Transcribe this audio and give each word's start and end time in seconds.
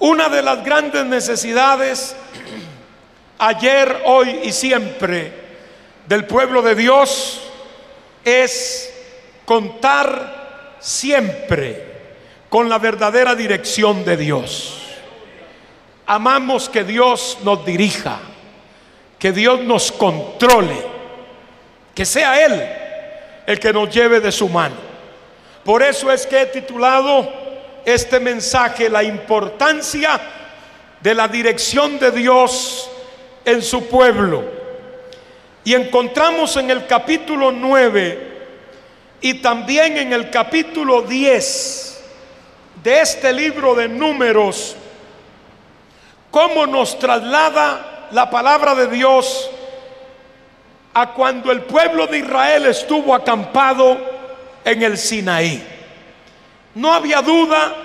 Una 0.00 0.30
de 0.30 0.40
las 0.40 0.64
grandes 0.64 1.04
necesidades 1.04 2.16
ayer, 3.38 4.02
hoy 4.06 4.40
y 4.44 4.52
siempre 4.52 5.30
del 6.06 6.24
pueblo 6.24 6.62
de 6.62 6.74
Dios 6.74 7.42
es 8.24 8.92
contar 9.44 10.76
siempre 10.80 11.84
con 12.48 12.70
la 12.70 12.78
verdadera 12.78 13.34
dirección 13.34 14.02
de 14.06 14.16
Dios. 14.16 14.80
Amamos 16.06 16.70
que 16.70 16.82
Dios 16.82 17.36
nos 17.42 17.66
dirija, 17.66 18.20
que 19.18 19.32
Dios 19.32 19.60
nos 19.60 19.92
controle, 19.92 20.82
que 21.94 22.06
sea 22.06 22.42
Él 22.42 22.68
el 23.46 23.60
que 23.60 23.72
nos 23.72 23.94
lleve 23.94 24.20
de 24.20 24.32
su 24.32 24.48
mano. 24.48 24.76
Por 25.62 25.82
eso 25.82 26.10
es 26.10 26.26
que 26.26 26.40
he 26.40 26.46
titulado 26.46 27.39
este 27.84 28.20
mensaje 28.20 28.88
La 28.88 29.02
importancia 29.02 30.20
de 31.00 31.14
la 31.14 31.28
dirección 31.28 31.98
de 31.98 32.10
Dios 32.10 32.90
en 33.44 33.62
su 33.62 33.88
pueblo. 33.88 34.44
Y 35.64 35.74
encontramos 35.74 36.56
en 36.56 36.70
el 36.70 36.86
capítulo 36.86 37.52
9 37.52 38.30
y 39.20 39.34
también 39.34 39.98
en 39.98 40.12
el 40.12 40.30
capítulo 40.30 41.02
10 41.02 42.00
de 42.82 43.00
este 43.00 43.32
libro 43.32 43.74
de 43.74 43.88
números 43.88 44.76
cómo 46.30 46.66
nos 46.66 46.98
traslada 46.98 48.08
la 48.12 48.30
palabra 48.30 48.74
de 48.74 48.86
Dios 48.86 49.50
a 50.94 51.12
cuando 51.12 51.52
el 51.52 51.62
pueblo 51.62 52.06
de 52.06 52.18
Israel 52.18 52.66
estuvo 52.66 53.14
acampado 53.14 53.98
en 54.64 54.82
el 54.82 54.98
Sinaí. 54.98 55.79
No 56.74 56.92
había 56.92 57.22
duda 57.22 57.76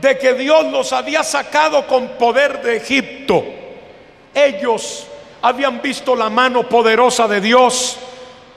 de 0.00 0.18
que 0.18 0.34
Dios 0.34 0.70
los 0.72 0.92
había 0.92 1.22
sacado 1.22 1.86
con 1.86 2.08
poder 2.18 2.62
de 2.62 2.76
Egipto. 2.76 3.44
Ellos 4.34 5.06
habían 5.42 5.82
visto 5.82 6.14
la 6.14 6.30
mano 6.30 6.68
poderosa 6.68 7.26
de 7.26 7.40
Dios 7.40 7.98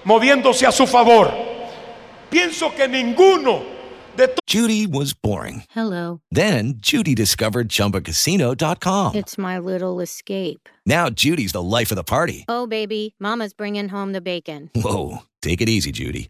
moviéndose 0.04 0.66
a 0.66 0.72
su 0.72 0.86
favor. 0.86 1.32
Pienso 2.30 2.74
que 2.76 2.88
ninguno 2.88 3.64
de 4.16 4.28
todos 4.28 4.40
Judy 4.48 4.86
was 4.86 5.14
boring. 5.14 5.64
Hello. 5.76 6.22
Then 6.32 6.76
Judy 6.80 7.16
discovered 7.16 7.70
ChumbaCasino.com. 7.70 9.16
It's 9.16 9.38
my 9.38 9.58
little 9.58 10.00
escape. 10.02 10.70
Now 10.86 11.10
Judy's 11.10 11.54
the 11.54 11.62
life 11.62 11.92
of 11.92 11.96
the 11.96 12.04
party. 12.04 12.46
Oh, 12.48 12.68
baby, 12.68 13.16
Mama's 13.20 13.54
bringing 13.54 13.90
home 13.90 14.14
the 14.14 14.22
bacon. 14.22 14.70
Whoa, 14.76 15.20
take 15.42 15.62
it 15.62 15.70
easy, 15.70 15.92
Judy. 15.92 16.30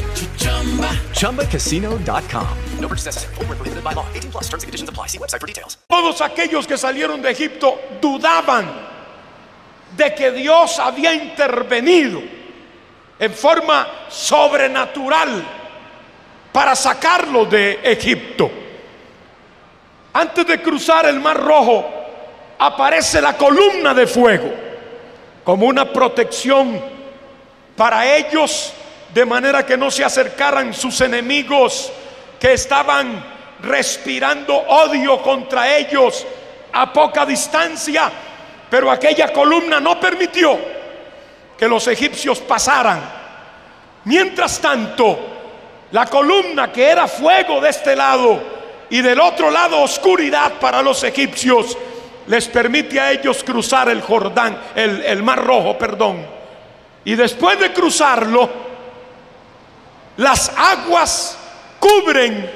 ChumbaCasino.com. 1.13 2.47
No 2.79 2.87
purchase 2.87 3.05
necessary. 3.05 3.35
Void 3.35 3.47
where 3.47 3.57
prohibited 3.57 3.83
by 3.83 3.93
law. 3.93 4.05
18 4.13 4.31
plus 4.31 4.43
terms 4.49 4.63
and 4.63 4.67
conditions 4.67 4.89
apply. 4.89 5.07
See 5.07 5.17
website 5.17 5.39
for 5.39 5.47
details. 5.47 5.77
Todos 5.87 6.21
aquellos 6.21 6.67
que 6.67 6.77
salieron 6.77 7.21
de 7.21 7.31
Egipto 7.31 7.79
dudaban 8.01 8.69
de 9.95 10.13
que 10.13 10.31
Dios 10.31 10.79
había 10.79 11.13
intervenido 11.13 12.21
en 13.19 13.33
forma 13.33 13.87
sobrenatural 14.09 15.43
para 16.51 16.75
sacarlos 16.75 17.49
de 17.49 17.79
Egipto. 17.83 18.49
Antes 20.13 20.45
de 20.45 20.61
cruzar 20.61 21.05
el 21.05 21.19
Mar 21.19 21.37
Rojo, 21.37 21.85
aparece 22.57 23.21
la 23.21 23.37
columna 23.37 23.93
de 23.93 24.07
fuego 24.07 24.51
como 25.43 25.65
una 25.65 25.91
protección 25.91 26.79
para 27.75 28.17
ellos, 28.17 28.73
de 29.13 29.25
manera 29.25 29.65
que 29.65 29.77
no 29.77 29.91
se 29.91 30.03
acercaran 30.03 30.73
sus 30.73 31.01
enemigos 31.01 31.91
que 32.39 32.53
estaban 32.53 33.23
respirando 33.61 34.55
odio 34.55 35.21
contra 35.21 35.77
ellos 35.77 36.25
a 36.73 36.91
poca 36.91 37.25
distancia, 37.25 38.09
pero 38.69 38.89
aquella 38.89 39.31
columna 39.33 39.79
no 39.79 39.99
permitió 39.99 40.57
que 41.57 41.67
los 41.67 41.87
egipcios 41.87 42.39
pasaran. 42.39 43.01
Mientras 44.05 44.59
tanto, 44.59 45.19
la 45.91 46.05
columna 46.07 46.71
que 46.71 46.85
era 46.85 47.07
fuego 47.07 47.59
de 47.61 47.69
este 47.69 47.95
lado 47.95 48.41
y 48.89 49.01
del 49.01 49.19
otro 49.19 49.51
lado 49.51 49.81
oscuridad 49.81 50.53
para 50.53 50.81
los 50.81 51.03
egipcios, 51.03 51.77
les 52.27 52.47
permite 52.47 52.99
a 52.99 53.11
ellos 53.11 53.43
cruzar 53.43 53.89
el 53.89 54.01
Jordán, 54.01 54.57
el, 54.73 55.03
el 55.03 55.21
Mar 55.21 55.43
Rojo, 55.43 55.77
perdón. 55.77 56.25
Y 57.03 57.15
después 57.15 57.59
de 57.59 57.73
cruzarlo, 57.73 58.70
las 60.21 60.51
aguas 60.55 61.35
cubren 61.79 62.49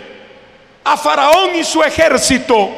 a 0.83 0.95
Faraón 0.97 1.55
y 1.55 1.63
su 1.63 1.81
ejército, 1.81 2.69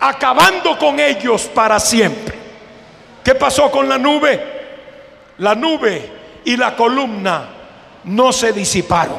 acabando 0.00 0.76
con 0.76 0.98
ellos 0.98 1.42
para 1.54 1.78
siempre. 1.78 2.36
¿Qué 3.22 3.36
pasó 3.36 3.70
con 3.70 3.88
la 3.88 3.96
nube? 3.96 4.52
La 5.38 5.54
nube 5.54 6.10
y 6.44 6.56
la 6.56 6.74
columna 6.74 7.48
no 8.02 8.32
se 8.32 8.52
disiparon. 8.52 9.18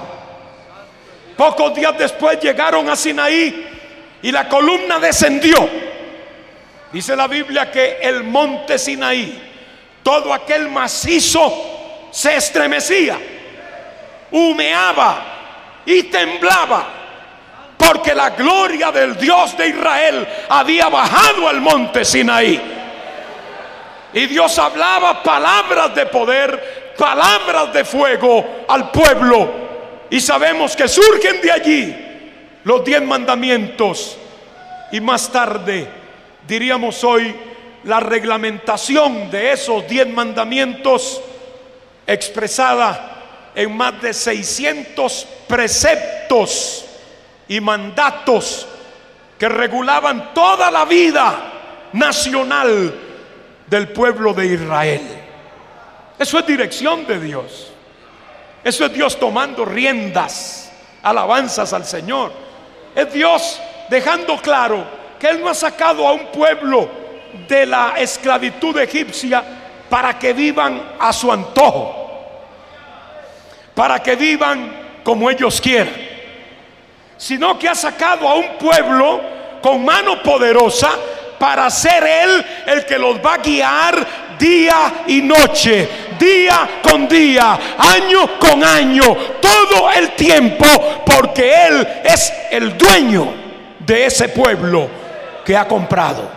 Pocos 1.38 1.74
días 1.74 1.98
después 1.98 2.38
llegaron 2.42 2.90
a 2.90 2.98
Sinaí 2.98 3.68
y 4.22 4.30
la 4.30 4.50
columna 4.50 5.00
descendió. 5.00 5.70
Dice 6.92 7.16
la 7.16 7.28
Biblia 7.28 7.72
que 7.72 8.00
el 8.02 8.26
monte 8.26 8.78
Sinaí, 8.78 9.42
todo 10.04 10.34
aquel 10.34 10.68
macizo 10.68 12.10
se 12.12 12.36
estremecía, 12.36 13.18
humeaba 14.36 15.18
y 15.86 16.04
temblaba, 16.04 16.86
porque 17.78 18.14
la 18.14 18.32
gloria 18.32 18.92
del 18.92 19.16
Dios 19.18 19.58
de 19.58 19.70
Israel 19.70 20.28
había 20.50 20.90
bajado 20.90 21.48
al 21.48 21.62
monte 21.62 22.04
Sinaí. 22.04 22.62
Y 24.14 24.26
Dios 24.28 24.58
hablaba 24.60 25.24
palabras 25.24 25.96
de 25.96 26.06
poder, 26.08 26.94
palabras 26.98 27.72
de 27.74 27.86
fuego 27.86 28.66
al 28.68 28.92
pueblo. 28.92 29.50
Y 30.10 30.20
sabemos 30.20 30.76
que 30.76 30.88
surgen 30.88 31.42
de 31.42 31.52
allí 31.52 31.96
los 32.64 32.84
diez 32.84 33.02
mandamientos. 33.02 34.18
Y 34.92 35.00
más 35.00 35.32
tarde, 35.32 35.88
diríamos 36.48 37.04
hoy, 37.04 37.36
la 37.86 38.00
reglamentación 38.00 39.30
de 39.30 39.54
esos 39.54 39.88
diez 39.88 40.08
mandamientos 40.08 41.22
expresada 42.08 43.15
en 43.56 43.76
más 43.76 44.02
de 44.02 44.14
600 44.14 45.28
preceptos 45.48 46.86
y 47.48 47.60
mandatos 47.62 48.68
que 49.40 49.50
regulaban 49.50 50.34
toda 50.34 50.70
la 50.70 50.86
vida 50.86 51.54
nacional 51.94 52.94
del 53.68 53.88
pueblo 53.90 54.34
de 54.34 54.46
Israel. 54.48 55.02
Eso 56.18 56.40
es 56.40 56.48
dirección 56.48 57.06
de 57.06 57.20
Dios. 57.20 57.72
Eso 58.64 58.86
es 58.86 58.94
Dios 58.94 59.20
tomando 59.20 59.66
riendas, 59.66 60.72
alabanzas 61.04 61.72
al 61.74 61.86
Señor. 61.86 62.32
Es 62.96 63.12
Dios 63.14 63.62
dejando 63.90 64.38
claro 64.38 64.84
que 65.20 65.30
Él 65.30 65.42
no 65.42 65.50
ha 65.50 65.54
sacado 65.54 66.08
a 66.08 66.14
un 66.14 66.28
pueblo 66.28 66.90
de 67.48 67.66
la 67.66 67.94
esclavitud 67.98 68.78
egipcia 68.80 69.44
para 69.90 70.18
que 70.18 70.34
vivan 70.34 70.96
a 71.00 71.14
su 71.14 71.32
antojo, 71.32 72.05
para 73.76 74.02
que 74.02 74.16
vivan 74.16 75.02
como 75.04 75.30
ellos 75.30 75.62
quieren, 75.62 75.94
sino 77.18 77.60
que 77.60 77.70
ha 77.70 77.76
sacado 77.76 78.28
a 78.28 78.36
un 78.36 78.58
pueblo 78.58 79.22
con 79.62 79.84
mano 79.84 80.24
poderosa 80.24 80.92
para 81.38 81.70
ser 81.70 82.04
Él 82.04 82.46
el 82.66 82.86
que 82.86 82.98
los 82.98 83.18
va 83.18 83.36
a 83.36 83.38
guiar 83.38 84.08
día 84.40 85.04
y 85.08 85.22
noche, 85.22 85.88
día 86.18 86.82
con 86.82 87.08
día, 87.08 87.76
año 87.78 88.40
con 88.40 88.64
año, 88.64 89.16
todo 89.42 89.92
el 89.92 90.12
tiempo, 90.12 90.66
porque 91.06 91.68
Él 91.68 91.88
es 92.04 92.34
el 92.52 92.78
dueño 92.78 93.34
de 93.80 94.06
ese 94.06 94.30
pueblo 94.30 94.90
que 95.46 95.56
ha 95.56 95.68
comprado. 95.68 96.32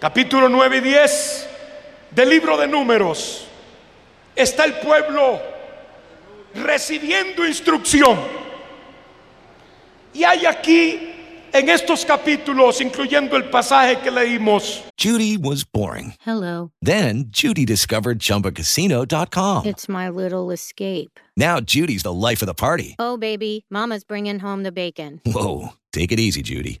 Capítulo 0.00 0.48
9 0.48 0.76
y 0.76 0.80
10 0.80 1.48
del 2.10 2.28
libro 2.28 2.56
de 2.56 2.66
números 2.66 3.48
está 4.36 4.64
el 4.64 4.74
pueblo 4.74 5.40
recibiendo 6.54 7.46
instrucción. 7.46 8.18
Y 10.12 10.22
hay 10.24 10.46
aquí 10.46 11.10
en 11.52 11.68
estos 11.68 12.04
capítulos, 12.04 12.80
incluyendo 12.80 13.36
el 13.36 13.44
pasaje 13.44 13.98
que 14.00 14.10
leímos. 14.10 14.82
Judy 14.96 15.36
was 15.36 15.64
boring. 15.64 16.14
Hello. 16.20 16.70
Then 16.80 17.26
Judy 17.30 17.64
discovered 17.64 18.18
ChumbaCasino.com. 18.18 19.66
It's 19.66 19.88
my 19.88 20.08
little 20.08 20.50
escape. 20.50 21.20
Now 21.36 21.60
Judy's 21.60 22.02
the 22.02 22.12
life 22.12 22.42
of 22.42 22.46
the 22.46 22.54
party. 22.54 22.96
Oh, 22.98 23.16
baby, 23.16 23.64
Mama's 23.70 24.04
bringing 24.04 24.40
home 24.40 24.62
the 24.62 24.72
bacon. 24.72 25.20
Whoa, 25.26 25.70
take 25.92 26.12
it 26.12 26.20
easy, 26.20 26.42
Judy. 26.42 26.80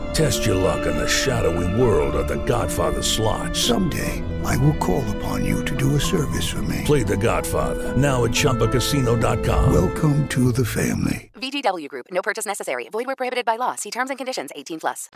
Test 0.13 0.45
your 0.45 0.55
luck 0.55 0.85
in 0.85 0.97
the 0.97 1.07
shadowy 1.07 1.81
world 1.81 2.15
of 2.15 2.27
The 2.27 2.43
Godfather 2.43 3.01
slot. 3.01 3.55
Someday, 3.55 4.21
I 4.43 4.57
will 4.57 4.75
call 4.75 5.03
upon 5.15 5.45
you 5.45 5.63
to 5.63 5.75
do 5.75 5.95
a 5.95 5.99
service 5.99 6.49
for 6.49 6.61
me. 6.63 6.81
Play 6.83 7.03
The 7.03 7.15
Godfather 7.15 7.95
now 7.95 8.25
at 8.25 8.31
ChumbaCasino.com. 8.31 9.71
Welcome 9.73 10.27
to 10.27 10.51
the 10.51 10.65
family. 10.65 11.31
VGW 11.35 11.87
Group. 11.87 12.07
No 12.11 12.21
purchase 12.21 12.45
necessary. 12.45 12.89
Void 12.91 13.07
where 13.07 13.15
prohibited 13.15 13.45
by 13.45 13.55
law. 13.55 13.75
See 13.75 13.89
terms 13.89 14.09
and 14.09 14.17
conditions. 14.17 14.51
18 14.53 14.79
plus. 14.81 15.09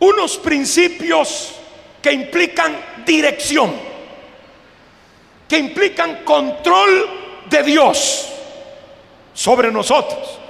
Unos 0.00 0.36
principios 0.36 1.58
que 2.00 2.12
implican 2.12 2.76
dirección, 3.04 3.72
que 5.48 5.58
implican 5.58 6.24
control 6.24 7.08
de 7.50 7.62
Dios 7.64 8.32
sobre 9.34 9.70
nosotros. 9.72 10.41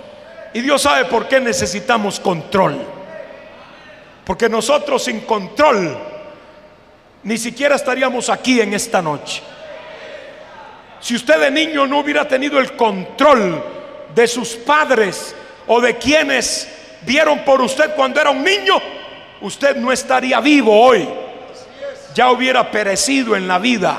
Y 0.54 0.60
Dios 0.60 0.82
sabe 0.82 1.06
por 1.06 1.28
qué 1.28 1.40
necesitamos 1.40 2.20
control. 2.20 2.78
Porque 4.24 4.48
nosotros 4.48 5.04
sin 5.04 5.20
control 5.20 5.96
ni 7.24 7.38
siquiera 7.38 7.76
estaríamos 7.76 8.28
aquí 8.28 8.60
en 8.60 8.74
esta 8.74 9.00
noche. 9.00 9.42
Si 11.00 11.16
usted 11.16 11.40
de 11.40 11.50
niño 11.50 11.86
no 11.86 11.98
hubiera 11.98 12.26
tenido 12.26 12.58
el 12.58 12.76
control 12.76 13.62
de 14.14 14.26
sus 14.26 14.50
padres 14.50 15.34
o 15.66 15.80
de 15.80 15.96
quienes 15.96 16.68
vieron 17.02 17.44
por 17.44 17.60
usted 17.60 17.94
cuando 17.94 18.20
era 18.20 18.30
un 18.30 18.44
niño, 18.44 18.74
usted 19.40 19.76
no 19.76 19.90
estaría 19.90 20.40
vivo 20.40 20.80
hoy. 20.80 21.08
Ya 22.14 22.30
hubiera 22.30 22.70
perecido 22.70 23.34
en 23.34 23.48
la 23.48 23.58
vida. 23.58 23.96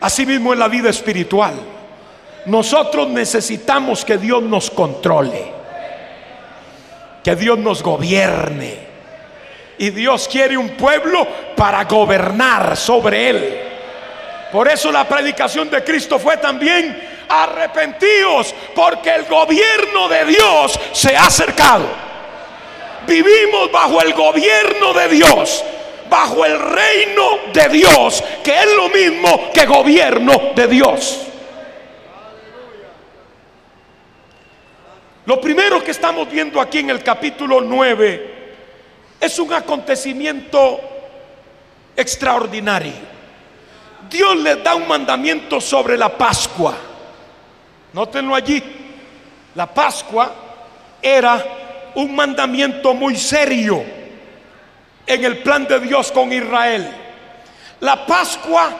Asimismo 0.00 0.52
en 0.52 0.58
la 0.58 0.68
vida 0.68 0.90
espiritual. 0.90 1.54
Nosotros 2.48 3.08
necesitamos 3.08 4.04
que 4.04 4.16
Dios 4.16 4.42
nos 4.42 4.70
controle. 4.70 5.52
Que 7.22 7.36
Dios 7.36 7.58
nos 7.58 7.82
gobierne. 7.82 8.88
Y 9.78 9.90
Dios 9.90 10.26
quiere 10.28 10.56
un 10.56 10.70
pueblo 10.70 11.26
para 11.54 11.84
gobernar 11.84 12.76
sobre 12.76 13.28
él. 13.28 13.60
Por 14.50 14.66
eso 14.66 14.90
la 14.90 15.06
predicación 15.06 15.68
de 15.70 15.84
Cristo 15.84 16.18
fue 16.18 16.38
también 16.38 16.98
arrepentidos, 17.28 18.54
porque 18.74 19.14
el 19.14 19.24
gobierno 19.26 20.08
de 20.08 20.24
Dios 20.24 20.80
se 20.92 21.14
ha 21.14 21.26
acercado. 21.26 21.84
Vivimos 23.06 23.70
bajo 23.70 24.00
el 24.00 24.14
gobierno 24.14 24.94
de 24.94 25.08
Dios, 25.08 25.62
bajo 26.08 26.46
el 26.46 26.58
reino 26.58 27.38
de 27.52 27.68
Dios, 27.68 28.24
que 28.42 28.58
es 28.58 28.74
lo 28.74 28.88
mismo 28.88 29.50
que 29.52 29.66
gobierno 29.66 30.52
de 30.54 30.66
Dios. 30.66 31.28
Lo 35.28 35.38
primero 35.38 35.84
que 35.84 35.90
estamos 35.90 36.30
viendo 36.30 36.58
aquí 36.58 36.78
en 36.78 36.88
el 36.88 37.02
capítulo 37.02 37.60
9 37.60 38.54
es 39.20 39.38
un 39.38 39.52
acontecimiento 39.52 40.80
extraordinario. 41.94 42.94
Dios 44.08 44.36
les 44.38 44.64
da 44.64 44.74
un 44.74 44.88
mandamiento 44.88 45.60
sobre 45.60 45.98
la 45.98 46.08
Pascua. 46.16 46.74
Nótenlo 47.92 48.34
allí. 48.34 48.62
La 49.54 49.66
Pascua 49.66 50.32
era 51.02 51.44
un 51.96 52.16
mandamiento 52.16 52.94
muy 52.94 53.14
serio 53.14 53.84
en 55.06 55.24
el 55.26 55.42
plan 55.42 55.68
de 55.68 55.78
Dios 55.80 56.10
con 56.10 56.32
Israel. 56.32 56.90
La 57.80 58.06
Pascua 58.06 58.70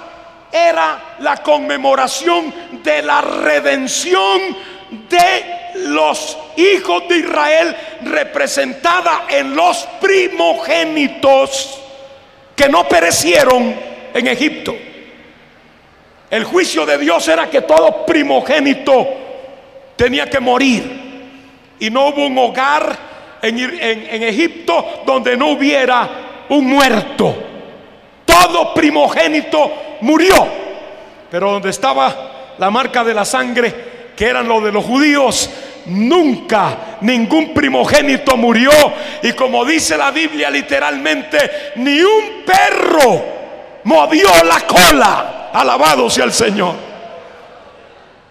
era 0.50 1.16
la 1.18 1.42
conmemoración 1.42 2.54
de 2.82 3.02
la 3.02 3.20
redención 3.20 4.77
de 4.90 5.80
los 5.88 6.36
hijos 6.56 7.08
de 7.08 7.18
Israel 7.18 7.76
representada 8.02 9.26
en 9.28 9.54
los 9.54 9.86
primogénitos 10.00 11.80
que 12.56 12.68
no 12.68 12.88
perecieron 12.88 13.74
en 14.14 14.26
Egipto. 14.26 14.74
El 16.30 16.44
juicio 16.44 16.84
de 16.84 16.98
Dios 16.98 17.26
era 17.28 17.48
que 17.48 17.62
todo 17.62 18.04
primogénito 18.04 19.06
tenía 19.96 20.28
que 20.28 20.40
morir. 20.40 21.08
Y 21.80 21.90
no 21.90 22.08
hubo 22.08 22.26
un 22.26 22.36
hogar 22.38 22.96
en, 23.40 23.58
en- 23.58 24.08
en 24.10 24.22
Egipto 24.24 25.02
donde 25.06 25.36
no 25.36 25.48
hubiera 25.48 26.08
un 26.48 26.66
muerto. 26.66 27.34
Todo 28.26 28.74
primogénito 28.74 29.72
murió. 30.00 30.46
Pero 31.30 31.52
donde 31.52 31.70
estaba 31.70 32.54
la 32.58 32.70
marca 32.70 33.04
de 33.04 33.14
la 33.14 33.24
sangre, 33.24 33.74
que 34.18 34.26
eran 34.26 34.48
lo 34.48 34.60
de 34.60 34.72
los 34.72 34.84
judíos, 34.84 35.48
nunca 35.86 36.98
ningún 37.02 37.54
primogénito 37.54 38.36
murió. 38.36 38.72
Y 39.22 39.32
como 39.34 39.64
dice 39.64 39.96
la 39.96 40.10
Biblia 40.10 40.50
literalmente, 40.50 41.72
ni 41.76 42.00
un 42.00 42.42
perro 42.44 43.24
movió 43.84 44.28
la 44.42 44.60
cola. 44.62 45.50
Alabado 45.52 46.10
sea 46.10 46.24
el 46.24 46.32
Señor. 46.32 46.74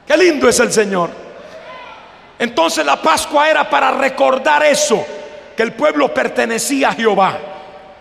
Qué 0.06 0.18
lindo 0.18 0.50
es 0.50 0.60
el 0.60 0.74
Señor. 0.74 1.10
Entonces 2.38 2.86
la 2.86 3.02
Pascua 3.02 3.50
era 3.50 3.70
para 3.70 3.92
recordar 3.92 4.64
eso, 4.64 5.06
que 5.56 5.64
el 5.64 5.72
pueblo 5.72 6.14
pertenecía 6.14 6.90
a 6.90 6.96
Jehová. 6.96 7.40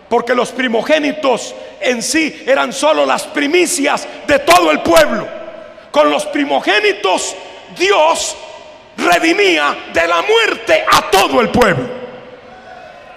Porque 0.09 0.35
los 0.35 0.51
primogénitos 0.51 1.55
en 1.79 2.03
sí 2.03 2.43
eran 2.45 2.73
solo 2.73 3.05
las 3.05 3.23
primicias 3.23 4.05
de 4.27 4.39
todo 4.39 4.71
el 4.71 4.81
pueblo. 4.81 5.25
Con 5.89 6.09
los 6.09 6.25
primogénitos 6.25 7.33
Dios 7.75 8.35
redimía 8.97 9.75
de 9.93 10.07
la 10.07 10.21
muerte 10.21 10.85
a 10.91 11.09
todo 11.09 11.41
el 11.41 11.49
pueblo. 11.49 11.97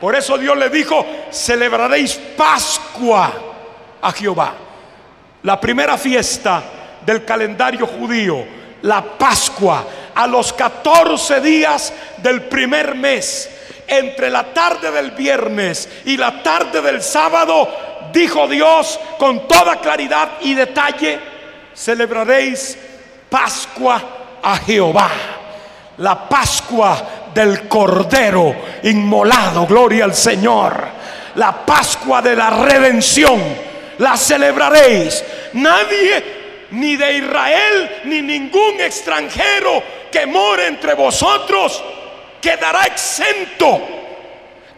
Por 0.01 0.15
eso 0.15 0.39
Dios 0.39 0.57
le 0.57 0.71
dijo, 0.71 1.07
celebraréis 1.31 2.15
Pascua 2.37 3.33
a 4.01 4.13
Jehová. 4.13 4.55
La 5.43 5.61
primera 5.61 5.99
fiesta 5.99 6.63
del 7.05 7.25
calendario 7.25 7.87
judío, 7.87 8.45
la 8.83 9.03
Pascua, 9.03 9.87
a 10.15 10.27
los 10.27 10.53
14 10.53 11.41
días 11.41 11.93
del 12.19 12.43
primer 12.43 12.95
mes, 12.95 13.51
entre 13.87 14.31
la 14.31 14.45
tarde 14.55 14.91
del 14.91 15.11
viernes 15.11 15.89
y 16.05 16.17
la 16.17 16.43
tarde 16.43 16.81
del 16.81 17.03
sábado, 17.03 17.69
dijo 18.13 18.47
Dios 18.49 18.99
con 19.19 19.47
toda 19.47 19.81
claridad 19.81 20.31
y 20.41 20.55
detalle, 20.55 21.19
celebraréis 21.75 22.79
Pascua 23.29 24.20
a 24.43 24.57
Jehová. 24.59 25.11
La 25.99 26.29
Pascua 26.29 27.29
del 27.35 27.69
Cordero 27.69 28.55
inmolado, 28.83 29.67
gloria 29.67 30.05
al 30.05 30.15
Señor. 30.15 30.89
La 31.35 31.65
Pascua 31.65 32.23
de 32.23 32.35
la 32.35 32.51
redención, 32.51 33.41
la 33.99 34.17
celebraréis. 34.17 35.23
Nadie, 35.55 36.69
ni 36.71 36.97
de 36.97 37.13
Israel, 37.19 38.01
ni 38.05 38.23
ningún 38.23 38.81
extranjero 38.81 39.83
que 40.11 40.27
more 40.27 40.67
entre 40.67 40.95
vosotros, 40.95 41.83
quedará 42.41 42.85
exento. 42.85 43.81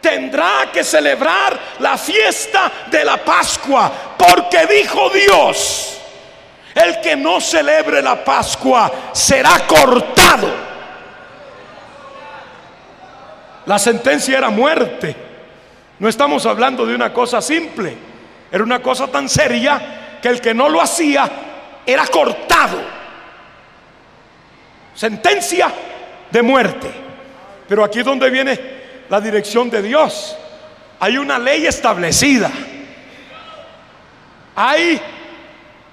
Tendrá 0.01 0.71
que 0.73 0.83
celebrar 0.83 1.59
la 1.79 1.97
fiesta 1.97 2.71
de 2.91 3.05
la 3.05 3.19
Pascua, 3.19 3.93
porque 4.19 4.67
dijo 4.67 5.09
Dios, 5.11 6.02
el 6.75 7.01
que 7.01 7.17
no 7.17 7.41
celebre 7.41 8.01
la 8.03 8.25
Pascua 8.25 8.91
será 9.13 9.67
cortado. 9.67 10.49
La 13.67 13.79
sentencia 13.79 14.39
era 14.39 14.51
muerte. 14.51 15.15
No 15.99 16.09
estamos 16.09 16.47
hablando 16.47 16.85
de 16.85 16.95
una 16.95 17.13
cosa 17.13 17.41
simple. 17.41 17.97
Era 18.51 18.65
una 18.65 18.83
cosa 18.83 19.07
tan 19.07 19.29
seria 19.29 20.19
que 20.21 20.29
el 20.29 20.41
que 20.41 20.55
no 20.55 20.69
lo 20.69 20.81
hacía 20.81 21.31
era 21.87 22.07
cortado. 22.07 22.79
Sentencia 24.95 25.73
de 26.31 26.43
muerte. 26.43 26.91
Pero 27.69 27.85
aquí 27.85 28.01
es 28.01 28.05
donde 28.05 28.31
viene 28.31 28.59
la 29.09 29.21
dirección 29.21 29.71
de 29.71 29.83
Dios. 29.83 30.37
Hay 31.01 31.17
una 31.19 31.39
ley 31.39 31.67
establecida. 31.67 32.51
Hay 34.55 35.01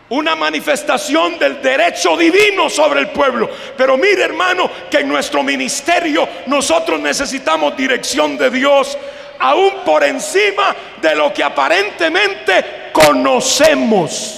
una 0.09 0.35
manifestación 0.35 1.37
del 1.37 1.61
derecho 1.61 2.17
divino 2.17 2.69
sobre 2.69 3.01
el 3.01 3.09
pueblo. 3.09 3.49
Pero 3.77 3.97
mire 3.97 4.23
hermano 4.23 4.69
que 4.89 4.99
en 4.99 5.07
nuestro 5.07 5.43
ministerio 5.43 6.27
nosotros 6.47 6.99
necesitamos 6.99 7.77
dirección 7.77 8.37
de 8.37 8.49
Dios 8.49 8.97
aún 9.39 9.83
por 9.85 10.03
encima 10.03 10.75
de 11.01 11.15
lo 11.15 11.33
que 11.33 11.43
aparentemente 11.43 12.89
conocemos. 12.91 14.35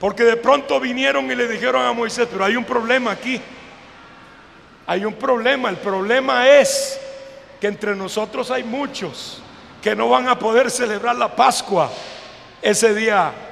Porque 0.00 0.24
de 0.24 0.36
pronto 0.36 0.78
vinieron 0.80 1.30
y 1.30 1.34
le 1.34 1.48
dijeron 1.48 1.84
a 1.84 1.92
Moisés, 1.92 2.28
pero 2.30 2.44
hay 2.44 2.56
un 2.56 2.64
problema 2.64 3.12
aquí. 3.12 3.40
Hay 4.86 5.04
un 5.04 5.14
problema. 5.14 5.68
El 5.68 5.76
problema 5.76 6.48
es 6.48 6.98
que 7.60 7.66
entre 7.66 7.94
nosotros 7.94 8.50
hay 8.50 8.62
muchos 8.62 9.42
que 9.82 9.94
no 9.94 10.08
van 10.08 10.28
a 10.28 10.38
poder 10.38 10.70
celebrar 10.70 11.16
la 11.16 11.34
Pascua 11.34 11.90
ese 12.62 12.94
día 12.94 13.32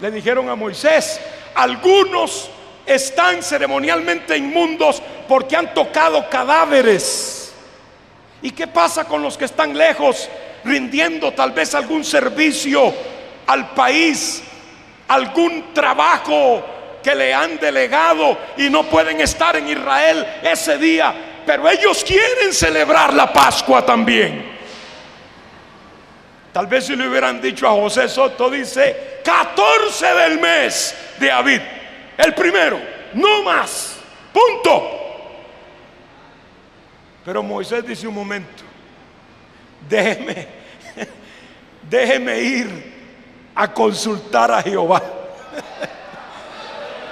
Le 0.00 0.10
dijeron 0.10 0.48
a 0.48 0.54
Moisés, 0.54 1.20
algunos 1.54 2.50
están 2.86 3.42
ceremonialmente 3.42 4.36
inmundos 4.36 5.02
porque 5.26 5.56
han 5.56 5.74
tocado 5.74 6.28
cadáveres. 6.30 7.52
¿Y 8.40 8.52
qué 8.52 8.66
pasa 8.66 9.04
con 9.04 9.22
los 9.22 9.36
que 9.36 9.44
están 9.44 9.76
lejos, 9.76 10.28
rindiendo 10.64 11.32
tal 11.32 11.52
vez 11.52 11.74
algún 11.74 12.04
servicio 12.04 12.94
al 13.46 13.70
país, 13.70 14.42
algún 15.08 15.74
trabajo 15.74 16.64
que 17.02 17.14
le 17.14 17.34
han 17.34 17.58
delegado 17.58 18.38
y 18.56 18.70
no 18.70 18.84
pueden 18.84 19.20
estar 19.20 19.56
en 19.56 19.68
Israel 19.68 20.26
ese 20.42 20.78
día? 20.78 21.42
Pero 21.44 21.68
ellos 21.68 22.04
quieren 22.04 22.52
celebrar 22.52 23.12
la 23.12 23.32
Pascua 23.32 23.84
también. 23.84 24.57
Tal 26.58 26.66
vez 26.66 26.86
si 26.86 26.96
le 26.96 27.06
hubieran 27.06 27.40
dicho 27.40 27.68
a 27.68 27.70
José 27.70 28.08
Soto, 28.08 28.50
dice 28.50 29.20
14 29.22 30.06
del 30.12 30.40
mes 30.40 30.92
de 31.20 31.30
Abid, 31.30 31.60
el 32.16 32.34
primero, 32.34 32.80
no 33.14 33.44
más, 33.44 33.94
punto. 34.32 34.82
Pero 37.24 37.44
Moisés 37.44 37.86
dice 37.86 38.08
un 38.08 38.14
momento, 38.16 38.64
déjeme, 39.88 40.48
déjeme 41.88 42.40
ir 42.40 42.92
a 43.54 43.72
consultar 43.72 44.50
a 44.50 44.60
Jehová. 44.60 45.00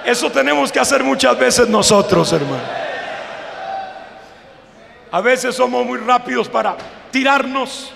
Eso 0.03 0.29
tenemos 0.29 0.73
que 0.73 0.79
hacer 0.81 1.01
muchas 1.05 1.39
veces 1.39 1.69
nosotros, 1.69 2.33
hermano. 2.33 2.63
A 5.09 5.21
veces 5.21 5.55
somos 5.55 5.85
muy 5.85 5.99
rápidos 5.99 6.49
para 6.49 6.75
tirarnos. 7.11 7.93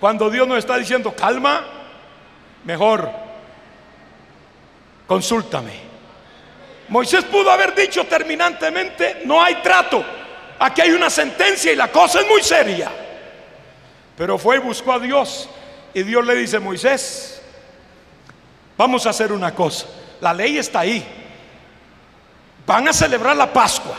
Cuando 0.00 0.30
Dios 0.30 0.46
nos 0.46 0.58
está 0.58 0.76
diciendo, 0.76 1.14
calma, 1.14 1.64
mejor, 2.64 3.10
consúltame. 5.06 5.88
Moisés 6.88 7.24
pudo 7.24 7.50
haber 7.50 7.74
dicho 7.74 8.04
terminantemente, 8.04 9.22
no 9.24 9.42
hay 9.42 9.56
trato, 9.56 10.04
aquí 10.58 10.80
hay 10.80 10.90
una 10.90 11.10
sentencia 11.10 11.72
y 11.72 11.76
la 11.76 11.88
cosa 11.88 12.20
es 12.20 12.28
muy 12.28 12.42
seria. 12.42 12.90
Pero 14.16 14.38
fue 14.38 14.56
y 14.56 14.60
buscó 14.60 14.92
a 14.92 14.98
Dios 14.98 15.48
y 15.94 16.02
Dios 16.02 16.24
le 16.24 16.34
dice, 16.34 16.58
Moisés, 16.58 17.42
vamos 18.76 19.06
a 19.06 19.10
hacer 19.10 19.32
una 19.32 19.54
cosa. 19.54 19.86
La 20.20 20.32
ley 20.32 20.58
está 20.58 20.80
ahí. 20.80 21.04
Van 22.66 22.88
a 22.88 22.92
celebrar 22.92 23.36
la 23.36 23.52
Pascua. 23.52 23.96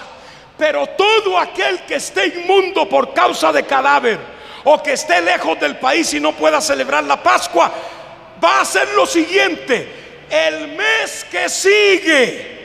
Pero 0.57 0.87
todo 0.87 1.39
aquel 1.39 1.81
que 1.85 1.95
esté 1.95 2.27
inmundo 2.27 2.87
por 2.87 3.13
causa 3.13 3.51
de 3.51 3.63
cadáver 3.63 4.38
o 4.63 4.81
que 4.81 4.93
esté 4.93 5.21
lejos 5.21 5.59
del 5.59 5.77
país 5.77 6.13
y 6.13 6.19
no 6.19 6.33
pueda 6.33 6.61
celebrar 6.61 7.03
la 7.03 7.21
Pascua, 7.21 7.71
va 8.43 8.57
a 8.57 8.61
hacer 8.61 8.89
lo 8.95 9.05
siguiente. 9.05 9.87
El 10.29 10.69
mes 10.69 11.25
que 11.29 11.49
sigue, 11.49 12.59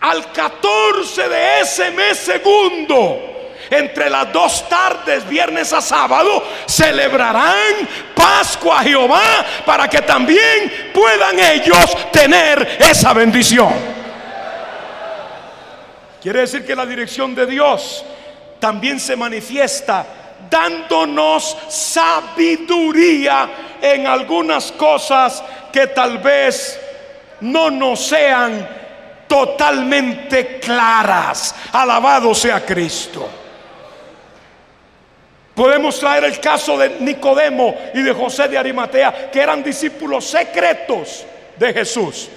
al 0.00 0.32
14 0.32 1.28
de 1.28 1.60
ese 1.60 1.90
mes 1.90 2.18
segundo, 2.18 3.28
entre 3.70 4.08
las 4.08 4.32
dos 4.32 4.68
tardes, 4.68 5.28
viernes 5.28 5.72
a 5.72 5.80
sábado, 5.80 6.42
celebrarán 6.66 7.88
Pascua 8.14 8.80
a 8.80 8.82
Jehová 8.82 9.46
para 9.66 9.88
que 9.88 10.02
también 10.02 10.90
puedan 10.94 11.38
ellos 11.38 12.10
tener 12.12 12.78
esa 12.80 13.12
bendición. 13.12 13.98
Quiere 16.22 16.40
decir 16.40 16.66
que 16.66 16.74
la 16.74 16.86
dirección 16.86 17.34
de 17.34 17.46
Dios 17.46 18.04
también 18.58 18.98
se 18.98 19.16
manifiesta 19.16 20.04
dándonos 20.50 21.56
sabiduría 21.68 23.50
en 23.80 24.06
algunas 24.06 24.72
cosas 24.72 25.42
que 25.72 25.88
tal 25.88 26.18
vez 26.18 26.80
no 27.40 27.70
nos 27.70 28.00
sean 28.00 28.68
totalmente 29.26 30.58
claras. 30.58 31.54
Alabado 31.72 32.34
sea 32.34 32.64
Cristo. 32.64 33.28
Podemos 35.54 35.98
traer 35.98 36.24
el 36.24 36.38
caso 36.38 36.78
de 36.78 37.00
Nicodemo 37.00 37.74
y 37.92 38.02
de 38.02 38.12
José 38.12 38.46
de 38.46 38.56
Arimatea, 38.56 39.28
que 39.30 39.40
eran 39.40 39.62
discípulos 39.62 40.24
secretos 40.24 41.26
de 41.56 41.72
Jesús. 41.72 42.28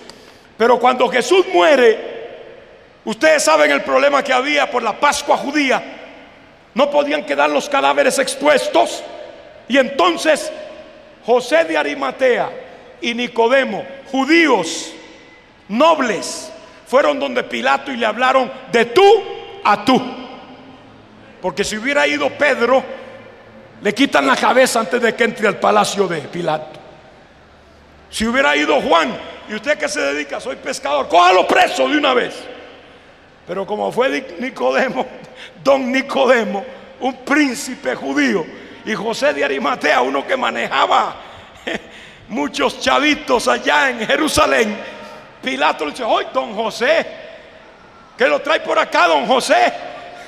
Pero 0.58 0.80
cuando 0.80 1.08
Jesús 1.08 1.46
muere, 1.54 2.00
ustedes 3.06 3.44
saben 3.44 3.70
el 3.72 3.84
problema 3.84 4.24
que 4.24 4.34
había 4.34 4.70
por 4.70 4.82
la 4.82 5.00
Pascua 5.00 5.38
judía. 5.38 6.01
No 6.74 6.90
podían 6.90 7.26
quedar 7.26 7.50
los 7.50 7.68
cadáveres 7.70 8.20
expuestos. 8.20 9.04
Y 9.68 9.78
entonces 9.78 10.52
José 11.26 11.66
de 11.66 11.78
Arimatea 11.78 12.50
y 13.02 13.14
Nicodemo, 13.14 13.86
judíos, 14.12 14.94
nobles, 15.68 16.52
fueron 16.88 17.20
donde 17.20 17.44
Pilato 17.44 17.92
y 17.92 17.98
le 17.98 18.06
hablaron 18.06 18.52
de 18.72 18.86
tú 18.86 19.04
a 19.64 19.86
tú. 19.86 20.02
Porque 21.42 21.64
si 21.64 21.78
hubiera 21.78 22.06
ido 22.06 22.30
Pedro, 22.30 22.84
le 23.82 23.94
quitan 23.94 24.28
la 24.28 24.36
cabeza 24.36 24.80
antes 24.80 25.02
de 25.02 25.16
que 25.16 25.24
entre 25.24 25.48
al 25.48 25.60
palacio 25.60 26.08
de 26.08 26.22
Pilato. 26.22 26.80
Si 28.10 28.28
hubiera 28.28 28.56
ido 28.56 28.80
Juan, 28.82 29.18
y 29.50 29.56
usted 29.56 29.78
que 29.78 29.90
se 29.90 30.00
dedica, 30.00 30.40
soy 30.40 30.58
pescador, 30.58 31.08
cójalo 31.08 31.48
preso 31.48 31.88
de 31.88 31.98
una 31.98 32.14
vez. 32.14 32.36
Pero 33.52 33.66
como 33.66 33.92
fue 33.92 34.26
Nicodemo, 34.40 35.06
don 35.62 35.92
Nicodemo, 35.92 36.64
un 37.02 37.18
príncipe 37.26 37.96
judío, 37.96 38.46
y 38.86 38.94
José 38.94 39.34
de 39.34 39.44
Arimatea, 39.44 40.00
uno 40.00 40.26
que 40.26 40.38
manejaba 40.38 41.18
muchos 42.30 42.80
chavitos 42.80 43.50
allá 43.50 43.90
en 43.90 44.08
Jerusalén, 44.08 44.78
Pilato 45.44 45.84
le 45.84 45.92
dice, 45.92 46.06
hoy 46.06 46.28
don 46.34 46.56
José, 46.56 47.06
que 48.18 48.26
lo 48.26 48.40
trae 48.40 48.62
por 48.62 48.80
acá, 48.80 49.10
don 49.10 49.26
José. 49.26 49.74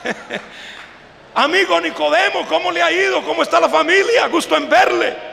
Amigo 1.35 1.79
Nicodemo, 1.79 2.45
¿cómo 2.49 2.73
le 2.73 2.83
ha 2.83 2.91
ido? 2.91 3.23
¿Cómo 3.23 3.41
está 3.41 3.57
la 3.61 3.69
familia? 3.69 4.27
Gusto 4.27 4.57
en 4.57 4.67
verle. 4.67 5.32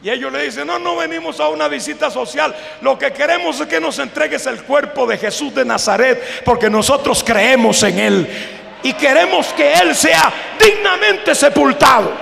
Y 0.00 0.10
ellos 0.10 0.32
le 0.32 0.44
dicen, 0.44 0.66
no, 0.66 0.78
no 0.78 0.96
venimos 0.96 1.40
a 1.40 1.48
una 1.48 1.66
visita 1.66 2.10
social. 2.10 2.54
Lo 2.82 2.96
que 2.96 3.12
queremos 3.12 3.58
es 3.60 3.66
que 3.66 3.80
nos 3.80 3.98
entregues 3.98 4.46
el 4.46 4.62
cuerpo 4.62 5.06
de 5.06 5.18
Jesús 5.18 5.52
de 5.54 5.64
Nazaret, 5.64 6.42
porque 6.44 6.70
nosotros 6.70 7.24
creemos 7.24 7.82
en 7.82 7.98
Él. 7.98 8.28
Y 8.84 8.92
queremos 8.92 9.48
que 9.54 9.72
Él 9.72 9.96
sea 9.96 10.32
dignamente 10.58 11.34
sepultado. 11.34 12.12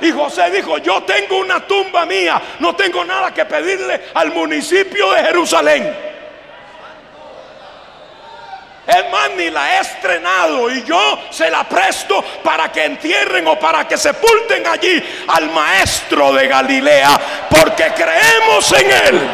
Y 0.00 0.10
José 0.10 0.50
dijo, 0.50 0.78
yo 0.78 1.02
tengo 1.02 1.38
una 1.38 1.64
tumba 1.66 2.04
mía, 2.04 2.40
no 2.58 2.74
tengo 2.74 3.04
nada 3.04 3.32
que 3.32 3.44
pedirle 3.44 4.00
al 4.14 4.32
municipio 4.32 5.12
de 5.12 5.22
Jerusalén. 5.22 6.09
Más, 9.10 9.30
ni 9.36 9.50
la 9.50 9.76
he 9.76 9.80
estrenado 9.80 10.70
y 10.70 10.82
yo 10.82 11.18
se 11.30 11.50
la 11.50 11.64
presto 11.64 12.24
para 12.42 12.72
que 12.72 12.84
entierren 12.84 13.46
o 13.46 13.58
para 13.58 13.86
que 13.86 13.96
sepulten 13.96 14.66
allí 14.66 15.02
al 15.28 15.50
maestro 15.50 16.32
de 16.32 16.48
Galilea, 16.48 17.20
porque 17.48 17.92
creemos 17.94 18.72
en 18.72 18.90
él. 18.90 19.30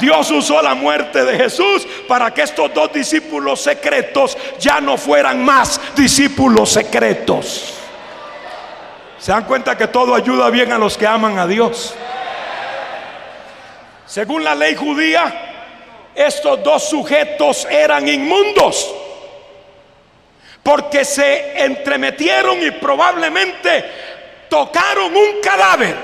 Dios 0.00 0.30
usó 0.32 0.60
la 0.60 0.74
muerte 0.74 1.24
de 1.24 1.36
Jesús 1.36 1.86
para 2.08 2.32
que 2.34 2.42
estos 2.42 2.74
dos 2.74 2.92
discípulos 2.92 3.60
secretos 3.60 4.36
ya 4.58 4.80
no 4.80 4.96
fueran 4.96 5.44
más 5.44 5.80
discípulos 5.94 6.70
secretos. 6.70 7.74
¿Se 9.18 9.30
dan 9.30 9.44
cuenta 9.44 9.76
que 9.76 9.86
todo 9.86 10.16
ayuda 10.16 10.50
bien 10.50 10.72
a 10.72 10.78
los 10.78 10.98
que 10.98 11.06
aman 11.06 11.38
a 11.38 11.46
Dios? 11.46 11.94
Según 14.04 14.42
la 14.42 14.56
ley 14.56 14.74
judía, 14.74 15.51
estos 16.14 16.62
dos 16.62 16.88
sujetos 16.88 17.66
eran 17.70 18.06
inmundos 18.08 18.94
porque 20.62 21.04
se 21.04 21.64
entremetieron 21.64 22.62
y 22.62 22.70
probablemente 22.72 23.84
tocaron 24.48 25.16
un 25.16 25.40
cadáver. 25.42 25.94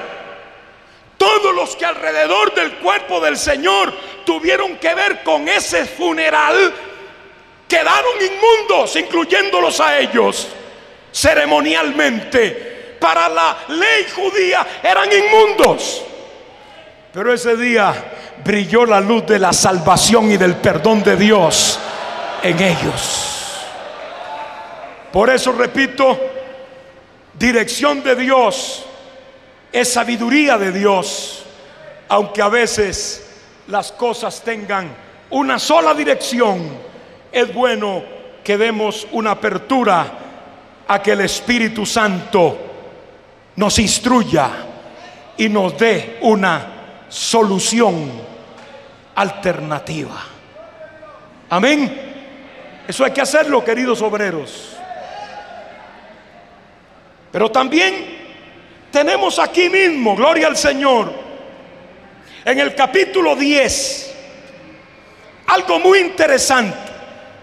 Todos 1.16 1.55
los 1.55 1.77
que 1.77 1.85
alrededor 1.85 2.55
del 2.55 2.75
cuerpo 2.77 3.21
del 3.21 3.37
Señor 3.37 3.92
tuvieron 4.25 4.77
que 4.77 4.94
ver 4.94 5.23
con 5.23 5.49
ese 5.49 5.85
funeral 5.85 6.73
quedaron 7.68 8.12
inmundos, 8.21 8.97
incluyéndolos 8.97 9.81
a 9.81 9.99
ellos, 9.99 10.49
ceremonialmente. 11.12 12.97
Para 12.99 13.29
la 13.29 13.57
ley 13.68 14.07
judía 14.12 14.66
eran 14.83 15.09
inmundos. 15.12 16.03
Pero 17.12 17.33
ese 17.33 17.57
día 17.57 17.94
brilló 18.44 18.87
la 18.87 19.01
luz 19.01 19.27
de 19.27 19.38
la 19.38 19.53
salvación 19.53 20.31
y 20.31 20.37
del 20.37 20.57
perdón 20.57 21.03
de 21.03 21.16
Dios 21.16 21.79
en 22.42 22.61
ellos. 22.61 23.64
Por 25.12 25.31
eso 25.31 25.53
repito, 25.53 26.18
dirección 27.38 28.03
de 28.03 28.16
Dios 28.16 28.85
es 29.72 29.92
sabiduría 29.92 30.59
de 30.59 30.72
Dios, 30.72 31.44
aunque 32.09 32.42
a 32.42 32.48
veces 32.48 33.27
las 33.66 33.92
cosas 33.92 34.42
tengan 34.42 34.90
una 35.31 35.59
sola 35.59 35.94
dirección, 35.94 36.79
es 37.31 37.53
bueno 37.53 38.03
que 38.42 38.57
demos 38.57 39.07
una 39.12 39.33
apertura 39.33 40.07
a 40.87 41.03
que 41.03 41.12
el 41.12 41.20
Espíritu 41.20 41.85
Santo 41.85 42.59
nos 43.57 43.79
instruya 43.79 44.51
y 45.37 45.48
nos 45.48 45.77
dé 45.77 46.18
una 46.22 47.07
solución 47.09 48.28
alternativa. 49.19 50.25
Amén. 51.51 52.85
Eso 52.87 53.05
hay 53.05 53.11
que 53.11 53.21
hacerlo, 53.21 53.65
queridos 53.65 54.01
obreros. 54.01 54.77
Pero 57.33 57.51
también 57.51 58.17
tenemos 58.93 59.41
aquí 59.41 59.69
mismo, 59.69 60.15
gloria 60.15 60.47
al 60.47 60.57
Señor, 60.57 61.13
en 62.45 62.61
el 62.61 62.77
capítulo 62.77 63.35
10, 63.35 64.15
algo 65.49 65.81
muy 65.81 65.99
interesante. 65.99 66.79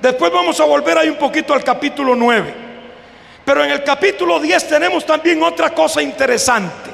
Después 0.01 0.31
vamos 0.31 0.57
a 0.61 0.63
volver 0.63 0.97
ahí 0.97 1.09
un 1.09 1.17
poquito 1.17 1.53
al 1.53 1.63
capítulo 1.63 2.15
9. 2.15 2.53
Pero 3.43 3.63
en 3.63 3.71
el 3.71 3.83
capítulo 3.83 4.39
10 4.39 4.69
tenemos 4.69 5.05
también 5.05 5.43
otra 5.43 5.71
cosa 5.71 6.01
interesante. 6.01 6.89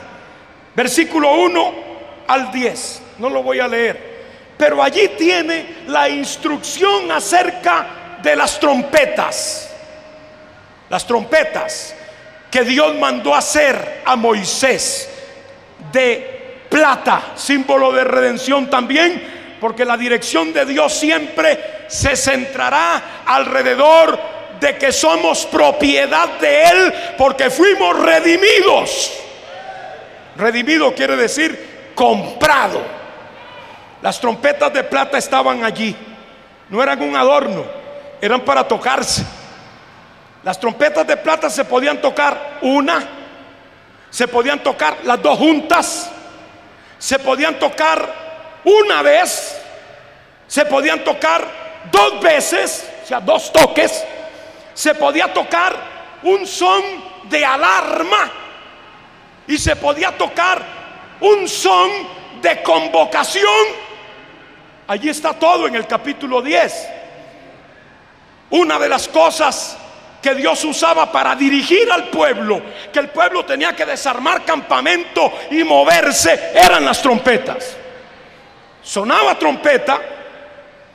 Versículo 0.75 1.33
1 1.35 1.73
al 2.27 2.51
10. 2.51 3.01
No 3.19 3.29
lo 3.29 3.43
voy 3.43 3.59
a 3.59 3.67
leer. 3.67 4.10
Pero 4.61 4.83
allí 4.83 5.07
tiene 5.17 5.77
la 5.87 6.07
instrucción 6.07 7.11
acerca 7.11 8.19
de 8.21 8.35
las 8.35 8.59
trompetas. 8.59 9.73
Las 10.87 11.03
trompetas 11.07 11.95
que 12.51 12.63
Dios 12.63 12.95
mandó 12.99 13.33
hacer 13.33 14.03
a 14.05 14.15
Moisés 14.15 15.09
de 15.91 16.65
plata, 16.69 17.31
símbolo 17.33 17.91
de 17.91 18.03
redención 18.03 18.69
también, 18.69 19.57
porque 19.59 19.83
la 19.83 19.97
dirección 19.97 20.53
de 20.53 20.63
Dios 20.67 20.93
siempre 20.93 21.85
se 21.87 22.15
centrará 22.15 23.23
alrededor 23.25 24.19
de 24.59 24.77
que 24.77 24.91
somos 24.91 25.47
propiedad 25.47 26.37
de 26.39 26.63
Él 26.65 26.93
porque 27.17 27.49
fuimos 27.49 27.97
redimidos. 27.97 29.11
Redimido 30.35 30.93
quiere 30.93 31.15
decir 31.15 31.93
comprado. 31.95 33.00
Las 34.01 34.19
trompetas 34.19 34.73
de 34.73 34.83
plata 34.83 35.17
estaban 35.17 35.63
allí. 35.63 35.95
No 36.69 36.81
eran 36.81 37.01
un 37.01 37.15
adorno, 37.15 37.65
eran 38.21 38.41
para 38.41 38.67
tocarse. 38.67 39.25
Las 40.43 40.59
trompetas 40.59 41.05
de 41.05 41.17
plata 41.17 41.49
se 41.49 41.65
podían 41.65 42.01
tocar 42.01 42.57
una, 42.61 43.07
se 44.09 44.27
podían 44.27 44.63
tocar 44.63 44.97
las 45.03 45.21
dos 45.21 45.37
juntas, 45.37 46.09
se 46.97 47.19
podían 47.19 47.59
tocar 47.59 48.11
una 48.63 49.01
vez, 49.03 49.61
se 50.47 50.65
podían 50.65 51.03
tocar 51.03 51.45
dos 51.91 52.21
veces, 52.21 52.89
o 53.03 53.07
sea, 53.07 53.19
dos 53.19 53.53
toques, 53.53 54.03
se 54.73 54.95
podía 54.95 55.31
tocar 55.31 55.75
un 56.23 56.47
son 56.47 56.81
de 57.29 57.45
alarma 57.45 58.31
y 59.47 59.57
se 59.57 59.75
podía 59.75 60.17
tocar 60.17 60.61
un 61.19 61.47
son 61.47 61.91
de 62.41 62.61
convocación. 62.63 63.91
Allí 64.87 65.09
está 65.09 65.33
todo 65.33 65.67
en 65.67 65.75
el 65.75 65.87
capítulo 65.87 66.41
10. 66.41 66.89
Una 68.51 68.77
de 68.77 68.89
las 68.89 69.07
cosas 69.07 69.77
que 70.21 70.35
Dios 70.35 70.63
usaba 70.63 71.11
para 71.11 71.35
dirigir 71.35 71.91
al 71.91 72.09
pueblo, 72.09 72.61
que 72.91 72.99
el 72.99 73.09
pueblo 73.09 73.43
tenía 73.43 73.75
que 73.75 73.85
desarmar 73.85 74.45
campamento 74.45 75.31
y 75.49 75.63
moverse, 75.63 76.51
eran 76.53 76.85
las 76.85 77.01
trompetas. 77.01 77.77
Sonaba 78.83 79.37
trompeta 79.37 79.99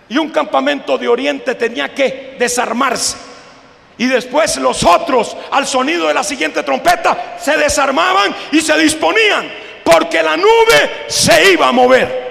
y 0.08 0.18
un 0.18 0.30
campamento 0.30 0.96
de 0.96 1.08
oriente 1.08 1.54
tenía 1.54 1.92
que 1.92 2.36
desarmarse. 2.38 3.16
Y 3.98 4.06
después 4.06 4.56
los 4.58 4.84
otros, 4.84 5.36
al 5.50 5.66
sonido 5.66 6.06
de 6.08 6.14
la 6.14 6.22
siguiente 6.22 6.62
trompeta, 6.62 7.36
se 7.40 7.56
desarmaban 7.56 8.34
y 8.52 8.60
se 8.60 8.76
disponían, 8.78 9.50
porque 9.86 10.20
la 10.22 10.36
nube 10.36 11.06
se 11.08 11.52
iba 11.52 11.68
a 11.68 11.72
mover. 11.72 12.26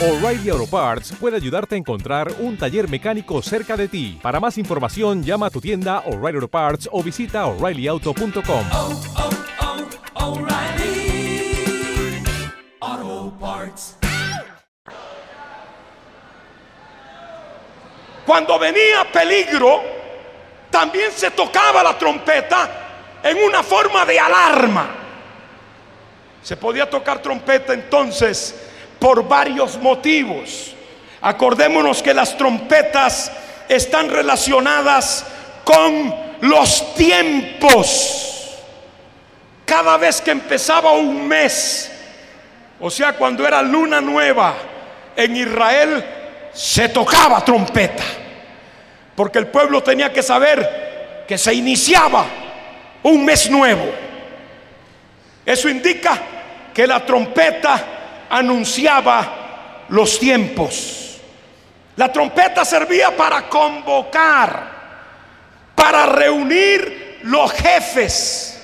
O'Reilly 0.00 0.50
Auto 0.50 0.66
Parts 0.66 1.14
puede 1.18 1.36
ayudarte 1.36 1.74
a 1.74 1.78
encontrar 1.78 2.30
un 2.38 2.56
taller 2.56 2.88
mecánico 2.88 3.42
cerca 3.42 3.76
de 3.76 3.88
ti. 3.88 4.18
Para 4.22 4.38
más 4.38 4.58
información, 4.58 5.24
llama 5.24 5.46
a 5.46 5.50
tu 5.50 5.60
tienda 5.60 6.00
O'Reilly 6.06 6.36
Auto 6.36 6.48
Parts 6.48 6.88
o 6.92 7.02
visita 7.02 7.46
oreillyauto.com. 7.46 8.64
Cuando 18.24 18.58
venía 18.58 19.10
peligro, 19.12 19.82
también 20.70 21.10
se 21.12 21.30
tocaba 21.30 21.82
la 21.82 21.96
trompeta 21.96 23.18
en 23.22 23.38
una 23.38 23.62
forma 23.62 24.04
de 24.04 24.20
alarma. 24.20 25.05
Se 26.46 26.56
podía 26.56 26.88
tocar 26.88 27.20
trompeta 27.20 27.74
entonces 27.74 28.54
por 29.00 29.26
varios 29.26 29.76
motivos. 29.82 30.76
Acordémonos 31.20 32.00
que 32.00 32.14
las 32.14 32.38
trompetas 32.38 33.32
están 33.68 34.08
relacionadas 34.08 35.26
con 35.64 36.14
los 36.42 36.94
tiempos. 36.94 38.60
Cada 39.64 39.96
vez 39.96 40.20
que 40.20 40.30
empezaba 40.30 40.92
un 40.92 41.26
mes, 41.26 41.90
o 42.78 42.92
sea, 42.92 43.14
cuando 43.14 43.44
era 43.44 43.60
luna 43.60 44.00
nueva 44.00 44.54
en 45.16 45.34
Israel, 45.34 46.04
se 46.52 46.90
tocaba 46.90 47.44
trompeta. 47.44 48.04
Porque 49.16 49.40
el 49.40 49.48
pueblo 49.48 49.82
tenía 49.82 50.12
que 50.12 50.22
saber 50.22 51.24
que 51.26 51.38
se 51.38 51.52
iniciaba 51.52 52.24
un 53.02 53.24
mes 53.24 53.50
nuevo. 53.50 53.92
Eso 55.44 55.68
indica 55.68 56.35
que 56.76 56.86
la 56.86 57.00
trompeta 57.00 57.84
anunciaba 58.28 59.86
los 59.88 60.18
tiempos. 60.18 61.16
La 61.96 62.12
trompeta 62.12 62.66
servía 62.66 63.16
para 63.16 63.48
convocar, 63.48 64.72
para 65.74 66.04
reunir 66.04 67.20
los 67.22 67.50
jefes. 67.52 68.60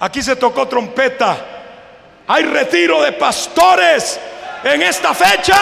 Aquí 0.00 0.20
se 0.20 0.34
tocó 0.34 0.66
trompeta. 0.66 1.36
Hay 2.26 2.42
retiro 2.42 3.00
de 3.00 3.12
pastores 3.12 4.18
en 4.64 4.82
esta 4.82 5.14
fecha. 5.14 5.56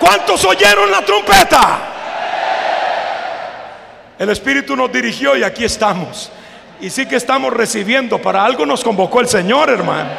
¿Cuántos 0.00 0.44
oyeron 0.46 0.90
la 0.90 1.02
trompeta? 1.02 1.78
El 4.18 4.30
Espíritu 4.30 4.74
nos 4.74 4.90
dirigió 4.90 5.36
y 5.36 5.44
aquí 5.44 5.64
estamos. 5.64 6.32
Y 6.80 6.90
sí 6.90 7.06
que 7.06 7.14
estamos 7.14 7.52
recibiendo. 7.52 8.20
Para 8.20 8.44
algo 8.44 8.66
nos 8.66 8.82
convocó 8.82 9.20
el 9.20 9.28
Señor, 9.28 9.70
hermano. 9.70 10.10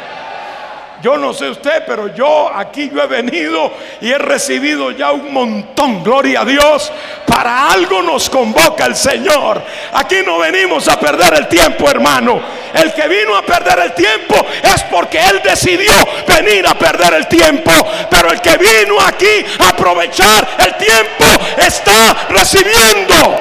Yo 1.00 1.16
no 1.16 1.32
sé 1.32 1.48
usted, 1.48 1.84
pero 1.86 2.12
yo 2.12 2.50
aquí 2.52 2.90
yo 2.92 3.00
he 3.00 3.06
venido 3.06 3.72
y 4.00 4.10
he 4.10 4.18
recibido 4.18 4.90
ya 4.90 5.12
un 5.12 5.32
montón, 5.32 6.02
gloria 6.02 6.40
a 6.40 6.44
Dios. 6.44 6.92
Para 7.24 7.70
algo 7.70 8.02
nos 8.02 8.28
convoca 8.28 8.86
el 8.86 8.96
Señor. 8.96 9.62
Aquí 9.92 10.16
no 10.26 10.38
venimos 10.38 10.88
a 10.88 10.98
perder 10.98 11.34
el 11.34 11.46
tiempo, 11.46 11.88
hermano. 11.88 12.40
El 12.74 12.92
que 12.92 13.06
vino 13.06 13.36
a 13.36 13.42
perder 13.42 13.78
el 13.78 13.94
tiempo 13.94 14.34
es 14.60 14.82
porque 14.84 15.20
Él 15.20 15.40
decidió 15.44 15.92
venir 16.26 16.66
a 16.66 16.74
perder 16.74 17.14
el 17.14 17.28
tiempo. 17.28 17.70
Pero 18.10 18.32
el 18.32 18.40
que 18.40 18.56
vino 18.56 19.00
aquí 19.00 19.46
a 19.60 19.68
aprovechar 19.68 20.48
el 20.58 20.74
tiempo 20.76 21.24
está 21.58 22.26
recibiendo. 22.30 23.38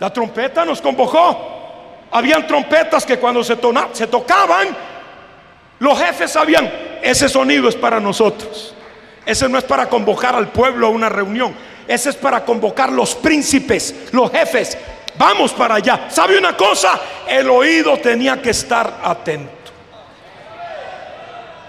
La 0.00 0.12
trompeta 0.12 0.66
nos 0.66 0.82
convocó. 0.82 1.53
Habían 2.14 2.46
trompetas 2.46 3.04
que 3.04 3.18
cuando 3.18 3.42
se, 3.42 3.58
se 3.92 4.06
tocaban, 4.06 4.68
los 5.80 5.98
jefes 5.98 6.30
sabían, 6.30 6.72
ese 7.02 7.28
sonido 7.28 7.68
es 7.68 7.74
para 7.74 7.98
nosotros. 7.98 8.72
Ese 9.26 9.48
no 9.48 9.58
es 9.58 9.64
para 9.64 9.88
convocar 9.88 10.36
al 10.36 10.52
pueblo 10.52 10.86
a 10.86 10.90
una 10.90 11.08
reunión. 11.08 11.52
Ese 11.88 12.10
es 12.10 12.16
para 12.16 12.44
convocar 12.44 12.92
los 12.92 13.16
príncipes, 13.16 14.06
los 14.12 14.30
jefes. 14.30 14.78
Vamos 15.18 15.52
para 15.54 15.74
allá. 15.74 16.06
¿Sabe 16.08 16.38
una 16.38 16.56
cosa? 16.56 17.00
El 17.26 17.50
oído 17.50 17.96
tenía 17.96 18.40
que 18.40 18.50
estar 18.50 19.00
atento. 19.02 19.72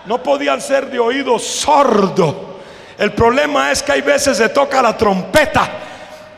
No 0.05 0.21
podían 0.21 0.61
ser 0.61 0.91
de 0.91 0.99
oído 0.99 1.39
sordo. 1.39 2.59
El 2.99 3.13
problema 3.13 3.71
es 3.71 3.81
que 3.81 3.93
hay 3.93 4.01
veces 4.01 4.37
se 4.37 4.49
toca 4.49 4.79
la 4.79 4.95
trompeta 4.95 5.71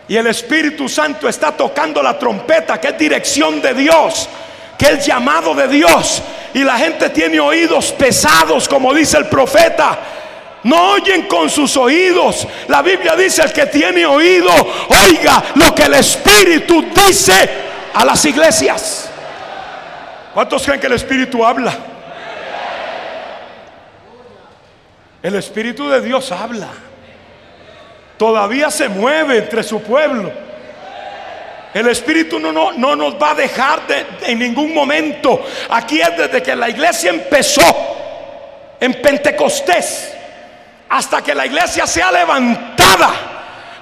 y 0.08 0.15
el 0.15 0.28
Espíritu 0.28 0.88
Santo 0.88 1.28
está 1.28 1.52
tocando 1.52 2.02
la 2.02 2.17
trompeta, 2.17 2.80
que 2.80 2.89
es 2.89 2.98
dirección 2.98 3.62
de 3.62 3.74
Dios, 3.74 4.30
que 4.78 4.91
es 4.91 5.06
llamado 5.06 5.54
de 5.54 5.67
Dios. 5.67 6.22
Y 6.54 6.63
la 6.63 6.78
gente 6.78 7.10
tiene 7.10 7.39
oídos 7.39 7.91
pesados, 7.91 8.70
como 8.70 8.93
dice 8.93 9.17
el 9.17 9.26
profeta. 9.26 10.00
No 10.63 10.91
oyen 10.91 11.28
con 11.28 11.50
sus 11.50 11.76
oídos. 11.76 12.48
La 12.70 12.82
Biblia 12.82 13.15
dice, 13.17 13.41
el 13.41 13.52
que 13.52 13.65
tiene 13.65 14.06
oído, 14.06 14.50
oiga 14.89 15.43
lo 15.56 15.76
que 15.76 15.84
el 15.84 15.96
Espíritu 15.96 16.86
dice 16.96 17.50
a 17.93 18.06
las 18.06 18.24
iglesias. 18.24 19.10
¿Cuántos 20.34 20.63
creen 20.63 20.80
que 20.80 20.88
el 20.88 20.93
Espíritu 20.93 21.46
habla? 21.46 21.76
El 25.22 25.36
Espíritu 25.36 25.89
de 25.89 26.00
Dios 26.00 26.32
habla 26.32 26.87
todavía 28.18 28.70
se 28.72 28.90
mueve 28.90 29.38
entre 29.38 29.64
su 29.64 29.82
pueblo. 29.82 30.32
El 31.74 31.88
Espíritu 31.88 32.40
no, 32.40 32.52
no, 32.52 32.72
no 32.74 32.96
nos 32.96 33.22
va 33.22 33.32
a 33.32 33.36
dejar 33.36 33.82
en 34.22 34.40
ningún 34.40 34.74
momento. 34.74 35.46
Aquí 35.70 36.02
es 36.02 36.18
desde 36.18 36.42
que 36.42 36.56
la 36.56 36.70
iglesia 36.70 37.12
empezó 37.12 37.62
en 38.80 38.94
Pentecostés 39.02 40.14
hasta 40.90 41.22
que 41.22 41.36
la 41.36 41.46
iglesia 41.46 41.86
sea 41.86 42.12
levantada. 42.12 43.12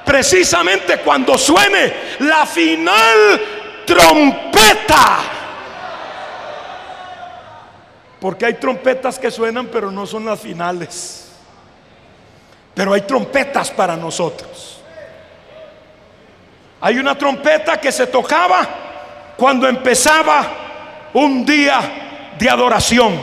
Precisamente 0.06 0.98
cuando 0.98 1.38
suene 1.38 1.94
la 2.20 2.46
final 2.46 3.42
trompeta. 3.86 5.18
Porque 8.20 8.46
hay 8.46 8.54
trompetas 8.56 9.20
que 9.20 9.32
suenan 9.32 9.68
pero 9.68 9.92
no 9.92 10.06
son 10.06 10.26
las 10.26 10.40
finales. 10.40 11.25
Pero 12.76 12.94
hay 12.94 13.02
trompetas 13.02 13.72
para 13.72 13.96
nosotros. 13.96 14.82
Hay 16.82 16.98
una 17.00 17.18
trompeta 17.18 17.80
que 17.80 17.92
se 17.92 18.08
tocaba 18.08 18.68
cuando 19.38 19.68
empezaba 19.68 20.46
un 21.14 21.46
día 21.46 22.34
de 22.38 22.50
adoración, 22.50 23.20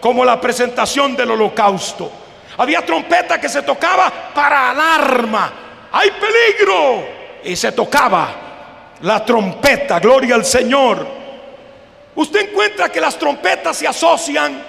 como 0.00 0.24
la 0.24 0.40
presentación 0.40 1.16
del 1.16 1.30
holocausto. 1.30 2.10
Había 2.58 2.84
trompeta 2.84 3.40
que 3.40 3.48
se 3.48 3.62
tocaba 3.62 4.12
para 4.34 4.70
alarma. 4.70 5.52
Hay 5.92 6.10
peligro. 6.10 7.18
Y 7.44 7.54
se 7.54 7.70
tocaba 7.70 8.28
la 9.00 9.24
trompeta, 9.24 10.00
gloria 10.00 10.34
al 10.34 10.44
Señor. 10.44 11.06
Usted 12.16 12.50
encuentra 12.50 12.88
que 12.88 13.00
las 13.00 13.16
trompetas 13.16 13.76
se 13.76 13.86
asocian 13.86 14.60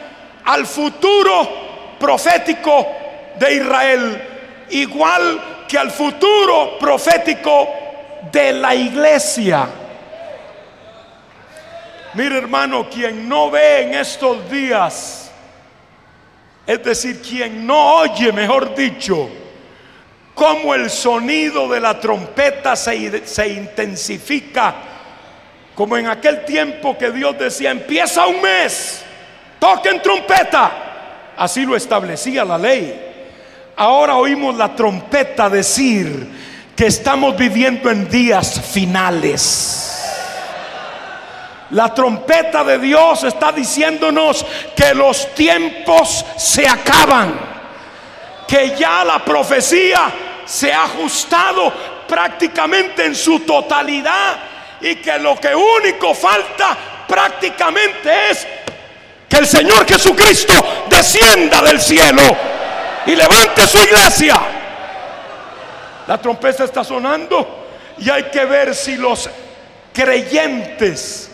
al 0.46 0.68
futuro 0.68 1.98
profético 2.00 2.88
de 3.40 3.54
Israel, 3.54 4.22
igual 4.70 5.66
que 5.68 5.78
al 5.78 5.92
futuro 5.92 6.78
profético 6.78 7.70
de 8.32 8.54
la 8.54 8.76
iglesia. 8.76 9.68
Mire 12.16 12.38
hermano, 12.38 12.90
quien 12.90 13.30
no 13.30 13.52
ve 13.52 13.84
en 13.84 13.94
estos 13.94 14.50
días, 14.50 15.32
es 16.66 16.84
decir, 16.84 17.22
quien 17.22 17.66
no 17.66 17.96
oye, 17.98 18.32
mejor 18.32 18.76
dicho, 18.76 19.30
cómo 20.34 20.74
el 20.74 20.90
sonido 20.90 21.68
de 21.70 21.80
la 21.80 22.00
trompeta 22.00 22.76
se, 22.76 23.26
se 23.26 23.48
intensifica, 23.48 24.76
como 25.76 25.98
en 25.98 26.08
aquel 26.08 26.44
tiempo 26.46 26.98
que 26.98 27.12
Dios 27.12 27.38
decía, 27.38 27.72
empieza 27.72 28.26
un 28.26 28.42
mes, 28.42 29.04
toquen 29.60 30.02
trompeta, 30.02 31.34
así 31.38 31.66
lo 31.66 31.76
establecía 31.76 32.44
la 32.44 32.58
ley. 32.58 33.09
Ahora 33.80 34.18
oímos 34.18 34.58
la 34.58 34.76
trompeta 34.76 35.50
decir 35.50 36.28
que 36.76 36.88
estamos 36.88 37.38
viviendo 37.38 37.90
en 37.90 38.10
días 38.10 38.60
finales. 38.74 40.04
La 41.70 41.94
trompeta 41.94 42.62
de 42.66 42.78
Dios 42.78 43.24
está 43.24 43.54
diciéndonos 43.54 44.46
que 44.76 44.94
los 44.94 45.34
tiempos 45.34 46.26
se 46.36 46.68
acaban, 46.68 47.40
que 48.46 48.76
ya 48.78 49.06
la 49.06 49.24
profecía 49.24 50.12
se 50.44 50.74
ha 50.74 50.84
ajustado 50.84 51.72
prácticamente 52.06 53.06
en 53.06 53.16
su 53.16 53.40
totalidad 53.40 54.40
y 54.82 54.96
que 54.96 55.18
lo 55.20 55.40
que 55.40 55.56
único 55.56 56.14
falta 56.14 56.78
prácticamente 57.08 58.30
es 58.30 58.46
que 59.30 59.38
el 59.38 59.48
Señor 59.48 59.88
Jesucristo 59.88 60.54
descienda 60.90 61.62
del 61.62 61.80
cielo 61.80 62.59
y 63.06 63.16
levante 63.16 63.68
su 63.68 63.78
iglesia. 63.78 64.36
La 66.08 66.18
trompeta 66.20 66.64
está 66.64 66.84
sonando 66.84 67.68
y 67.98 68.10
hay 68.10 68.24
que 68.24 68.46
ver 68.46 68.74
si 68.74 68.98
los 68.98 69.30
creyentes, 69.94 71.30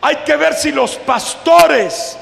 hay 0.00 0.16
que 0.16 0.36
ver 0.36 0.54
si 0.54 0.72
los 0.72 0.96
pastores 0.96 2.16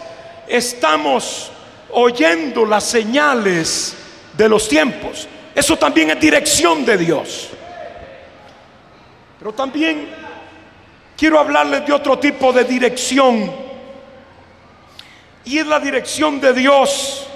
estamos 0.49 1.51
oyendo 1.91 2.65
las 2.65 2.85
señales 2.85 3.95
de 4.33 4.49
los 4.49 4.69
tiempos. 4.69 5.29
Eso 5.55 5.77
también 5.77 6.11
es 6.11 6.21
dirección 6.21 6.85
de 6.85 6.97
Dios. 6.99 7.51
Pero 9.39 9.53
también 9.53 10.09
quiero 11.17 11.39
hablarles 11.39 11.87
de 11.87 11.93
otro 11.93 12.19
tipo 12.19 12.53
de 12.53 12.65
dirección. 12.65 13.53
Y 15.45 15.59
es 15.59 15.67
la 15.67 15.81
dirección 15.81 16.41
de 16.41 16.53
Dios 16.53 17.27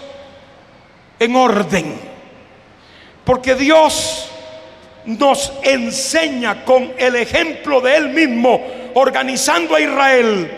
en 1.19 1.37
orden. 1.37 1.99
Porque 3.25 3.55
Dios 3.55 4.31
nos 5.05 5.53
enseña 5.63 6.65
con 6.65 6.93
el 6.99 7.17
ejemplo 7.17 7.81
de 7.81 7.97
Él 7.97 8.09
mismo, 8.11 8.61
organizando 8.95 9.75
a 9.75 9.81
Israel, 9.81 10.51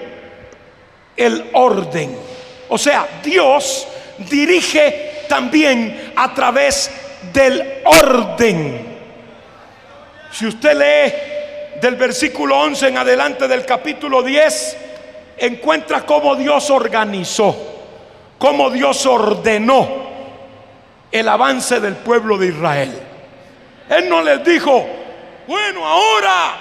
el 1.17 1.51
orden. 1.53 2.17
O 2.69 2.79
sea, 2.79 3.07
Dios 3.23 3.87
dirige 4.31 5.25
también 5.29 6.13
a 6.17 6.35
través 6.35 6.91
del 7.33 7.83
orden. 7.85 8.87
Si 10.33 10.47
usted 10.47 10.75
lee 10.77 11.81
del 11.81 11.97
versículo 11.97 12.59
11 12.61 12.89
en 12.89 12.99
adelante 12.99 13.49
del 13.49 13.65
capítulo 13.65 14.23
10, 14.23 14.77
encuentra 15.39 16.05
cómo 16.05 16.37
Dios 16.37 16.71
organizó, 16.71 17.57
cómo 18.39 18.71
Dios 18.71 19.05
ordenó 19.07 20.08
el 21.11 21.29
avance 21.29 21.81
del 21.81 21.97
pueblo 21.97 22.37
de 22.39 22.49
Israel. 22.49 23.03
Él 23.89 24.09
no 24.09 24.23
les 24.23 24.45
dijo, 24.45 24.87
bueno, 25.47 25.87
ahora 25.87 26.55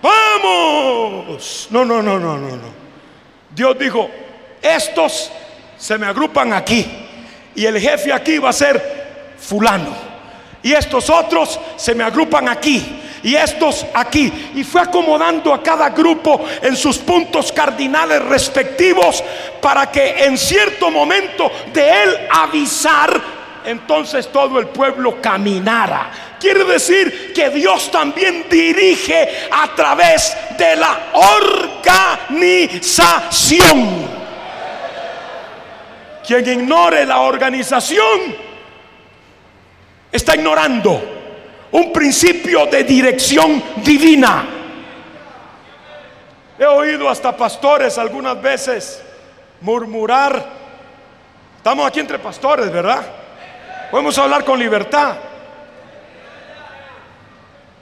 vamos. 0.00 1.68
No, 1.70 1.84
no, 1.84 2.02
no, 2.02 2.18
no, 2.18 2.36
no, 2.36 2.56
no. 2.56 2.80
Dios 3.54 3.78
dijo, 3.78 4.08
estos 4.62 5.32
se 5.76 5.98
me 5.98 6.06
agrupan 6.06 6.52
aquí 6.52 6.86
y 7.54 7.66
el 7.66 7.80
jefe 7.80 8.12
aquí 8.12 8.38
va 8.38 8.50
a 8.50 8.52
ser 8.52 9.34
fulano. 9.38 10.10
Y 10.62 10.72
estos 10.72 11.08
otros 11.08 11.58
se 11.76 11.94
me 11.94 12.04
agrupan 12.04 12.48
aquí 12.48 13.00
y 13.22 13.34
estos 13.34 13.86
aquí. 13.94 14.52
Y 14.54 14.62
fue 14.62 14.82
acomodando 14.82 15.52
a 15.52 15.62
cada 15.62 15.90
grupo 15.90 16.44
en 16.62 16.76
sus 16.76 16.98
puntos 16.98 17.50
cardinales 17.50 18.22
respectivos 18.22 19.24
para 19.60 19.90
que 19.90 20.24
en 20.24 20.38
cierto 20.38 20.90
momento 20.90 21.50
de 21.72 22.02
él 22.02 22.28
avisar 22.30 23.39
entonces 23.64 24.28
todo 24.28 24.58
el 24.58 24.68
pueblo 24.68 25.20
caminara. 25.20 26.10
Quiere 26.40 26.64
decir 26.64 27.32
que 27.34 27.50
Dios 27.50 27.90
también 27.90 28.46
dirige 28.50 29.48
a 29.50 29.74
través 29.74 30.36
de 30.56 30.76
la 30.76 31.08
organización. 32.28 34.20
Quien 36.26 36.48
ignore 36.48 37.04
la 37.04 37.20
organización 37.20 38.36
está 40.12 40.34
ignorando 40.36 41.02
un 41.72 41.92
principio 41.92 42.66
de 42.66 42.84
dirección 42.84 43.62
divina. 43.76 44.44
He 46.58 46.66
oído 46.66 47.08
hasta 47.08 47.36
pastores 47.36 47.96
algunas 47.98 48.40
veces 48.40 49.02
murmurar. 49.60 50.44
Estamos 51.56 51.86
aquí 51.86 52.00
entre 52.00 52.18
pastores, 52.18 52.70
¿verdad? 52.70 53.19
Podemos 53.90 54.16
hablar 54.18 54.44
con 54.44 54.58
libertad. 54.58 55.16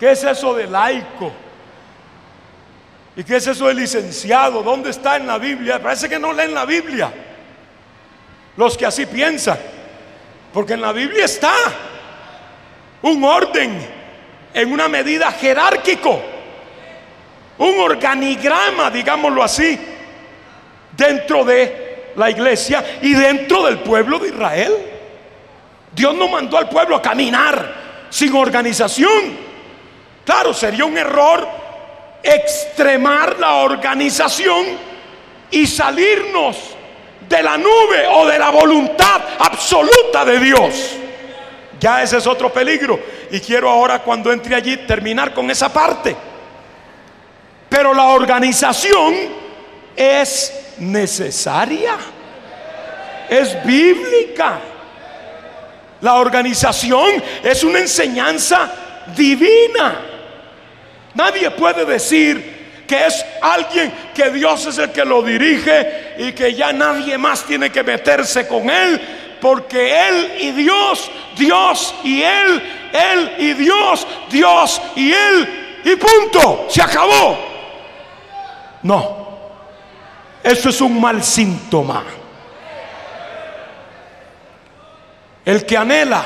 ¿Qué 0.01 0.13
es 0.13 0.25
eso 0.25 0.55
de 0.55 0.67
laico? 0.67 1.33
¿Y 3.17 3.25
qué 3.25 3.37
es 3.37 3.47
eso 3.47 3.67
de 3.67 3.75
licenciado? 3.75 4.63
¿Dónde 4.63 4.91
está 4.91 5.17
en 5.17 5.27
la 5.27 5.39
Biblia? 5.39 5.83
Parece 5.83 6.09
que 6.09 6.19
no 6.19 6.33
leen 6.33 6.55
la 6.55 6.65
Biblia. 6.65 7.13
Los 8.57 8.77
que 8.79 8.87
así 8.87 9.07
piensan. 9.07 9.59
Porque 10.53 10.75
en 10.75 10.81
la 10.81 10.93
Biblia 10.93 11.25
está 11.25 11.53
un 13.03 13.23
orden 13.25 13.87
en 14.55 14.73
una 14.73 14.89
medida 14.89 15.31
jerárquico. 15.33 16.23
Un 17.59 17.81
organigrama, 17.81 18.91
digámoslo 18.91 19.43
así, 19.43 19.79
dentro 20.97 21.45
de 21.45 22.13
la 22.15 22.31
iglesia 22.31 22.85
y 23.03 23.15
dentro 23.15 23.65
del 23.67 23.81
pueblo 23.81 24.21
de 24.21 24.29
Israel. 24.29 24.98
Dios 25.93 26.15
no 26.15 26.29
mandó 26.29 26.59
al 26.59 26.69
pueblo 26.69 26.97
a 26.97 27.03
caminar 27.03 28.07
sin 28.11 28.35
organización. 28.35 29.49
Claro, 30.25 30.53
sería 30.53 30.85
un 30.85 30.97
error 30.97 31.49
extremar 32.23 33.39
la 33.39 33.55
organización 33.57 34.67
y 35.51 35.67
salirnos 35.67 36.57
de 37.29 37.43
la 37.43 37.57
nube 37.57 38.07
o 38.13 38.27
de 38.27 38.39
la 38.39 38.51
voluntad 38.51 39.21
absoluta 39.39 40.25
de 40.25 40.39
Dios. 40.39 40.97
Ya 41.81 42.03
ese 42.03 42.19
es 42.19 42.27
otro 42.27 42.53
peligro. 42.53 42.99
Y 43.31 43.41
quiero 43.41 43.69
ahora 43.69 44.01
cuando 44.01 44.33
entre 44.33 44.55
allí 44.55 44.77
terminar 44.79 45.33
con 45.33 45.51
esa 45.51 45.73
parte. 45.73 46.17
Pero 47.69 47.95
la 47.95 48.07
organización 48.07 49.15
es 49.95 50.75
necesaria. 50.79 51.97
Es 53.29 53.63
bíblica. 53.65 54.59
La 56.01 56.15
organización 56.15 57.23
es 57.43 57.65
una 57.65 57.81
enseñanza 57.81 58.71
divina. 59.17 60.01
Nadie 61.15 61.51
puede 61.51 61.85
decir 61.85 62.85
que 62.87 63.07
es 63.07 63.25
alguien 63.43 63.93
que 64.15 64.31
Dios 64.31 64.67
es 64.67 64.79
el 64.79 64.91
que 64.91 65.05
lo 65.05 65.23
dirige 65.23 66.15
y 66.19 66.33
que 66.33 66.55
ya 66.55 66.73
nadie 66.73 67.19
más 67.19 67.45
tiene 67.45 67.71
que 67.71 67.83
meterse 67.83 68.47
con 68.47 68.71
él, 68.71 69.01
porque 69.41 70.09
él 70.09 70.33
y 70.41 70.51
Dios, 70.53 71.11
Dios 71.37 71.95
y 72.03 72.23
él, 72.23 72.63
él 72.93 73.33
y 73.39 73.53
Dios, 73.55 74.07
Dios 74.31 74.81
y 74.97 75.13
él, 75.13 75.81
y 75.85 75.97
punto, 75.97 76.67
se 76.69 76.81
acabó. 76.81 77.39
No, 78.83 79.29
eso 80.43 80.69
es 80.71 80.81
un 80.81 81.01
mal 81.01 81.23
síntoma. 81.23 82.05
El 85.49 85.65
que 85.65 85.79
anhela 85.79 86.23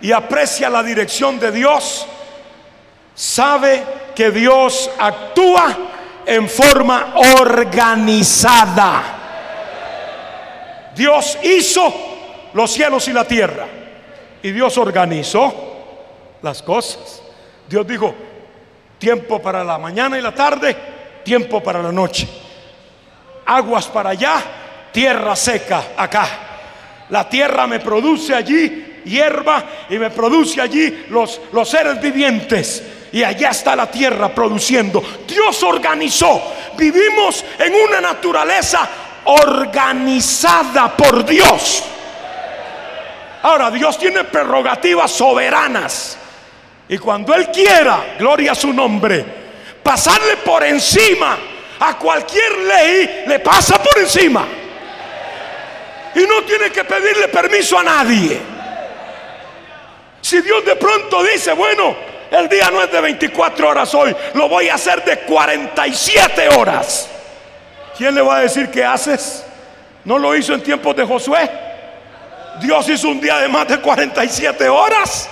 y 0.00 0.12
aprecia 0.12 0.70
la 0.70 0.80
dirección 0.80 1.40
de 1.40 1.50
Dios, 1.50 2.06
sabe 3.12 3.82
que 4.14 4.30
Dios 4.30 4.88
actúa 5.00 5.76
en 6.24 6.48
forma 6.48 7.14
organizada. 7.34 9.02
Dios 10.94 11.36
hizo 11.42 11.92
los 12.54 12.70
cielos 12.70 13.08
y 13.08 13.12
la 13.12 13.24
tierra 13.24 13.66
y 14.40 14.52
Dios 14.52 14.78
organizó 14.78 15.52
las 16.40 16.62
cosas. 16.62 17.20
Dios 17.68 17.84
dijo, 17.84 18.14
tiempo 18.96 19.42
para 19.42 19.64
la 19.64 19.76
mañana 19.76 20.20
y 20.20 20.22
la 20.22 20.32
tarde, 20.32 20.76
tiempo 21.24 21.60
para 21.60 21.82
la 21.82 21.90
noche. 21.90 22.28
Aguas 23.44 23.88
para 23.88 24.10
allá, 24.10 24.40
tierra 24.92 25.34
seca 25.34 25.82
acá. 25.96 26.55
La 27.10 27.28
tierra 27.28 27.66
me 27.66 27.80
produce 27.80 28.34
allí 28.34 29.00
hierba 29.06 29.64
y 29.88 29.98
me 29.98 30.10
produce 30.10 30.60
allí 30.60 31.06
los, 31.08 31.40
los 31.52 31.68
seres 31.68 32.00
vivientes. 32.00 32.82
Y 33.12 33.22
allá 33.22 33.50
está 33.50 33.74
la 33.76 33.90
tierra 33.90 34.34
produciendo. 34.34 35.02
Dios 35.26 35.62
organizó. 35.62 36.42
Vivimos 36.76 37.44
en 37.58 37.72
una 37.74 38.00
naturaleza 38.00 38.86
organizada 39.24 40.94
por 40.94 41.24
Dios. 41.24 41.82
Ahora, 43.42 43.70
Dios 43.70 43.96
tiene 43.98 44.24
prerrogativas 44.24 45.10
soberanas. 45.12 46.18
Y 46.88 46.98
cuando 46.98 47.34
Él 47.34 47.48
quiera, 47.50 48.14
gloria 48.18 48.52
a 48.52 48.54
su 48.56 48.72
nombre, 48.72 49.24
pasarle 49.82 50.36
por 50.38 50.64
encima 50.64 51.38
a 51.78 51.96
cualquier 51.96 52.58
ley, 52.58 53.24
le 53.26 53.38
pasa 53.40 53.82
por 53.82 53.98
encima. 53.98 54.46
Y 56.16 56.26
no 56.26 56.42
tiene 56.44 56.70
que 56.70 56.82
pedirle 56.82 57.28
permiso 57.28 57.78
a 57.78 57.82
nadie. 57.82 58.40
Si 60.22 60.40
Dios 60.40 60.64
de 60.64 60.74
pronto 60.76 61.22
dice, 61.22 61.52
bueno, 61.52 61.94
el 62.30 62.48
día 62.48 62.70
no 62.70 62.82
es 62.82 62.90
de 62.90 63.00
24 63.02 63.68
horas 63.68 63.94
hoy, 63.94 64.16
lo 64.32 64.48
voy 64.48 64.70
a 64.70 64.74
hacer 64.76 65.04
de 65.04 65.18
47 65.20 66.48
horas. 66.56 67.10
¿Quién 67.98 68.14
le 68.14 68.22
va 68.22 68.38
a 68.38 68.40
decir 68.40 68.70
qué 68.70 68.82
haces? 68.82 69.44
¿No 70.04 70.18
lo 70.18 70.34
hizo 70.34 70.54
en 70.54 70.62
tiempos 70.62 70.96
de 70.96 71.04
Josué? 71.04 71.50
Dios 72.60 72.88
hizo 72.88 73.08
un 73.08 73.20
día 73.20 73.38
de 73.38 73.48
más 73.48 73.68
de 73.68 73.78
47 73.78 74.68
horas. 74.70 75.28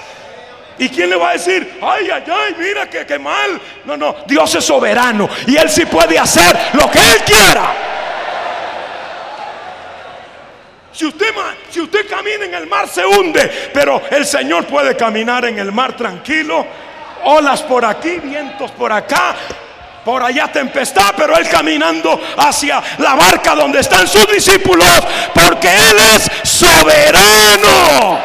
¿Y 0.78 0.90
quién 0.90 1.08
le 1.08 1.16
va 1.16 1.30
a 1.30 1.32
decir, 1.32 1.78
ay, 1.80 2.10
ay, 2.12 2.24
ay, 2.30 2.56
mira 2.58 2.90
que, 2.90 3.06
que 3.06 3.18
mal? 3.18 3.58
No, 3.86 3.96
no, 3.96 4.16
Dios 4.26 4.54
es 4.54 4.64
soberano 4.64 5.30
y 5.46 5.56
Él 5.56 5.70
sí 5.70 5.86
puede 5.86 6.18
hacer 6.18 6.58
lo 6.74 6.90
que 6.90 6.98
Él 6.98 7.24
quiera. 7.24 7.94
Si 10.94 11.06
usted, 11.06 12.08
camina 12.08 12.44
en 12.44 12.54
el 12.54 12.68
mar 12.68 12.88
se 12.88 13.04
hunde, 13.04 13.70
pero 13.74 14.00
el 14.10 14.24
Señor 14.24 14.64
puede 14.66 14.96
caminar 14.96 15.44
en 15.44 15.58
el 15.58 15.72
mar 15.72 15.96
tranquilo. 15.96 16.64
Olas 17.24 17.62
por 17.62 17.84
aquí, 17.84 18.20
vientos 18.20 18.70
por 18.70 18.92
acá, 18.92 19.34
por 20.04 20.22
allá 20.22 20.52
tempestad, 20.52 21.14
pero 21.16 21.36
Él 21.36 21.48
caminando 21.48 22.20
hacia 22.36 22.80
la 22.98 23.16
barca 23.16 23.56
donde 23.56 23.80
están 23.80 24.06
sus 24.06 24.30
discípulos, 24.30 24.88
porque 25.34 25.68
Él 25.68 25.96
es 26.14 26.30
soberano. 26.48 28.20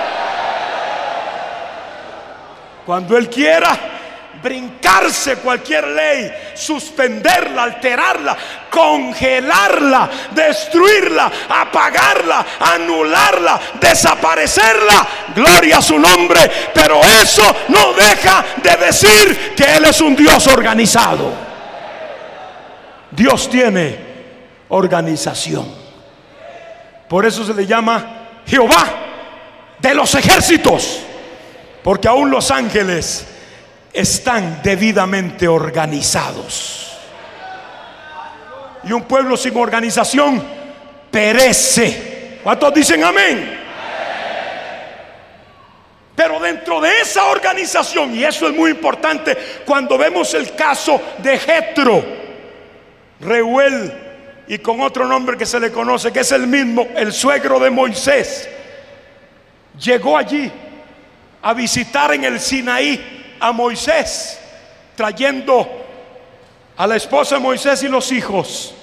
Cuando 2.85 3.17
Él 3.17 3.29
quiera 3.29 3.98
brincarse 4.41 5.37
cualquier 5.37 5.87
ley, 5.87 6.31
suspenderla, 6.53 7.63
alterarla, 7.63 8.37
congelarla, 8.69 10.09
destruirla, 10.31 11.31
apagarla, 11.49 12.45
anularla, 12.59 13.59
desaparecerla. 13.79 15.07
Gloria 15.35 15.77
a 15.77 15.81
su 15.81 15.97
nombre. 15.97 16.49
Pero 16.73 17.01
eso 17.03 17.43
no 17.69 17.93
deja 17.93 18.45
de 18.61 18.85
decir 18.85 19.53
que 19.55 19.75
Él 19.77 19.85
es 19.85 19.99
un 20.01 20.15
Dios 20.15 20.47
organizado. 20.47 21.33
Dios 23.11 23.49
tiene 23.49 23.97
organización. 24.69 25.67
Por 27.07 27.25
eso 27.25 27.43
se 27.43 27.53
le 27.53 27.65
llama 27.65 28.27
Jehová 28.45 28.87
de 29.79 29.93
los 29.93 30.13
ejércitos. 30.15 30.99
Porque 31.83 32.07
aún 32.07 32.29
los 32.29 32.51
ángeles 32.51 33.25
están 33.93 34.61
debidamente 34.63 35.47
organizados. 35.47 36.97
Y 38.83 38.91
un 38.91 39.03
pueblo 39.03 39.35
sin 39.35 39.57
organización 39.57 40.41
perece. 41.11 42.39
¿Cuántos 42.43 42.73
dicen 42.73 43.03
amén? 43.03 43.59
Pero 46.15 46.39
dentro 46.39 46.81
de 46.81 46.99
esa 46.99 47.25
organización, 47.25 48.13
y 48.13 48.23
eso 48.23 48.47
es 48.47 48.53
muy 48.53 48.71
importante, 48.71 49.37
cuando 49.65 49.97
vemos 49.97 50.33
el 50.33 50.53
caso 50.53 51.01
de 51.19 51.37
Jetro, 51.37 52.03
Reuel, 53.21 53.93
y 54.47 54.57
con 54.57 54.81
otro 54.81 55.05
nombre 55.05 55.37
que 55.37 55.45
se 55.45 55.59
le 55.59 55.71
conoce, 55.71 56.11
que 56.11 56.21
es 56.21 56.31
el 56.31 56.47
mismo, 56.47 56.87
el 56.95 57.13
suegro 57.13 57.59
de 57.59 57.69
Moisés, 57.69 58.49
llegó 59.79 60.17
allí 60.17 60.51
a 61.41 61.53
visitar 61.53 62.13
en 62.13 62.25
el 62.25 62.39
Sinaí 62.39 63.18
a 63.39 63.51
Moisés, 63.51 64.39
trayendo 64.95 65.67
a 66.75 66.87
la 66.87 66.95
esposa 66.95 67.35
de 67.35 67.41
Moisés 67.41 67.83
y 67.83 67.87
los 67.87 68.11
hijos. 68.11 68.73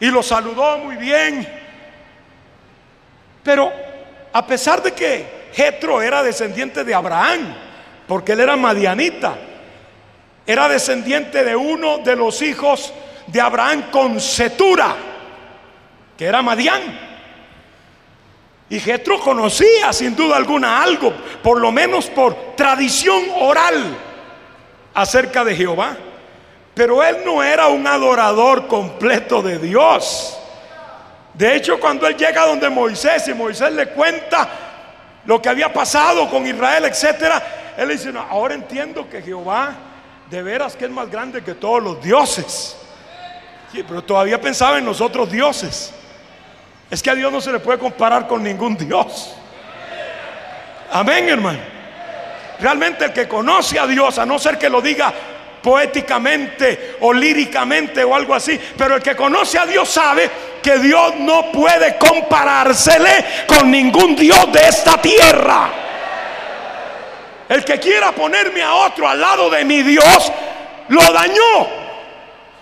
Y 0.00 0.06
lo 0.06 0.22
saludó 0.22 0.78
muy 0.78 0.96
bien. 0.96 1.46
Pero 3.42 3.72
a 4.32 4.46
pesar 4.46 4.82
de 4.82 4.92
que 4.92 5.50
Jetro 5.52 6.00
era 6.02 6.22
descendiente 6.22 6.84
de 6.84 6.94
Abraham, 6.94 7.54
porque 8.06 8.32
él 8.32 8.40
era 8.40 8.56
madianita, 8.56 9.36
era 10.46 10.68
descendiente 10.68 11.44
de 11.44 11.56
uno 11.56 11.98
de 11.98 12.16
los 12.16 12.40
hijos 12.42 12.92
de 13.26 13.40
Abraham 13.40 13.90
con 13.90 14.20
Setura, 14.20 14.96
que 16.16 16.24
era 16.24 16.42
Madián. 16.42 17.07
Y 18.70 18.80
Jetro 18.80 19.18
conocía 19.20 19.92
sin 19.92 20.14
duda 20.14 20.36
alguna 20.36 20.82
algo, 20.82 21.12
por 21.42 21.60
lo 21.60 21.72
menos 21.72 22.06
por 22.06 22.54
tradición 22.54 23.24
oral, 23.40 23.96
acerca 24.94 25.44
de 25.44 25.56
Jehová. 25.56 25.96
Pero 26.74 27.02
él 27.02 27.18
no 27.24 27.42
era 27.42 27.68
un 27.68 27.86
adorador 27.86 28.66
completo 28.66 29.42
de 29.42 29.58
Dios. 29.58 30.38
De 31.34 31.56
hecho, 31.56 31.80
cuando 31.80 32.06
él 32.06 32.16
llega 32.16 32.46
donde 32.46 32.68
Moisés 32.68 33.26
y 33.28 33.34
Moisés 33.34 33.72
le 33.72 33.88
cuenta 33.88 34.48
lo 35.24 35.40
que 35.40 35.48
había 35.48 35.72
pasado 35.72 36.28
con 36.28 36.46
Israel, 36.46 36.84
etcétera, 36.84 37.74
él 37.76 37.88
dice: 37.88 38.12
no, 38.12 38.20
Ahora 38.20 38.54
entiendo 38.54 39.08
que 39.08 39.22
Jehová 39.22 39.74
de 40.30 40.42
veras 40.42 40.76
que 40.76 40.84
es 40.84 40.90
más 40.90 41.10
grande 41.10 41.42
que 41.42 41.54
todos 41.54 41.82
los 41.82 42.02
dioses. 42.02 42.76
Sí, 43.72 43.84
pero 43.86 44.02
todavía 44.02 44.40
pensaba 44.40 44.78
en 44.78 44.84
los 44.84 45.00
otros 45.00 45.30
dioses. 45.30 45.92
Es 46.90 47.02
que 47.02 47.10
a 47.10 47.14
Dios 47.14 47.30
no 47.30 47.40
se 47.40 47.52
le 47.52 47.60
puede 47.60 47.78
comparar 47.78 48.26
con 48.26 48.42
ningún 48.42 48.76
Dios. 48.76 49.34
Amén, 50.90 51.28
hermano. 51.28 51.58
Realmente 52.60 53.04
el 53.04 53.12
que 53.12 53.28
conoce 53.28 53.78
a 53.78 53.86
Dios, 53.86 54.18
a 54.18 54.26
no 54.26 54.38
ser 54.38 54.58
que 54.58 54.70
lo 54.70 54.80
diga 54.80 55.12
poéticamente 55.62 56.96
o 57.00 57.12
líricamente 57.12 58.02
o 58.04 58.14
algo 58.14 58.34
así, 58.34 58.58
pero 58.76 58.96
el 58.96 59.02
que 59.02 59.14
conoce 59.14 59.58
a 59.58 59.66
Dios 59.66 59.88
sabe 59.88 60.30
que 60.62 60.78
Dios 60.78 61.16
no 61.16 61.52
puede 61.52 61.96
comparársele 61.98 63.24
con 63.46 63.70
ningún 63.70 64.16
Dios 64.16 64.50
de 64.52 64.60
esta 64.60 65.00
tierra. 65.00 65.70
El 67.48 67.64
que 67.64 67.78
quiera 67.78 68.12
ponerme 68.12 68.62
a 68.62 68.74
otro 68.74 69.08
al 69.08 69.20
lado 69.20 69.50
de 69.50 69.64
mi 69.64 69.82
Dios, 69.82 70.32
lo 70.88 71.12
dañó 71.12 71.68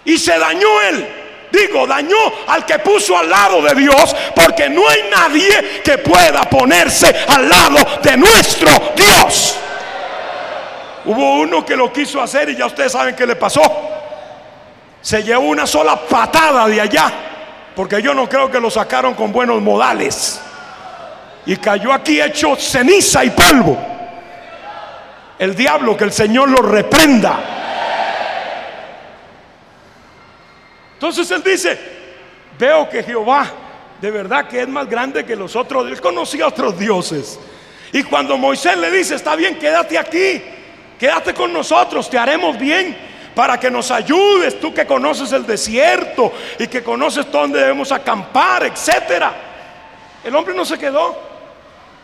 y 0.04 0.18
se 0.18 0.38
dañó 0.38 0.82
él. 0.82 1.15
Digo, 1.56 1.86
dañó 1.86 2.16
al 2.48 2.66
que 2.66 2.78
puso 2.80 3.16
al 3.16 3.30
lado 3.30 3.62
de 3.62 3.74
Dios, 3.74 4.14
porque 4.34 4.68
no 4.68 4.86
hay 4.86 5.04
nadie 5.10 5.80
que 5.82 5.96
pueda 5.98 6.42
ponerse 6.42 7.14
al 7.28 7.48
lado 7.48 7.78
de 8.02 8.16
nuestro 8.18 8.70
Dios. 8.94 9.56
Hubo 11.06 11.36
uno 11.36 11.64
que 11.64 11.74
lo 11.74 11.90
quiso 11.90 12.20
hacer 12.20 12.50
y 12.50 12.56
ya 12.56 12.66
ustedes 12.66 12.92
saben 12.92 13.14
qué 13.14 13.26
le 13.26 13.36
pasó. 13.36 13.62
Se 15.00 15.22
llevó 15.22 15.46
una 15.46 15.66
sola 15.66 15.96
patada 15.96 16.66
de 16.66 16.78
allá, 16.78 17.10
porque 17.74 18.02
yo 18.02 18.12
no 18.12 18.28
creo 18.28 18.50
que 18.50 18.60
lo 18.60 18.70
sacaron 18.70 19.14
con 19.14 19.32
buenos 19.32 19.62
modales. 19.62 20.42
Y 21.46 21.56
cayó 21.56 21.90
aquí 21.90 22.20
hecho 22.20 22.54
ceniza 22.56 23.24
y 23.24 23.30
polvo. 23.30 23.78
El 25.38 25.54
diablo, 25.54 25.96
que 25.96 26.04
el 26.04 26.12
Señor 26.12 26.50
lo 26.50 26.60
reprenda. 26.60 27.65
Entonces 30.96 31.30
él 31.30 31.42
dice, 31.42 31.78
veo 32.58 32.88
que 32.88 33.02
Jehová 33.02 33.52
de 34.00 34.10
verdad 34.10 34.48
que 34.48 34.60
es 34.60 34.68
más 34.68 34.88
grande 34.88 35.24
que 35.24 35.36
los 35.36 35.56
otros. 35.56 35.88
Él 35.88 36.00
conocía 36.00 36.46
otros 36.46 36.78
dioses. 36.78 37.38
Y 37.92 38.02
cuando 38.02 38.36
Moisés 38.36 38.76
le 38.76 38.90
dice, 38.90 39.14
está 39.14 39.36
bien, 39.36 39.58
quédate 39.58 39.96
aquí, 39.96 40.42
quédate 40.98 41.32
con 41.32 41.52
nosotros, 41.52 42.10
te 42.10 42.18
haremos 42.18 42.58
bien 42.58 42.96
para 43.34 43.58
que 43.60 43.70
nos 43.70 43.90
ayudes, 43.90 44.58
tú 44.60 44.72
que 44.72 44.86
conoces 44.86 45.32
el 45.32 45.46
desierto 45.46 46.32
y 46.58 46.66
que 46.66 46.82
conoces 46.82 47.30
dónde 47.30 47.60
debemos 47.60 47.92
acampar, 47.92 48.64
etcétera. 48.64 49.32
El 50.24 50.34
hombre 50.34 50.54
no 50.54 50.64
se 50.64 50.78
quedó. 50.78 51.16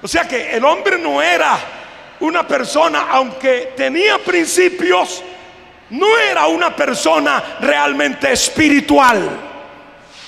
O 0.02 0.08
sea 0.08 0.26
que 0.26 0.52
el 0.52 0.64
hombre 0.64 0.98
no 0.98 1.22
era 1.22 1.58
una 2.20 2.46
persona, 2.46 3.06
aunque 3.10 3.72
tenía 3.76 4.18
principios, 4.18 5.22
no 5.92 6.18
era 6.18 6.46
una 6.46 6.74
persona 6.74 7.58
realmente 7.60 8.32
espiritual. 8.32 9.28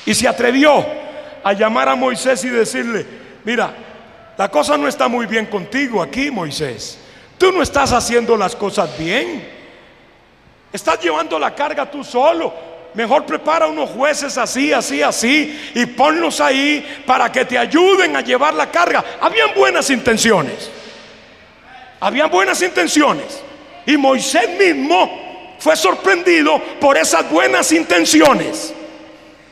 Y 0.05 0.15
se 0.15 0.29
atrevió 0.29 0.85
a 1.43 1.53
llamar 1.55 1.89
a 1.89 1.95
Moisés 1.95 2.45
y 2.45 2.51
decirle, 2.51 3.07
mira, 3.45 3.75
la 4.37 4.51
cosa 4.51 4.77
no 4.77 4.87
está 4.87 5.09
muy 5.09 5.25
bien 5.25 5.47
contigo 5.47 6.03
aquí, 6.03 6.31
Moisés. 6.31 6.99
Tú 7.39 7.51
no 7.51 7.63
estás 7.63 7.93
haciendo 7.93 8.37
las 8.37 8.55
cosas 8.55 8.97
bien. 8.99 9.49
Estás 10.71 11.01
llevando 11.01 11.39
la 11.39 11.55
carga 11.55 11.91
tú 11.91 12.05
solo. 12.05 12.53
Mejor 12.93 13.25
prepara 13.25 13.67
unos 13.67 13.89
jueces 13.91 14.37
así, 14.37 14.73
así, 14.73 15.03
así 15.03 15.73
y 15.75 15.87
ponlos 15.87 16.41
ahí 16.41 17.03
para 17.07 17.33
que 17.33 17.45
te 17.45 17.57
ayuden 17.57 18.17
a 18.17 18.21
llevar 18.21 18.53
la 18.53 18.71
carga. 18.71 19.03
Habían 19.21 19.55
buenas 19.55 19.89
intenciones. 19.89 20.71
Habían 22.01 22.31
buenas 22.31 22.61
intenciones. 22.61 23.43
Y 23.87 23.97
Moisés 23.97 24.49
mismo 24.59 25.24
fue 25.65 25.77
sorprendido 25.77 26.61
por 26.79 26.99
esas 26.99 27.31
buenas 27.31 27.73
intenciones. 27.73 28.75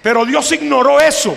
Pero 0.03 0.27
Dios 0.27 0.53
ignoró 0.53 1.01
eso. 1.01 1.35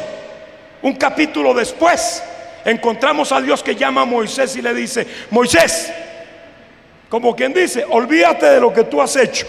Un 0.81 0.95
capítulo 0.95 1.53
después 1.53 2.21
encontramos 2.65 3.31
a 3.31 3.39
Dios 3.39 3.63
que 3.63 3.73
llama 3.73 4.01
a 4.01 4.05
Moisés 4.05 4.53
y 4.57 4.61
le 4.61 4.73
dice, 4.73 5.07
Moisés, 5.31 5.93
como 7.07 7.33
quien 7.33 7.53
dice, 7.53 7.85
olvídate 7.89 8.47
de 8.47 8.59
lo 8.59 8.73
que 8.73 8.83
tú 8.83 9.01
has 9.01 9.15
hecho. 9.15 9.47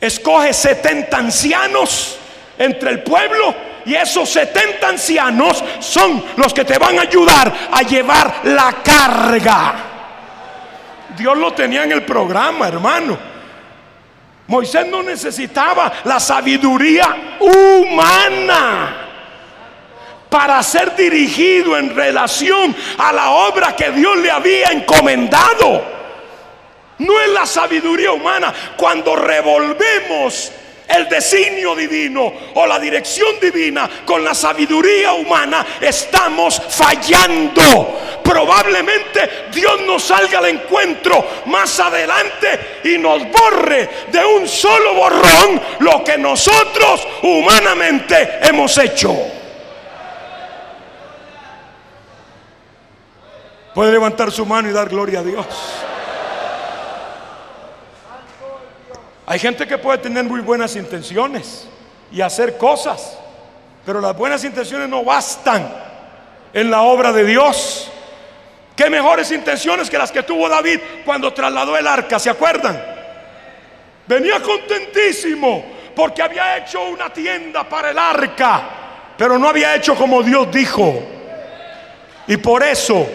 Escoge 0.00 0.54
70 0.54 1.14
ancianos 1.14 2.16
entre 2.56 2.92
el 2.92 3.02
pueblo 3.02 3.54
y 3.84 3.94
esos 3.94 4.26
70 4.30 4.88
ancianos 4.88 5.62
son 5.80 6.24
los 6.36 6.54
que 6.54 6.64
te 6.64 6.78
van 6.78 6.98
a 6.98 7.02
ayudar 7.02 7.68
a 7.70 7.82
llevar 7.82 8.40
la 8.44 8.74
carga. 8.82 9.74
Dios 11.14 11.36
lo 11.36 11.52
tenía 11.52 11.84
en 11.84 11.92
el 11.92 12.06
programa, 12.06 12.68
hermano. 12.68 13.39
Moisés 14.50 14.84
no 14.88 15.00
necesitaba 15.00 15.92
la 16.02 16.18
sabiduría 16.18 17.36
humana 17.38 18.96
para 20.28 20.60
ser 20.64 20.96
dirigido 20.96 21.78
en 21.78 21.94
relación 21.94 22.74
a 22.98 23.12
la 23.12 23.30
obra 23.30 23.76
que 23.76 23.92
Dios 23.92 24.16
le 24.16 24.28
había 24.28 24.72
encomendado. 24.72 25.84
No 26.98 27.20
es 27.20 27.28
la 27.28 27.46
sabiduría 27.46 28.10
humana. 28.10 28.52
Cuando 28.76 29.14
revolvemos 29.14 30.50
el 30.90 31.08
designio 31.08 31.74
divino 31.74 32.32
o 32.54 32.66
la 32.66 32.78
dirección 32.78 33.38
divina 33.40 33.88
con 34.04 34.24
la 34.24 34.34
sabiduría 34.34 35.12
humana, 35.12 35.66
estamos 35.80 36.60
fallando. 36.68 38.20
Probablemente 38.22 39.48
Dios 39.52 39.80
nos 39.86 40.02
salga 40.04 40.38
al 40.38 40.46
encuentro 40.46 41.24
más 41.46 41.78
adelante 41.80 42.80
y 42.84 42.98
nos 42.98 43.22
borre 43.30 43.88
de 44.10 44.24
un 44.24 44.46
solo 44.48 44.94
borrón 44.94 45.60
lo 45.80 46.04
que 46.04 46.18
nosotros 46.18 47.06
humanamente 47.22 48.38
hemos 48.42 48.76
hecho. 48.78 49.16
Puede 53.74 53.92
levantar 53.92 54.32
su 54.32 54.44
mano 54.44 54.68
y 54.68 54.72
dar 54.72 54.88
gloria 54.88 55.20
a 55.20 55.22
Dios. 55.22 55.46
Hay 59.30 59.38
gente 59.38 59.64
que 59.64 59.78
puede 59.78 59.98
tener 59.98 60.24
muy 60.24 60.40
buenas 60.40 60.74
intenciones 60.74 61.68
y 62.10 62.20
hacer 62.20 62.58
cosas, 62.58 63.16
pero 63.86 64.00
las 64.00 64.16
buenas 64.16 64.42
intenciones 64.42 64.88
no 64.88 65.04
bastan 65.04 65.72
en 66.52 66.68
la 66.68 66.82
obra 66.82 67.12
de 67.12 67.24
Dios. 67.24 67.92
¿Qué 68.74 68.90
mejores 68.90 69.30
intenciones 69.30 69.88
que 69.88 69.98
las 69.98 70.10
que 70.10 70.24
tuvo 70.24 70.48
David 70.48 70.80
cuando 71.04 71.32
trasladó 71.32 71.76
el 71.76 71.86
arca? 71.86 72.18
¿Se 72.18 72.28
acuerdan? 72.28 72.82
Venía 74.08 74.42
contentísimo 74.42 75.64
porque 75.94 76.22
había 76.22 76.56
hecho 76.56 76.82
una 76.88 77.12
tienda 77.12 77.68
para 77.68 77.92
el 77.92 77.98
arca, 78.00 78.62
pero 79.16 79.38
no 79.38 79.48
había 79.48 79.76
hecho 79.76 79.94
como 79.94 80.24
Dios 80.24 80.50
dijo. 80.50 81.04
Y 82.26 82.36
por 82.38 82.64
eso, 82.64 83.06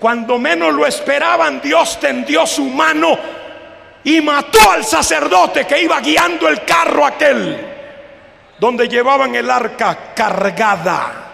cuando 0.00 0.36
menos 0.36 0.74
lo 0.74 0.84
esperaban, 0.84 1.60
Dios 1.60 2.00
tendió 2.00 2.44
su 2.44 2.64
mano 2.64 3.38
y 4.04 4.20
mató 4.20 4.70
al 4.70 4.84
sacerdote 4.84 5.66
que 5.66 5.82
iba 5.82 6.00
guiando 6.00 6.48
el 6.48 6.64
carro 6.64 7.04
aquel 7.04 7.70
donde 8.60 8.88
llevaban 8.88 9.34
el 9.34 9.50
arca 9.50 10.12
cargada. 10.14 11.26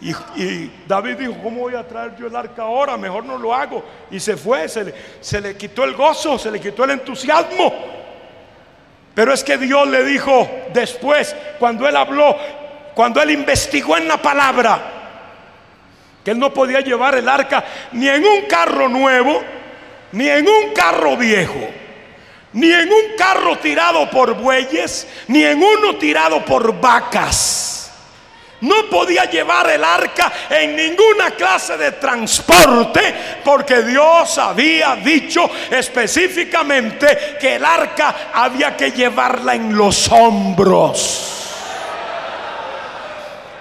Y, 0.00 0.70
David 0.86 1.16
dijo, 1.16 1.34
¿cómo 1.42 1.60
voy 1.60 1.74
a 1.74 1.86
traer 1.86 2.16
yo 2.16 2.26
el 2.26 2.36
arca 2.36 2.62
ahora? 2.62 2.96
Mejor 2.96 3.24
no 3.24 3.38
lo 3.38 3.54
hago. 3.54 3.84
Y 4.10 4.20
se 4.20 4.36
fue, 4.36 4.68
se 4.68 4.84
le, 4.84 4.94
se 5.20 5.40
le 5.40 5.56
quitó 5.56 5.84
el 5.84 5.94
gozo, 5.94 6.38
se 6.38 6.50
le 6.50 6.60
quitó 6.60 6.84
el 6.84 6.90
entusiasmo. 6.90 7.72
Pero 9.14 9.32
es 9.32 9.44
que 9.44 9.56
Dios 9.56 9.88
le 9.88 10.04
dijo 10.04 10.48
después, 10.72 11.34
cuando 11.58 11.88
él 11.88 11.96
habló, 11.96 12.36
cuando 12.94 13.22
él 13.22 13.30
investigó 13.30 13.96
en 13.96 14.08
la 14.08 14.20
palabra, 14.20 14.80
que 16.24 16.32
él 16.32 16.38
no 16.38 16.52
podía 16.52 16.80
llevar 16.80 17.14
el 17.14 17.28
arca 17.28 17.64
ni 17.92 18.08
en 18.08 18.24
un 18.24 18.42
carro 18.42 18.88
nuevo, 18.88 19.40
ni 20.12 20.28
en 20.28 20.48
un 20.48 20.72
carro 20.74 21.16
viejo, 21.16 21.68
ni 22.52 22.72
en 22.72 22.92
un 22.92 23.16
carro 23.16 23.58
tirado 23.58 24.08
por 24.10 24.34
bueyes, 24.34 25.06
ni 25.28 25.42
en 25.44 25.62
uno 25.62 25.96
tirado 25.96 26.44
por 26.44 26.80
vacas. 26.80 27.90
No 28.60 28.88
podía 28.88 29.24
llevar 29.24 29.68
el 29.70 29.82
arca 29.82 30.32
en 30.48 30.76
ninguna 30.76 31.32
clase 31.32 31.76
de 31.76 31.92
transporte 31.92 33.14
porque 33.44 33.82
Dios 33.82 34.38
había 34.38 34.94
dicho 34.94 35.50
específicamente 35.68 37.36
que 37.40 37.56
el 37.56 37.64
arca 37.64 38.30
había 38.32 38.76
que 38.76 38.92
llevarla 38.92 39.56
en 39.56 39.76
los 39.76 40.08
hombros 40.12 41.41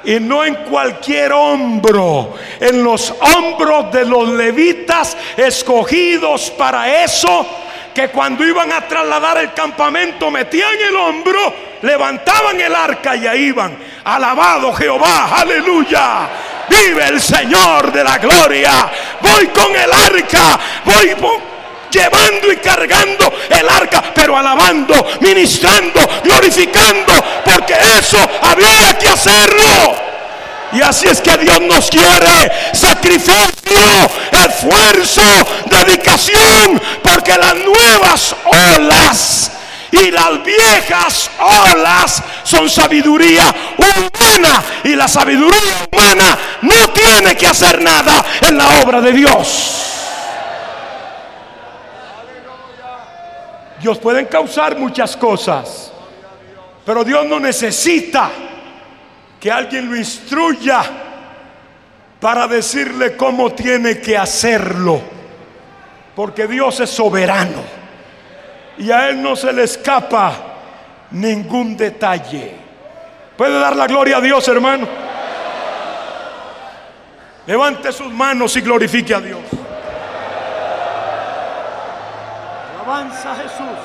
y 0.04 0.20
no 0.20 0.43
en 0.43 0.56
cualquier 0.56 1.32
hombro, 1.34 2.36
en 2.60 2.84
los 2.84 3.14
hombros 3.36 3.91
de 3.91 4.06
los 4.06 4.30
levitas 4.30 5.18
escogidos 5.38 6.52
para 6.52 7.04
eso, 7.04 7.47
que 7.93 8.10
cuando 8.10 8.45
iban 8.45 8.72
a 8.72 8.88
trasladar 8.88 9.38
el 9.38 9.54
campamento 9.54 10.32
metían 10.32 10.80
el 10.88 10.95
hombro, 10.95 11.54
levantaban 11.82 12.60
el 12.60 12.74
arca 12.74 13.16
y 13.16 13.28
ahí 13.28 13.43
iban. 13.45 13.78
Alabado 14.04 14.74
Jehová, 14.74 15.39
aleluya. 15.39 16.30
Vive 16.70 17.06
el 17.06 17.22
Señor 17.22 17.91
de 17.91 18.04
la 18.04 18.18
gloria. 18.18 18.89
Voy 19.20 19.47
con 19.47 19.76
el 19.76 19.91
arca, 19.91 20.60
voy 20.86 21.16
llevando 21.92 22.52
y 22.52 22.58
cargando 22.58 23.32
el 23.50 23.70
arca, 23.70 24.04
pero 24.14 24.38
alabando, 24.38 24.96
ministrando, 25.20 26.00
glorificando, 26.24 27.14
porque 27.44 27.76
eso 28.00 28.18
había 28.42 28.98
que 28.98 29.10
hacerlo. 29.10 30.12
Y 30.74 30.82
así 30.82 31.08
es 31.08 31.20
que 31.20 31.38
Dios 31.38 31.60
nos 31.62 31.89
quiere 31.89 32.52
sacrificio, 32.74 33.42
esfuerzo, 34.32 35.22
dedicación, 35.66 36.82
porque 37.04 37.38
las 37.38 37.56
nuevas 37.56 38.36
olas 38.46 39.52
y 39.92 40.12
las 40.12 40.44
viejas 40.44 41.30
olas 41.39 42.24
son 42.44 42.70
sabiduría 42.70 43.54
humana 43.78 44.64
y 44.86 44.96
la 44.96 45.10
sabiduría 45.10 45.88
humana 45.92 46.38
no 46.62 46.89
tiene 46.92 47.36
que 47.36 47.48
hacer 47.48 47.82
nada 47.82 48.24
en 48.42 48.58
la 48.58 48.82
obra 48.82 49.02
de 49.02 49.12
Dios. 49.12 50.01
Dios 53.82 53.97
pueden 53.97 54.27
causar 54.27 54.77
muchas 54.77 55.17
cosas, 55.17 55.91
pero 56.86 57.03
Dios 57.03 57.25
no 57.25 57.39
necesita 57.39 58.29
que 59.39 59.51
alguien 59.51 59.89
lo 59.89 59.95
instruya 59.95 60.84
para 62.19 62.47
decirle 62.47 63.17
cómo 63.17 63.51
tiene 63.53 63.99
que 63.99 64.15
hacerlo, 64.15 65.01
porque 66.15 66.47
Dios 66.47 66.79
es 66.79 66.91
soberano 66.91 67.63
y 68.77 68.91
a 68.91 69.09
Él 69.09 69.21
no 69.21 69.36
se 69.36 69.51
le 69.51 69.63
escapa 69.63 70.34
ningún 71.11 71.75
detalle. 71.75 72.51
¿Puede 73.36 73.59
dar 73.59 73.75
la 73.75 73.88
gloria 73.88 74.17
a 74.17 74.21
Dios, 74.21 74.47
hermano? 74.47 74.88
Levante 77.47 77.91
sus 77.91 78.11
manos 78.11 78.55
y 78.55 78.61
glorifique 78.61 79.15
a 79.15 79.19
Dios. 79.19 79.41
Alabanza 83.22 83.32
a 83.32 83.36
Jesús. 83.36 83.80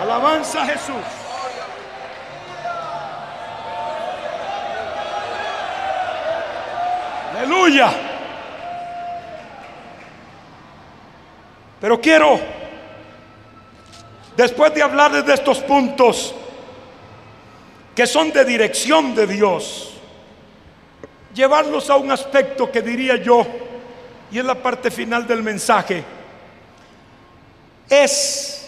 Alabanza 0.00 0.62
a 0.62 0.66
Jesús. 0.66 0.94
Aleluya. 7.36 7.92
Pero 11.80 12.00
quiero, 12.00 12.40
después 14.36 14.72
de 14.72 14.82
hablarles 14.82 15.26
de 15.26 15.34
estos 15.34 15.58
puntos 15.58 16.34
que 17.96 18.06
son 18.06 18.32
de 18.32 18.44
dirección 18.44 19.12
de 19.14 19.26
Dios, 19.26 19.98
llevarlos 21.34 21.90
a 21.90 21.96
un 21.96 22.12
aspecto 22.12 22.70
que 22.70 22.80
diría 22.80 23.16
yo, 23.16 23.44
y 24.30 24.38
es 24.38 24.44
la 24.44 24.54
parte 24.54 24.90
final 24.90 25.26
del 25.26 25.42
mensaje, 25.42 26.13
es 28.02 28.66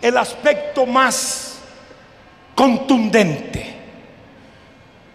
el 0.00 0.16
aspecto 0.16 0.84
más 0.84 1.58
contundente, 2.54 3.74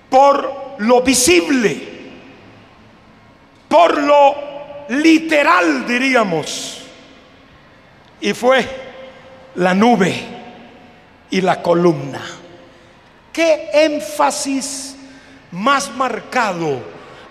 por 0.09 0.75
lo 0.79 1.01
visible, 1.01 1.87
por 3.67 4.01
lo 4.01 4.35
literal 4.89 5.85
diríamos, 5.85 6.81
y 8.21 8.33
fue 8.33 8.65
la 9.55 9.73
nube 9.73 10.15
y 11.29 11.41
la 11.41 11.61
columna. 11.61 12.21
¿Qué 13.33 13.69
énfasis 13.73 14.95
más 15.51 15.93
marcado 15.95 16.81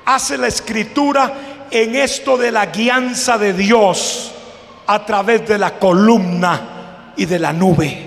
hace 0.05 0.39
la 0.39 0.47
escritura 0.47 1.33
en 1.71 1.97
esto 1.97 2.37
de 2.37 2.53
la 2.53 2.67
guianza 2.67 3.39
de 3.39 3.53
Dios 3.53 4.36
a 4.87 5.05
través 5.05 5.47
de 5.47 5.59
la 5.59 5.79
columna 5.79 7.13
y 7.17 7.27
de 7.27 7.39
la 7.39 7.53
nube? 7.53 8.07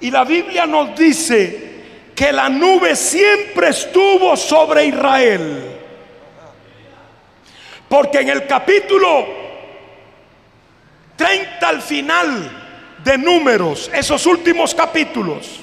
Y 0.00 0.10
la 0.10 0.24
Biblia 0.24 0.66
nos 0.66 0.96
dice 0.96 1.68
que 2.14 2.32
la 2.32 2.48
nube 2.48 2.94
siempre 2.96 3.68
estuvo 3.68 4.36
sobre 4.36 4.86
Israel. 4.86 5.76
Porque 7.88 8.20
en 8.20 8.28
el 8.28 8.46
capítulo 8.46 9.26
30 11.16 11.68
al 11.68 11.82
final 11.82 12.50
de 13.02 13.18
números, 13.18 13.90
esos 13.92 14.24
últimos 14.26 14.74
capítulos, 14.74 15.60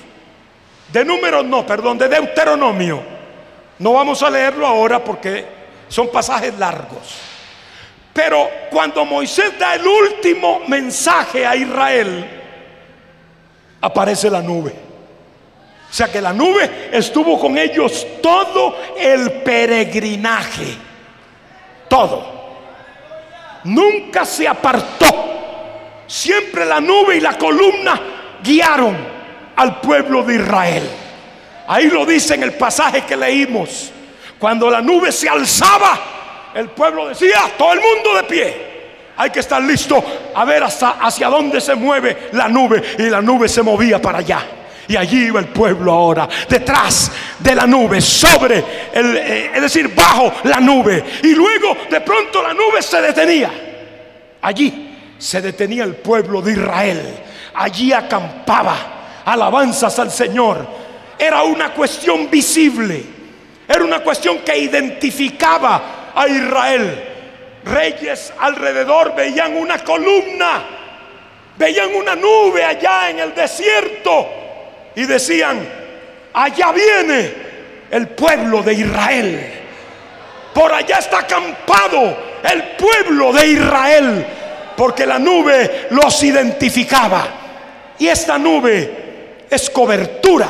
de 0.92 1.06
números 1.06 1.46
no, 1.46 1.66
perdón, 1.66 1.98
de 1.98 2.10
Deuteronomio, 2.10 3.02
no 3.80 3.94
vamos 3.94 4.24
a 4.24 4.30
leerlo 4.30 4.66
ahora 4.66 5.04
porque 5.04 5.46
son 5.88 6.10
pasajes 6.10 6.58
largos. 6.58 7.20
Pero 8.16 8.50
cuando 8.72 9.04
Moisés 9.04 9.60
da 9.60 9.76
el 9.76 9.86
último 9.86 10.62
mensaje 10.70 11.46
a 11.46 11.54
Israel, 11.54 12.26
aparece 13.82 14.30
la 14.30 14.42
nube. 14.42 14.74
O 15.92 15.94
sea 15.94 16.10
que 16.10 16.22
la 16.22 16.32
nube 16.32 16.92
estuvo 16.94 17.38
con 17.38 17.58
ellos 17.58 18.08
todo 18.22 18.78
el 18.98 19.44
peregrinaje. 19.44 20.78
Todo. 21.90 22.26
Nunca 23.66 24.24
se 24.24 24.48
apartó. 24.48 26.06
Siempre 26.08 26.64
la 26.64 26.80
nube 26.80 27.18
y 27.18 27.20
la 27.20 27.38
columna 27.38 28.00
guiaron 28.42 28.96
al 29.58 29.82
pueblo 29.82 30.24
de 30.24 30.36
Israel. 30.36 30.90
Ahí 31.68 31.90
lo 31.90 32.06
dice 32.06 32.36
en 32.36 32.44
el 32.44 32.54
pasaje 32.54 33.04
que 33.04 33.18
leímos. 33.18 33.92
Cuando 34.40 34.70
la 34.70 34.80
nube 34.80 35.12
se 35.12 35.28
alzaba, 35.28 36.15
el 36.56 36.70
pueblo 36.70 37.10
decía, 37.10 37.52
todo 37.58 37.74
el 37.74 37.82
mundo 37.82 38.16
de 38.16 38.24
pie. 38.24 38.76
Hay 39.18 39.30
que 39.30 39.42
estar 39.42 39.62
listo 39.62 40.04
a 40.34 40.46
ver 40.46 40.64
hacia 40.64 41.28
dónde 41.28 41.60
se 41.60 41.76
mueve 41.76 42.30
la 42.32 42.48
nube. 42.48 42.82
Y 42.98 43.04
la 43.04 43.22
nube 43.22 43.50
se 43.50 43.62
movía 43.62 44.02
para 44.02 44.20
allá. 44.20 44.40
Y 44.88 44.96
allí 44.96 45.26
iba 45.26 45.42
el 45.42 45.48
pueblo 45.48 45.92
ahora, 45.92 46.30
detrás 46.48 47.12
de 47.40 47.56
la 47.56 47.66
nube, 47.66 48.00
sobre, 48.00 48.64
el, 48.94 49.18
eh, 49.18 49.52
es 49.54 49.62
decir, 49.64 49.94
bajo 49.94 50.32
la 50.44 50.62
nube. 50.62 51.04
Y 51.24 51.34
luego 51.34 51.76
de 51.90 52.00
pronto 52.02 52.42
la 52.42 52.54
nube 52.54 52.82
se 52.82 53.02
detenía. 53.02 53.52
Allí 54.42 54.96
se 55.18 55.42
detenía 55.42 55.84
el 55.84 55.96
pueblo 55.96 56.42
de 56.42 56.54
Israel. 56.54 57.02
Allí 57.56 57.92
acampaba. 57.92 59.24
Alabanzas 59.26 60.00
al 60.00 60.12
Señor. 60.12 60.66
Era 61.20 61.44
una 61.44 61.74
cuestión 61.74 62.30
visible. 62.30 63.04
Era 63.68 63.84
una 63.84 64.00
cuestión 64.00 64.40
que 64.40 64.58
identificaba 64.58 66.05
a 66.16 66.28
Israel. 66.28 67.04
Reyes 67.66 68.34
alrededor 68.40 69.16
veían 69.16 69.56
una 69.58 69.80
columna, 69.80 70.64
veían 71.58 71.94
una 71.96 72.16
nube 72.16 72.64
allá 72.64 73.10
en 73.10 73.20
el 73.20 73.34
desierto 73.34 74.30
y 74.96 75.06
decían, 75.06 75.68
allá 76.34 76.72
viene 76.72 77.34
el 77.92 78.08
pueblo 78.10 78.62
de 78.62 78.74
Israel. 78.74 79.54
Por 80.54 80.72
allá 80.72 81.00
está 81.00 81.20
acampado 81.20 82.18
el 82.44 82.64
pueblo 82.78 83.34
de 83.34 83.48
Israel, 83.48 84.26
porque 84.78 85.06
la 85.06 85.20
nube 85.20 85.88
los 85.90 86.24
identificaba. 86.24 87.28
Y 87.98 88.08
esta 88.08 88.38
nube 88.38 89.46
es 89.50 89.70
cobertura. 89.70 90.50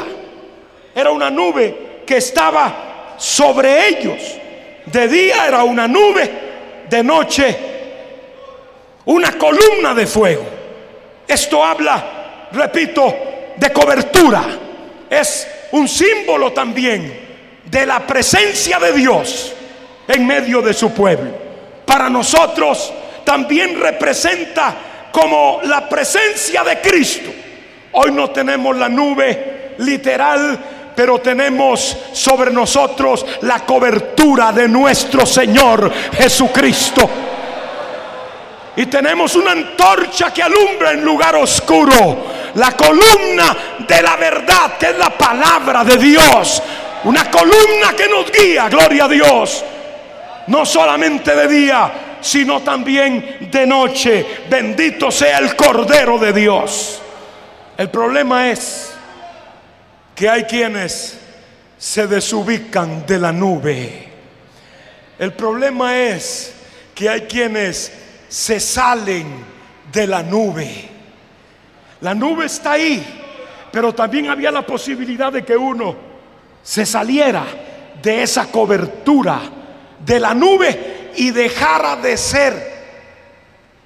Era 0.94 1.12
una 1.12 1.30
nube 1.30 2.02
que 2.06 2.18
estaba 2.18 3.16
sobre 3.18 3.88
ellos. 3.88 4.22
De 4.86 5.08
día 5.08 5.48
era 5.48 5.64
una 5.64 5.88
nube, 5.88 6.32
de 6.90 7.04
noche 7.04 7.76
una 9.06 9.38
columna 9.38 9.94
de 9.94 10.08
fuego. 10.08 10.46
Esto 11.28 11.64
habla, 11.64 12.48
repito, 12.52 13.16
de 13.56 13.72
cobertura. 13.72 14.44
Es 15.10 15.48
un 15.72 15.88
símbolo 15.88 16.52
también 16.52 17.26
de 17.66 17.86
la 17.86 18.06
presencia 18.06 18.80
de 18.80 18.94
Dios 18.94 19.54
en 20.08 20.26
medio 20.26 20.62
de 20.62 20.74
su 20.74 20.92
pueblo. 20.92 21.32
Para 21.86 22.10
nosotros 22.10 22.94
también 23.24 23.80
representa 23.80 24.76
como 25.12 25.62
la 25.64 25.88
presencia 25.88 26.64
de 26.64 26.82
Cristo. 26.82 27.32
Hoy 27.94 28.12
no 28.12 28.30
tenemos 28.32 28.76
la 28.76 28.90
nube 28.90 29.74
literal, 29.78 30.58
pero 30.96 31.20
tenemos 31.20 31.98
sobre 32.14 32.52
nosotros 32.52 33.26
la 33.42 33.60
cobertura 33.66 34.52
de 34.52 34.68
nuestro 34.68 35.26
Señor 35.26 35.92
Jesucristo. 36.18 37.10
Y 38.78 38.88
tenemos 38.88 39.36
una 39.36 39.52
antorcha 39.52 40.34
que 40.34 40.44
alumbra 40.44 40.92
en 40.92 41.04
lugar 41.04 41.36
oscuro. 41.36 42.34
La 42.56 42.72
columna 42.72 43.56
de 43.88 44.02
la 44.02 44.16
verdad, 44.16 44.78
que 44.78 44.88
es 44.88 44.98
la 44.98 45.10
palabra 45.10 45.84
de 45.84 45.98
Dios. 45.98 46.62
Una 47.06 47.30
columna 47.30 47.94
que 47.96 48.08
nos 48.08 48.32
guía, 48.32 48.68
gloria 48.68 49.06
a 49.06 49.08
Dios. 49.08 49.64
No 50.48 50.66
solamente 50.66 51.36
de 51.36 51.48
día, 51.48 51.92
sino 52.20 52.62
también 52.62 53.50
de 53.50 53.66
noche. 53.66 54.26
Bendito 54.50 55.10
sea 55.10 55.38
el 55.38 55.56
Cordero 55.56 56.18
de 56.18 56.34
Dios. 56.34 57.02
El 57.78 57.90
problema 57.90 58.50
es 58.50 58.95
que 60.16 60.30
hay 60.30 60.44
quienes 60.44 61.20
se 61.78 62.08
desubican 62.08 63.06
de 63.06 63.20
la 63.20 63.32
nube. 63.32 64.08
El 65.20 65.34
problema 65.34 65.98
es 65.98 66.54
que 66.94 67.10
hay 67.10 67.22
quienes 67.22 67.92
se 68.30 68.60
salen 68.60 69.28
de 69.92 70.08
la 70.08 70.24
nube. 70.24 70.90
La 72.02 72.14
nube 72.14 72.46
está 72.46 72.74
ahí, 72.74 73.06
pero 73.72 73.94
también 73.94 74.30
había 74.30 74.52
la 74.52 74.66
posibilidad 74.66 75.32
de 75.32 75.44
que 75.44 75.58
uno 75.58 75.96
se 76.64 76.86
saliera 76.86 77.46
de 78.02 78.24
esa 78.24 78.52
cobertura 78.52 79.42
de 80.00 80.20
la 80.20 80.34
nube 80.34 81.12
y 81.16 81.32
dejara 81.32 81.96
de 81.98 82.18
ser, 82.18 82.74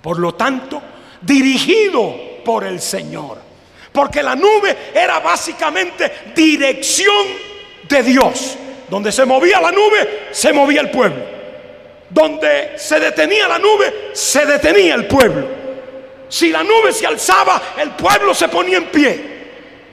por 0.02 0.20
lo 0.20 0.36
tanto, 0.36 0.82
dirigido 1.22 2.16
por 2.44 2.64
el 2.64 2.80
Señor. 2.80 3.49
Porque 4.00 4.24
la 4.24 4.34
nube 4.34 4.78
era 4.94 5.20
básicamente 5.20 6.10
dirección 6.34 7.28
de 7.84 8.02
Dios. 8.02 8.56
Donde 8.90 9.12
se 9.12 9.26
movía 9.26 9.60
la 9.60 9.74
nube, 9.74 10.30
se 10.32 10.54
movía 10.54 10.80
el 10.80 10.90
pueblo. 10.90 11.22
Donde 12.10 12.76
se 12.78 12.98
detenía 12.98 13.50
la 13.50 13.60
nube, 13.60 14.12
se 14.14 14.46
detenía 14.46 14.96
el 14.96 15.06
pueblo. 15.06 15.50
Si 16.30 16.50
la 16.50 16.64
nube 16.64 16.94
se 16.94 17.08
alzaba, 17.08 17.62
el 17.78 17.90
pueblo 17.90 18.34
se 18.34 18.48
ponía 18.48 18.78
en 18.78 18.86
pie. 18.86 19.22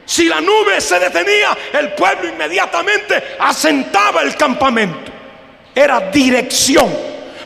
Si 0.05 0.27
la 0.27 0.41
nube 0.41 0.81
se 0.81 1.01
detenía, 1.01 1.59
el 1.73 1.93
pueblo 1.95 2.29
inmediatamente 2.29 3.21
asentaba 3.41 4.23
el 4.23 4.37
campamento. 4.37 5.11
Era 5.75 6.13
dirección. 6.13 6.97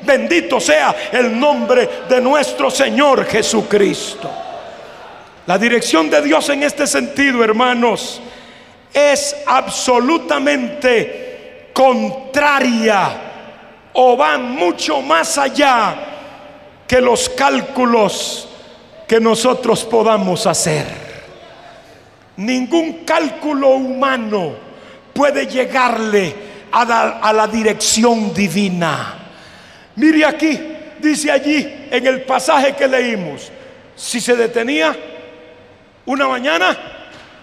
Bendito 0.03 0.61
sea 0.61 1.09
el 1.11 1.41
nombre 1.41 1.89
de 2.07 2.21
nuestro 2.21 2.71
Señor 2.71 3.25
Jesucristo. 3.25 4.50
La 5.47 5.59
dirección 5.59 6.11
de 6.11 6.23
Dios 6.23 6.49
en 6.51 6.63
este 6.63 6.87
sentido, 6.87 7.43
hermanos, 7.43 8.21
es 8.93 9.35
absolutamente 9.47 11.71
contraria 11.73 13.11
o 13.93 14.17
va 14.17 14.39
mucho 14.39 15.01
más 15.01 15.39
allá 15.39 15.97
que 16.87 17.01
los 17.01 17.29
cálculos 17.31 18.49
que 19.09 19.21
nosotros 19.21 19.85
podamos 19.85 20.47
hacer. 20.47 20.87
Ningún 22.37 23.05
cálculo 23.05 23.71
humano 23.71 24.55
puede 25.13 25.47
llegarle 25.47 26.35
a 26.71 26.85
la, 26.85 27.09
a 27.19 27.33
la 27.33 27.47
dirección 27.47 28.33
divina. 28.33 29.17
Mire 29.97 30.25
aquí, 30.25 30.59
dice 30.99 31.31
allí 31.31 31.89
en 31.91 32.07
el 32.07 32.23
pasaje 32.23 32.75
que 32.77 32.87
leímos, 32.87 33.51
si 33.97 34.21
se 34.21 34.37
detenía 34.37 34.97
una 36.07 36.29
mañana, 36.29 36.77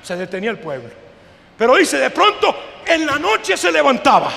se 0.03 0.15
detenía 0.15 0.51
el 0.51 0.59
pueblo. 0.59 0.89
Pero 1.57 1.75
dice, 1.75 1.97
de 1.97 2.09
pronto 2.09 2.55
en 2.85 3.05
la 3.05 3.17
noche 3.19 3.57
se 3.57 3.71
levantaba. 3.71 4.31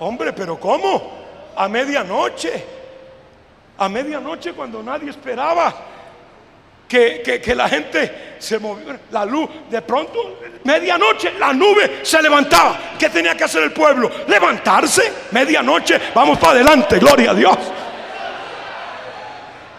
Hombre, 0.00 0.32
pero 0.32 0.58
¿cómo? 0.58 1.24
A 1.56 1.68
medianoche. 1.68 2.64
A 3.78 3.88
medianoche 3.88 4.52
cuando 4.52 4.82
nadie 4.82 5.10
esperaba 5.10 5.74
que, 6.88 7.22
que- 7.24 7.40
que 7.40 7.54
la 7.54 7.68
gente 7.68 8.36
se 8.38 8.58
movió, 8.58 8.96
la 9.10 9.24
luz, 9.24 9.48
de 9.70 9.82
pronto, 9.82 10.38
medianoche, 10.64 11.32
la 11.38 11.52
nube 11.52 12.00
se 12.02 12.20
levantaba. 12.22 12.78
¿Qué 12.98 13.08
tenía 13.08 13.36
que 13.36 13.44
hacer 13.44 13.62
el 13.64 13.72
pueblo? 13.72 14.10
Levantarse, 14.28 15.12
medianoche, 15.32 15.98
vamos 16.14 16.38
para 16.38 16.52
adelante, 16.52 16.98
gloria 16.98 17.30
a 17.32 17.34
Dios. 17.34 17.56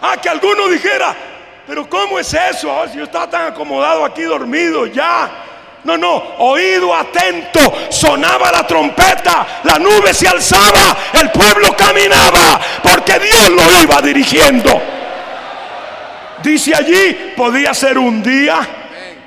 Ah, 0.02 0.16
que 0.20 0.28
alguno 0.28 0.68
dijera, 0.68 1.14
pero 1.66 1.88
¿cómo 1.88 2.18
es 2.18 2.32
eso? 2.32 2.70
Ah, 2.70 2.86
si 2.88 2.98
yo 2.98 3.04
estaba 3.04 3.28
tan 3.28 3.46
acomodado 3.52 4.04
aquí 4.04 4.22
dormido 4.22 4.86
ya. 4.86 5.42
No, 5.82 5.96
no, 5.96 6.16
oído 6.38 6.92
atento, 6.92 7.60
sonaba 7.90 8.50
la 8.50 8.66
trompeta, 8.66 9.60
la 9.62 9.78
nube 9.78 10.12
se 10.12 10.26
alzaba, 10.26 10.96
el 11.12 11.30
pueblo 11.30 11.76
caminaba, 11.76 12.60
porque 12.82 13.20
Dios 13.20 13.50
lo 13.50 13.82
iba 13.82 14.02
dirigiendo. 14.02 14.82
Dice 16.42 16.74
allí, 16.74 17.34
podía 17.36 17.72
ser 17.72 17.98
un 17.98 18.20
día 18.20 18.58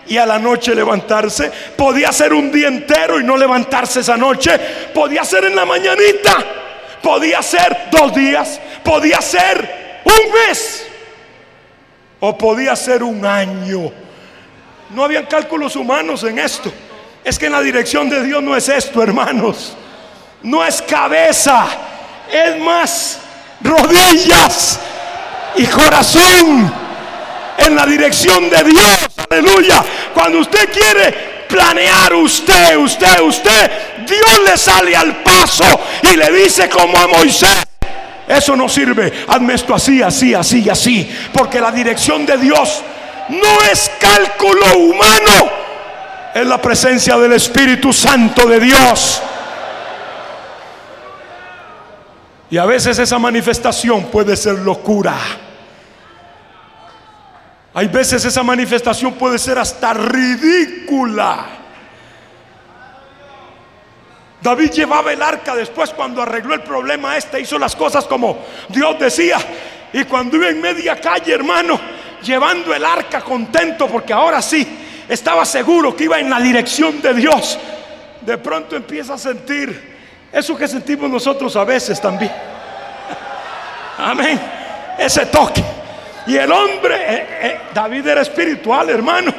y 0.06 0.18
a 0.18 0.26
la 0.26 0.38
noche 0.38 0.76
levantarse, 0.76 1.50
podía 1.78 2.12
ser 2.12 2.34
un 2.34 2.52
día 2.52 2.68
entero 2.68 3.22
y 3.22 3.24
no 3.24 3.38
levantarse 3.38 4.02
esa 4.02 4.18
noche, 4.18 4.60
podía 4.94 5.24
ser 5.24 5.46
en 5.46 5.56
la 5.56 5.64
mañanita, 5.64 6.44
podía 7.02 7.42
ser 7.42 7.88
dos 7.90 8.14
días, 8.14 8.60
podía 8.84 9.22
ser 9.22 10.02
un 10.04 10.32
mes 10.34 10.90
o 12.20 12.38
podía 12.38 12.76
ser 12.76 13.04
un 13.04 13.26
año. 13.26 13.92
No 14.92 15.04
habían 15.04 15.26
cálculos 15.26 15.76
humanos 15.76 16.24
en 16.24 16.40
esto. 16.40 16.72
Es 17.24 17.38
que 17.38 17.48
en 17.48 17.52
la 17.52 17.62
dirección 17.62 18.10
de 18.10 18.24
Dios 18.24 18.42
no 18.42 18.56
es 18.56 18.70
esto, 18.70 19.04
hermanos. 19.04 19.76
No 20.42 20.66
es 20.66 20.82
cabeza, 20.82 21.68
es 22.32 22.58
más 22.60 23.20
rodillas 23.62 24.80
y 25.56 25.66
corazón 25.66 26.74
en 27.58 27.76
la 27.76 27.86
dirección 27.86 28.50
de 28.50 28.64
Dios. 28.64 28.98
Aleluya. 29.30 29.84
Cuando 30.14 30.40
usted 30.40 30.70
quiere 30.72 31.46
planear 31.48 32.14
usted, 32.14 32.78
usted, 32.78 33.20
usted, 33.22 33.72
Dios 34.08 34.40
le 34.46 34.58
sale 34.58 34.96
al 34.96 35.22
paso 35.24 35.66
y 36.04 36.16
le 36.16 36.32
dice 36.32 36.70
como 36.70 36.98
a 36.98 37.08
Moisés. 37.08 37.69
Eso 38.30 38.56
no 38.56 38.70
sirve. 38.70 39.12
Hazme 39.28 39.56
esto 39.56 39.74
así, 39.74 40.04
así, 40.04 40.36
así 40.36 40.62
y 40.62 40.70
así. 40.70 41.12
Porque 41.34 41.60
la 41.60 41.72
dirección 41.72 42.28
de 42.28 42.38
Dios 42.38 42.84
no 43.30 43.64
es 43.72 43.92
cálculo 44.00 44.78
humano. 44.78 45.50
Es 46.36 46.46
la 46.46 46.62
presencia 46.62 47.18
del 47.18 47.34
Espíritu 47.34 47.92
Santo 47.92 48.48
de 48.48 48.60
Dios. 48.60 49.20
Y 52.52 52.58
a 52.60 52.66
veces 52.66 53.00
esa 53.00 53.18
manifestación 53.18 54.06
puede 54.06 54.36
ser 54.36 54.60
locura. 54.60 55.16
Hay 57.74 57.88
veces 57.88 58.24
esa 58.26 58.44
manifestación 58.44 59.14
puede 59.14 59.40
ser 59.40 59.58
hasta 59.58 59.92
ridícula. 59.94 61.59
David 64.42 64.72
llevaba 64.72 65.12
el 65.12 65.22
arca 65.22 65.56
después 65.56 65.90
cuando 65.90 66.22
arregló 66.22 66.54
el 66.54 66.62
problema 66.62 67.18
este, 67.18 67.42
hizo 67.42 67.60
las 67.60 67.76
cosas 67.76 68.06
como 68.06 68.46
Dios 68.70 68.98
decía. 68.98 69.38
Y 69.92 70.04
cuando 70.06 70.38
iba 70.38 70.50
en 70.50 70.62
media 70.62 70.96
calle, 71.00 71.34
hermano, 71.34 71.80
llevando 72.22 72.74
el 72.74 72.86
arca 72.86 73.22
contento 73.22 73.88
porque 73.88 74.14
ahora 74.14 74.42
sí 74.42 74.66
estaba 75.10 75.44
seguro 75.46 75.96
que 75.96 76.06
iba 76.06 76.20
en 76.20 76.30
la 76.30 76.40
dirección 76.40 77.02
de 77.02 77.14
Dios, 77.16 77.60
de 78.22 78.38
pronto 78.38 78.76
empieza 78.76 79.16
a 79.16 79.18
sentir 79.18 79.98
eso 80.32 80.56
que 80.56 80.68
sentimos 80.68 81.10
nosotros 81.10 81.56
a 81.56 81.64
veces 81.64 82.00
también. 82.00 82.32
Amén. 83.98 84.40
Ese 84.98 85.26
toque. 85.26 85.64
Y 86.28 86.38
el 86.38 86.52
hombre, 86.52 86.96
eh, 86.96 87.28
eh, 87.42 87.60
David 87.74 88.06
era 88.06 88.22
espiritual, 88.22 88.90
hermano, 88.90 89.34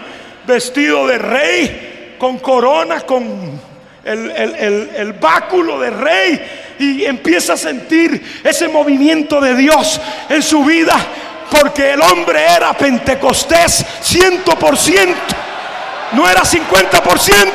vestido 0.45 1.07
de 1.07 1.19
rey, 1.19 2.17
con 2.19 2.39
corona, 2.39 3.03
con 3.03 3.70
el, 4.05 4.31
el- 4.31 4.55
el- 4.55 4.91
el 4.97 5.13
báculo 5.15 5.79
de 5.81 5.91
rey, 5.91 6.75
y 6.79 7.05
empieza 7.05 7.53
a 7.53 7.57
sentir 7.57 8.41
ese 8.43 8.69
movimiento 8.69 9.41
de 9.41 9.55
Dios 9.55 10.01
en 10.29 10.43
su 10.43 10.65
vida, 10.65 10.97
porque 11.51 11.93
el 11.93 12.01
hombre 12.01 12.43
era 12.43 12.73
pentecostés 12.73 13.85
100%, 14.03 15.15
no 16.13 16.29
era 16.29 16.43
50%, 16.43 17.53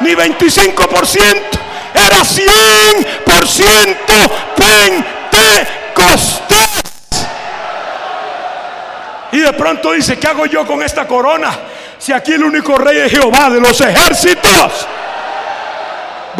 ni 0.00 0.14
25%, 0.14 1.34
era 1.94 2.24
100% 2.24 4.30
pentecostés. 4.56 6.68
Y 9.32 9.38
de 9.40 9.52
pronto 9.52 9.92
dice, 9.92 10.18
¿qué 10.18 10.26
hago 10.28 10.46
yo 10.46 10.66
con 10.66 10.82
esta 10.82 11.06
corona? 11.06 11.50
Si 11.98 12.12
aquí 12.12 12.32
el 12.32 12.42
único 12.44 12.76
rey 12.78 12.98
es 12.98 13.12
Jehová 13.12 13.50
de 13.50 13.60
los 13.60 13.80
ejércitos. 13.80 14.86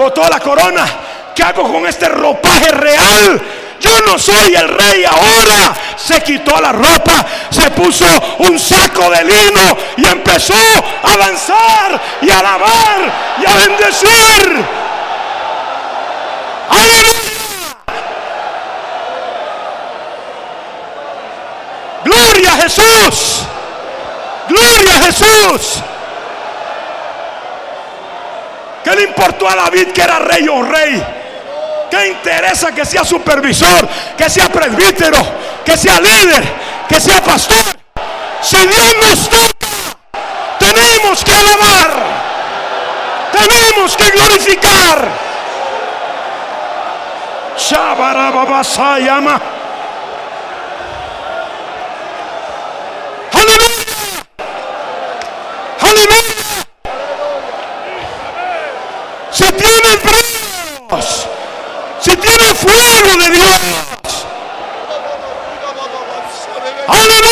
Botó 0.00 0.26
la 0.30 0.40
corona. 0.40 0.86
¿Qué 1.34 1.42
hago 1.42 1.70
con 1.70 1.86
este 1.86 2.08
ropaje 2.08 2.70
real? 2.70 3.42
Yo 3.78 4.00
no 4.06 4.18
soy 4.18 4.54
el 4.54 4.66
rey 4.66 5.04
ahora. 5.04 5.74
Se 5.94 6.22
quitó 6.22 6.58
la 6.58 6.72
ropa, 6.72 7.26
se 7.50 7.70
puso 7.72 8.06
un 8.38 8.58
saco 8.58 9.10
de 9.10 9.24
lino 9.24 9.76
y 9.98 10.06
empezó 10.06 10.54
a 10.54 11.16
danzar 11.18 12.00
y 12.22 12.30
a 12.30 12.38
alabar 12.38 13.12
y 13.42 13.46
a 13.46 13.54
bendecir. 13.56 14.64
¡Aleluya! 16.70 17.76
Gloria 22.04 22.54
a 22.54 22.56
Jesús. 22.62 23.42
Gloria 24.48 24.96
a 24.96 25.02
Jesús. 25.02 25.82
¿Qué 28.84 28.94
le 28.94 29.02
importó 29.02 29.48
a 29.48 29.54
David 29.54 29.88
que 29.88 30.02
era 30.02 30.18
rey 30.18 30.48
o 30.48 30.62
rey? 30.62 31.02
¿Qué 31.90 32.06
interesa 32.08 32.72
que 32.72 32.84
sea 32.84 33.04
supervisor, 33.04 33.88
que 34.16 34.30
sea 34.30 34.48
presbítero, 34.48 35.18
que 35.64 35.76
sea 35.76 36.00
líder, 36.00 36.42
que 36.88 37.00
sea 37.00 37.20
pastor? 37.22 37.64
Si 38.42 38.56
Dios 38.56 38.94
nos 39.02 39.28
toca, 39.28 39.66
tenemos 40.58 41.24
que 41.24 41.32
alabar, 41.32 41.92
tenemos 43.32 43.96
que 43.96 44.10
glorificar. 44.10 45.08
Shabarababasayama. 47.58 49.40
Aleluya. 53.32 53.84
Aleluya. 55.82 56.69
Si 59.32 59.44
tiene 59.44 59.96
Dios, 60.88 61.26
si 62.00 62.16
tiene 62.16 62.54
fuego 62.54 63.16
de 63.18 63.30
Dios. 63.30 64.26
Aleluya. 66.88 67.30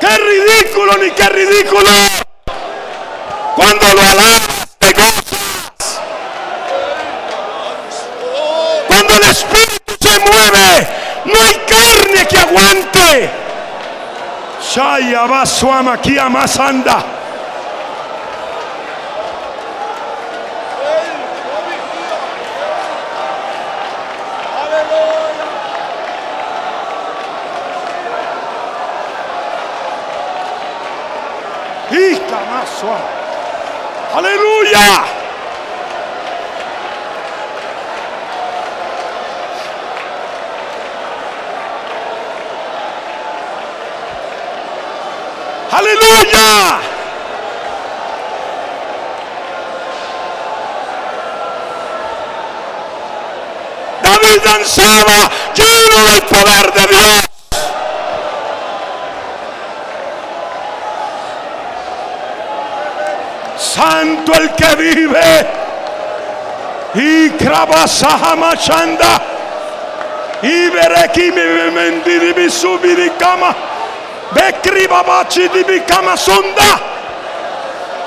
Qué 0.00 0.16
ridículo 0.16 0.96
ni 0.96 1.10
qué 1.10 1.28
ridículo. 1.28 1.90
Cuando 3.54 3.94
lo 3.94 4.00
alabas 4.00 4.68
te 4.78 4.92
gozas. 4.92 6.00
Cuando 8.86 9.14
el 9.14 9.22
Espíritu 9.24 9.94
se 10.00 10.18
mueve, 10.20 10.88
no 11.26 11.42
hay 11.42 11.54
carne 11.68 12.26
que 12.26 12.38
aguante. 12.38 13.30
Shaya 14.74 15.26
Basuama 15.26 15.98
más 16.30 16.58
anda. 16.58 17.04
Y 31.90 32.16
Camasua. 32.16 32.98
Aleluya. 34.14 35.04
Aleluya. 45.72 46.80
David 54.02 54.39
danzaba 54.50 55.30
lleno 55.54 56.04
del 56.06 56.22
poder 56.22 56.72
de 56.72 56.86
Dios. 56.86 57.24
Santo 63.56 64.32
el 64.34 64.50
que 64.54 64.74
vive. 64.76 65.46
Y 66.94 67.30
Krabasahamachanda. 67.30 69.22
Ibereki 70.42 71.30
mi 71.30 71.70
mendiri 71.70 72.34
mi 72.34 72.50
subiri 72.50 73.10
kama. 73.18 73.54
Bekri 74.32 74.86
babachi 74.88 75.48
di 75.48 75.64
mi 75.64 75.80
kama 75.80 76.16
sonda. 76.16 76.80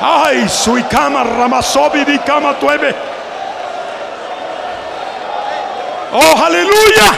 Ay, 0.02 0.50
sui 0.50 0.84
kama 0.84 1.24
ramasobi 1.24 2.04
di 2.04 2.18
kama 2.20 2.54
tuebe. 2.60 3.13
Oh, 6.16 6.44
aleluya. 6.46 7.12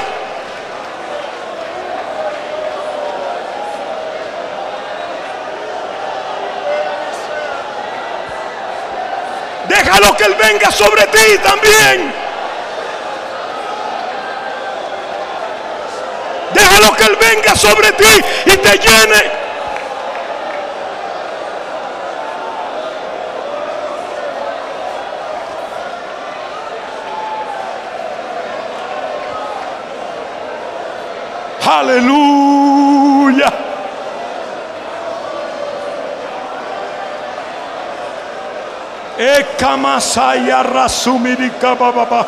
Déjalo 9.67 10.15
que 10.15 10.23
Él 10.23 10.35
venga 10.35 10.71
sobre 10.71 11.07
ti 11.07 11.37
también. 11.39 12.13
Déjalo 16.53 16.95
que 16.95 17.03
Él 17.03 17.17
venga 17.17 17.53
sobre 17.53 17.91
ti 17.91 18.23
y 18.45 18.57
te 18.57 18.77
llene. 18.77 19.44
Aleluya. 31.65 33.49
Ekamasaya 39.17 40.61
rasumirika 40.63 41.75
bababa. 41.75 42.25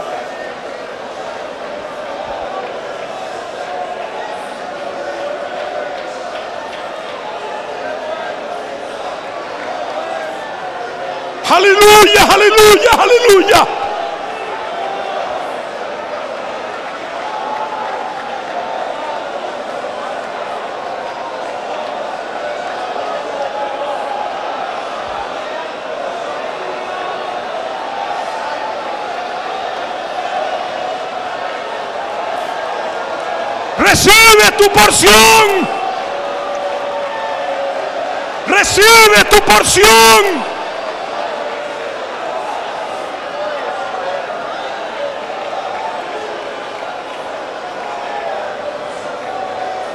Aleluya, 11.48 12.24
aleluya, 12.34 12.92
aleluya. 13.04 13.87
Recibe 34.38 34.52
tu 34.58 34.72
porción. 34.72 35.68
Recibe 38.48 39.26
tu 39.30 39.42
porción. 39.42 40.58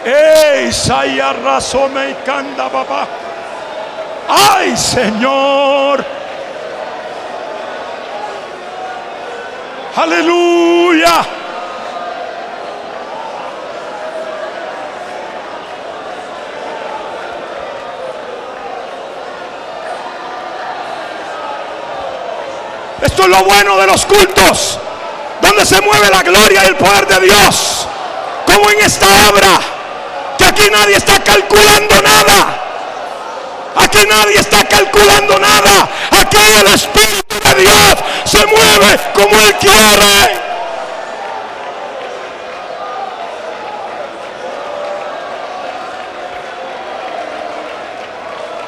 ¡Ey, 0.04 0.72
Saya 0.72 1.32
y 2.08 2.14
canda, 2.26 2.68
papá! 2.68 3.06
¡Ay, 4.28 4.76
Señor! 4.76 6.04
¡Aleluya! 9.94 11.31
Lo 23.28 23.44
bueno 23.44 23.78
de 23.78 23.86
los 23.86 24.04
cultos, 24.04 24.78
donde 25.40 25.64
se 25.64 25.80
mueve 25.80 26.10
la 26.10 26.22
gloria 26.22 26.64
y 26.64 26.66
el 26.66 26.76
poder 26.76 27.06
de 27.06 27.20
Dios, 27.20 27.86
como 28.44 28.68
en 28.70 28.80
esta 28.80 29.06
obra, 29.30 29.60
que 30.36 30.44
aquí 30.44 30.68
nadie 30.70 30.96
está 30.96 31.22
calculando 31.22 32.02
nada. 32.02 32.60
Aquí 33.76 33.98
nadie 34.06 34.38
está 34.38 34.64
calculando 34.64 35.38
nada. 35.38 35.88
Aquí 36.10 36.36
el 36.36 36.66
Espíritu 36.74 37.36
de 37.44 37.54
Dios 37.62 37.94
se 38.24 38.44
mueve 38.44 38.98
como 39.14 39.40
Él 39.40 39.54
quiere. 39.54 40.40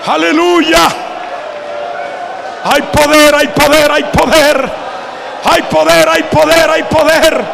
Aleluya. 0.07 1.04
Hay 2.67 2.81
poder, 2.81 3.35
hay 3.35 3.49
poder, 3.49 3.93
hay 3.93 4.05
poder. 4.05 4.73
Hay 5.45 5.62
poder, 5.65 6.09
hay 6.09 6.23
poder, 6.23 6.71
hay 6.71 6.83
poder. 6.85 7.45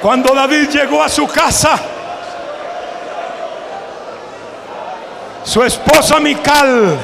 Cuando 0.00 0.34
David 0.34 0.68
llegó 0.70 1.02
a 1.02 1.08
su 1.08 1.26
casa, 1.26 1.78
su 5.44 5.62
esposa 5.62 6.18
Mical, 6.20 6.98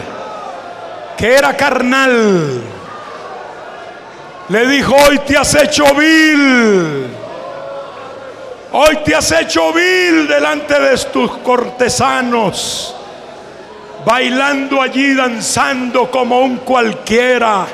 que 1.16 1.34
era 1.34 1.54
carnal, 1.56 2.62
le 4.50 4.66
dijo, 4.66 4.96
hoy 4.96 5.18
te 5.20 5.36
has 5.36 5.54
hecho 5.54 5.94
vil. 5.94 7.06
Hoy 8.72 8.98
te 9.04 9.14
has 9.14 9.30
hecho 9.30 9.72
vil 9.72 10.26
delante 10.26 10.78
de 10.78 10.96
tus 11.12 11.38
cortesanos, 11.38 12.96
bailando 14.04 14.82
allí, 14.82 15.14
danzando 15.14 16.10
como 16.10 16.40
un 16.40 16.58
cualquiera. 16.58 17.64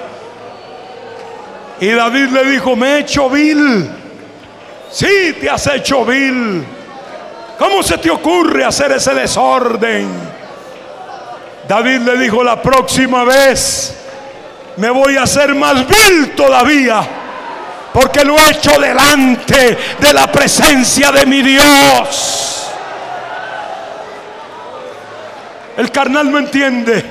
Y 1.81 1.89
David 1.89 2.29
le 2.29 2.45
dijo, 2.45 2.77
me 2.77 2.97
he 2.97 2.99
hecho 3.01 3.31
vil. 3.31 3.91
Sí, 4.91 5.35
te 5.41 5.49
has 5.49 5.66
hecho 5.68 6.05
vil. 6.05 6.62
¿Cómo 7.59 7.83
se 7.83 7.97
te 7.97 8.11
ocurre 8.11 8.64
hacer 8.64 8.93
ese 8.93 9.14
desorden? 9.14 10.09
David 11.66 12.01
le 12.01 12.18
dijo, 12.18 12.45
la 12.45 12.61
próxima 12.61 13.24
vez 13.24 14.06
me 14.77 14.91
voy 14.91 15.16
a 15.16 15.22
hacer 15.22 15.55
más 15.55 15.87
vil 15.87 16.35
todavía. 16.35 17.07
Porque 17.93 18.24
lo 18.24 18.37
he 18.37 18.51
hecho 18.51 18.79
delante 18.79 19.79
de 19.99 20.12
la 20.12 20.31
presencia 20.31 21.11
de 21.11 21.24
mi 21.24 21.41
Dios. 21.43 22.70
El 25.79 25.91
carnal 25.91 26.31
no 26.31 26.39
entiende. 26.39 27.05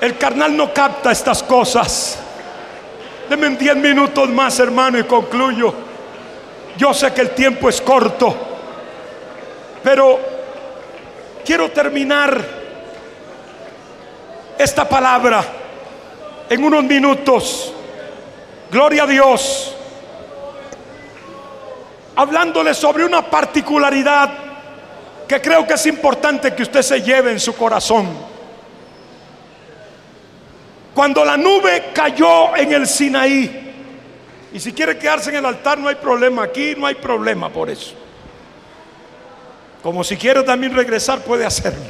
El 0.00 0.18
carnal 0.18 0.54
no 0.56 0.72
capta 0.72 1.12
estas 1.12 1.42
cosas. 1.42 2.18
Deme 3.28 3.48
10 3.50 3.76
minutos 3.76 4.28
más, 4.28 4.58
hermano, 4.58 4.98
y 4.98 5.04
concluyo. 5.04 5.74
Yo 6.76 6.94
sé 6.94 7.12
que 7.12 7.22
el 7.22 7.30
tiempo 7.30 7.68
es 7.68 7.80
corto, 7.80 8.36
pero 9.82 10.20
quiero 11.44 11.70
terminar 11.70 12.40
esta 14.56 14.88
palabra 14.88 15.44
en 16.48 16.64
unos 16.64 16.84
minutos. 16.84 17.72
Gloria 18.70 19.04
a 19.04 19.06
Dios. 19.06 19.74
Hablándole 22.16 22.74
sobre 22.74 23.04
una 23.04 23.22
particularidad 23.22 24.30
que 25.26 25.40
creo 25.40 25.66
que 25.66 25.74
es 25.74 25.86
importante 25.86 26.54
que 26.54 26.62
usted 26.62 26.82
se 26.82 27.02
lleve 27.02 27.32
en 27.32 27.40
su 27.40 27.54
corazón. 27.54 28.08
Cuando 30.94 31.24
la 31.24 31.36
nube 31.36 31.90
cayó 31.94 32.56
en 32.56 32.72
el 32.72 32.86
Sinaí, 32.86 33.66
y 34.52 34.58
si 34.58 34.72
quiere 34.72 34.98
quedarse 34.98 35.30
en 35.30 35.36
el 35.36 35.46
altar 35.46 35.78
no 35.78 35.88
hay 35.88 35.96
problema, 35.96 36.44
aquí 36.44 36.74
no 36.76 36.86
hay 36.86 36.94
problema 36.94 37.50
por 37.50 37.70
eso. 37.70 37.94
Como 39.82 40.02
si 40.02 40.16
quiere 40.16 40.42
también 40.42 40.74
regresar 40.74 41.20
puede 41.20 41.44
hacerlo. 41.44 41.84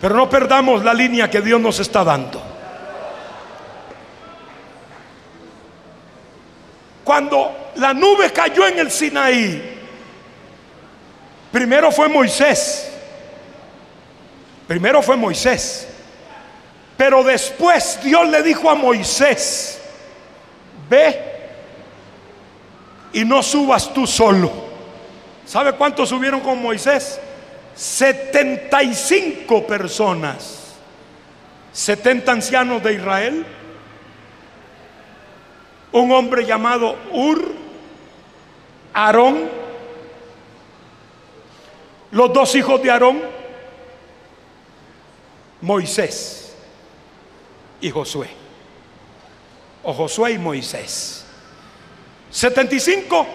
Pero 0.00 0.16
no 0.16 0.28
perdamos 0.28 0.84
la 0.84 0.92
línea 0.92 1.30
que 1.30 1.40
Dios 1.40 1.60
nos 1.60 1.78
está 1.78 2.04
dando. 2.04 2.49
Cuando 7.10 7.72
la 7.74 7.92
nube 7.92 8.32
cayó 8.32 8.68
en 8.68 8.78
el 8.78 8.88
Sinaí, 8.88 9.60
primero 11.50 11.90
fue 11.90 12.08
Moisés. 12.08 12.88
Primero 14.68 15.02
fue 15.02 15.16
Moisés. 15.16 15.88
Pero 16.96 17.24
después 17.24 17.98
Dios 18.04 18.28
le 18.28 18.44
dijo 18.44 18.70
a 18.70 18.76
Moisés, 18.76 19.80
ve 20.88 21.20
y 23.12 23.24
no 23.24 23.42
subas 23.42 23.92
tú 23.92 24.06
solo. 24.06 24.52
¿Sabe 25.44 25.72
cuántos 25.72 26.10
subieron 26.10 26.38
con 26.38 26.62
Moisés? 26.62 27.18
75 27.74 29.66
personas, 29.66 30.76
70 31.72 32.30
ancianos 32.30 32.80
de 32.84 32.92
Israel, 32.92 33.44
un 35.92 36.12
hombre 36.12 36.44
llamado 36.44 36.96
Ur, 37.12 37.52
Aarón, 38.92 39.48
los 42.12 42.32
dos 42.32 42.54
hijos 42.54 42.82
de 42.82 42.90
Aarón, 42.90 43.20
Moisés 45.60 46.54
y 47.80 47.90
Josué, 47.90 48.28
o 49.82 49.92
Josué 49.92 50.32
y 50.32 50.38
Moisés. 50.38 51.26
75 52.30 53.26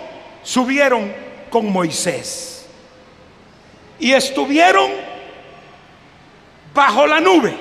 subieron 0.43 1.13
con 1.49 1.71
Moisés 1.71 2.65
y 3.99 4.11
estuvieron 4.11 4.91
bajo 6.73 7.07
la 7.07 7.19
nube 7.19 7.53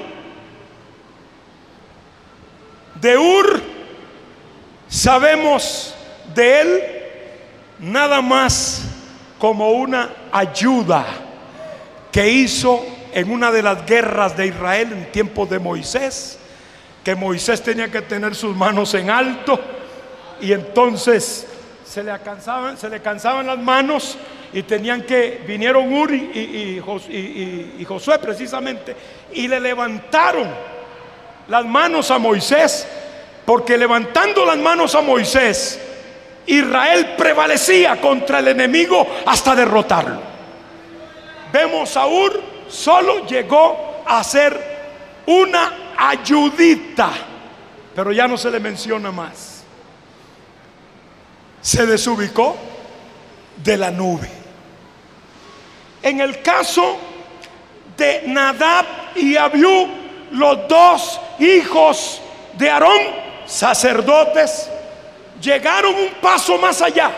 de 3.00 3.18
Ur. 3.18 3.73
Sabemos 4.94 5.92
de 6.36 6.60
él 6.60 6.82
nada 7.80 8.22
más 8.22 8.82
como 9.40 9.72
una 9.72 10.08
ayuda 10.30 11.04
que 12.12 12.30
hizo 12.30 12.80
en 13.12 13.28
una 13.32 13.50
de 13.50 13.64
las 13.64 13.84
guerras 13.86 14.36
de 14.36 14.46
Israel 14.46 14.92
en 14.92 15.10
tiempos 15.10 15.50
de 15.50 15.58
Moisés, 15.58 16.38
que 17.02 17.16
Moisés 17.16 17.60
tenía 17.60 17.90
que 17.90 18.02
tener 18.02 18.36
sus 18.36 18.54
manos 18.54 18.94
en 18.94 19.10
alto 19.10 19.58
y 20.40 20.52
entonces 20.52 21.48
se 21.84 22.04
le 22.04 22.16
cansaban, 22.20 22.78
se 22.78 22.88
le 22.88 23.02
cansaban 23.02 23.48
las 23.48 23.58
manos 23.58 24.16
y 24.52 24.62
tenían 24.62 25.02
que, 25.02 25.42
vinieron 25.44 25.92
Uri 25.92 26.30
y, 26.32 27.80
y 27.80 27.84
Josué 27.84 28.20
precisamente, 28.20 28.94
y 29.32 29.48
le 29.48 29.58
levantaron 29.58 30.48
las 31.48 31.64
manos 31.64 32.12
a 32.12 32.18
Moisés, 32.18 32.86
porque 33.44 33.76
levantando 33.76 34.44
las 34.44 34.58
manos 34.58 34.94
a 34.94 35.00
Moisés, 35.00 35.80
Israel 36.46 37.14
prevalecía 37.16 38.00
contra 38.00 38.38
el 38.38 38.48
enemigo 38.48 39.06
hasta 39.26 39.54
derrotarlo. 39.54 40.20
Vemos 41.52 41.96
Ur, 41.96 42.42
solo 42.68 43.26
llegó 43.26 44.02
a 44.06 44.22
ser 44.24 45.22
una 45.26 45.92
ayudita, 45.96 47.10
pero 47.94 48.12
ya 48.12 48.26
no 48.26 48.36
se 48.36 48.50
le 48.50 48.60
menciona 48.60 49.10
más 49.12 49.54
se 51.64 51.86
desubicó 51.86 52.54
de 53.56 53.78
la 53.78 53.90
nube. 53.90 54.28
En 56.02 56.20
el 56.20 56.42
caso 56.42 56.98
de 57.96 58.24
Nadab 58.26 58.84
y 59.16 59.34
Abiú, 59.36 59.88
los 60.32 60.68
dos 60.68 61.18
hijos 61.38 62.20
de 62.58 62.68
Aarón, 62.68 63.00
sacerdotes, 63.46 64.68
llegaron 65.40 65.94
un 65.94 66.08
paso 66.20 66.58
más 66.58 66.82
allá. 66.82 67.10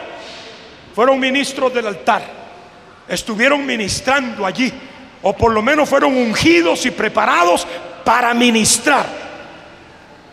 Fueron 0.94 1.20
ministros 1.20 1.72
del 1.74 1.86
altar. 1.86 2.22
Estuvieron 3.08 3.64
ministrando 3.64 4.46
allí. 4.46 4.72
O 5.22 5.32
por 5.34 5.52
lo 5.52 5.62
menos 5.62 5.88
fueron 5.88 6.16
ungidos 6.16 6.86
y 6.86 6.90
preparados 6.90 7.66
para 8.04 8.32
ministrar. 8.34 9.06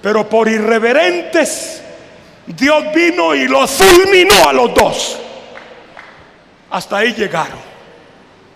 Pero 0.01 0.27
por 0.27 0.47
irreverentes 0.47 1.83
Dios 2.45 2.83
vino 2.93 3.33
y 3.33 3.47
los 3.47 3.71
fulminó 3.71 4.49
a 4.49 4.53
los 4.53 4.73
dos. 4.73 5.19
Hasta 6.69 6.97
ahí 6.97 7.13
llegaron. 7.13 7.59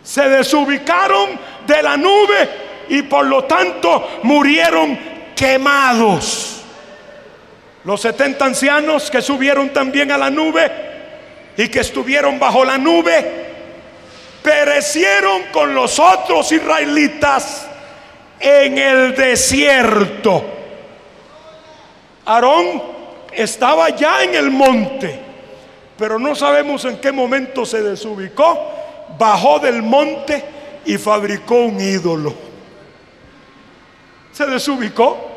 Se 0.03 0.27
desubicaron 0.27 1.39
de 1.65 1.83
la 1.83 1.97
nube 1.97 2.49
y 2.89 3.01
por 3.03 3.25
lo 3.25 3.43
tanto 3.43 4.19
murieron 4.23 4.97
quemados. 5.35 6.46
Los 7.88 8.01
70 8.01 8.43
ancianos 8.43 9.09
que 9.09 9.21
subieron 9.21 9.69
también 9.69 10.11
a 10.11 10.17
la 10.17 10.29
nube 10.29 10.69
y 11.55 11.69
que 11.69 11.79
estuvieron 11.79 12.38
bajo 12.38 12.65
la 12.65 12.77
nube, 12.77 13.45
perecieron 14.43 15.43
con 15.53 15.73
los 15.73 15.97
otros 15.97 16.51
israelitas 16.51 17.65
en 18.41 18.77
el 18.77 19.15
desierto. 19.15 20.43
Aarón 22.25 22.83
estaba 23.31 23.88
ya 23.91 24.21
en 24.21 24.35
el 24.35 24.51
monte, 24.51 25.21
pero 25.97 26.19
no 26.19 26.35
sabemos 26.35 26.83
en 26.83 26.97
qué 26.97 27.13
momento 27.13 27.65
se 27.65 27.81
desubicó, 27.81 28.69
bajó 29.17 29.59
del 29.59 29.81
monte 29.81 30.43
y 30.83 30.97
fabricó 30.97 31.55
un 31.55 31.79
ídolo. 31.79 32.33
Se 34.33 34.45
desubicó, 34.45 35.36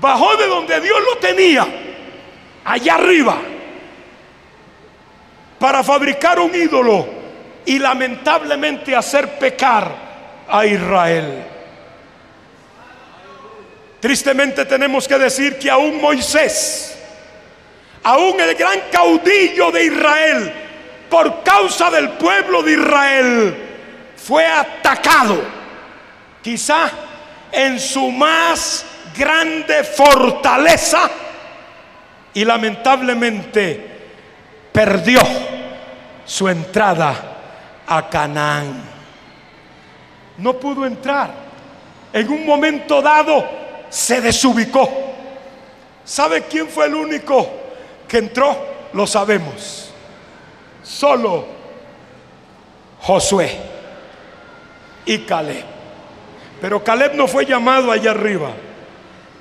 bajó 0.00 0.36
de 0.36 0.46
donde 0.46 0.80
Dios 0.80 0.98
lo 1.04 1.18
tenía, 1.18 1.66
allá 2.64 2.94
arriba, 2.94 3.38
para 5.58 5.84
fabricar 5.84 6.40
un 6.40 6.54
ídolo 6.54 7.06
y 7.66 7.78
lamentablemente 7.78 8.96
hacer 8.96 9.38
pecar 9.38 9.92
a 10.48 10.64
Israel. 10.64 11.44
Tristemente 14.00 14.64
tenemos 14.64 15.06
que 15.06 15.18
decir 15.18 15.58
que 15.58 15.70
aún 15.70 16.00
Moisés, 16.00 16.98
aún 18.02 18.40
el 18.40 18.54
gran 18.54 18.80
caudillo 18.90 19.70
de 19.70 19.84
Israel, 19.84 20.52
por 21.10 21.42
causa 21.42 21.90
del 21.90 22.10
pueblo 22.10 22.62
de 22.62 22.72
Israel, 22.72 23.56
fue 24.16 24.46
atacado, 24.46 25.42
quizá 26.40 26.90
en 27.52 27.78
su 27.78 28.10
más 28.10 28.86
grande 29.16 29.84
fortaleza, 29.84 31.10
y 32.32 32.44
lamentablemente 32.44 33.90
perdió 34.72 35.20
su 36.24 36.48
entrada 36.48 37.14
a 37.86 38.08
Canaán. 38.08 38.82
No 40.38 40.54
pudo 40.54 40.86
entrar. 40.86 41.30
En 42.12 42.28
un 42.30 42.46
momento 42.46 43.02
dado 43.02 43.46
se 43.88 44.20
desubicó. 44.20 44.88
¿Sabe 46.04 46.42
quién 46.42 46.68
fue 46.68 46.86
el 46.86 46.94
único 46.94 47.48
que 48.08 48.18
entró? 48.18 48.56
Lo 48.92 49.06
sabemos. 49.06 49.92
Solo 50.82 51.46
Josué 53.00 53.56
y 55.04 55.18
Caleb. 55.18 55.64
Pero 56.60 56.82
Caleb 56.82 57.14
no 57.14 57.26
fue 57.26 57.44
llamado 57.44 57.90
allá 57.90 58.12
arriba. 58.12 58.50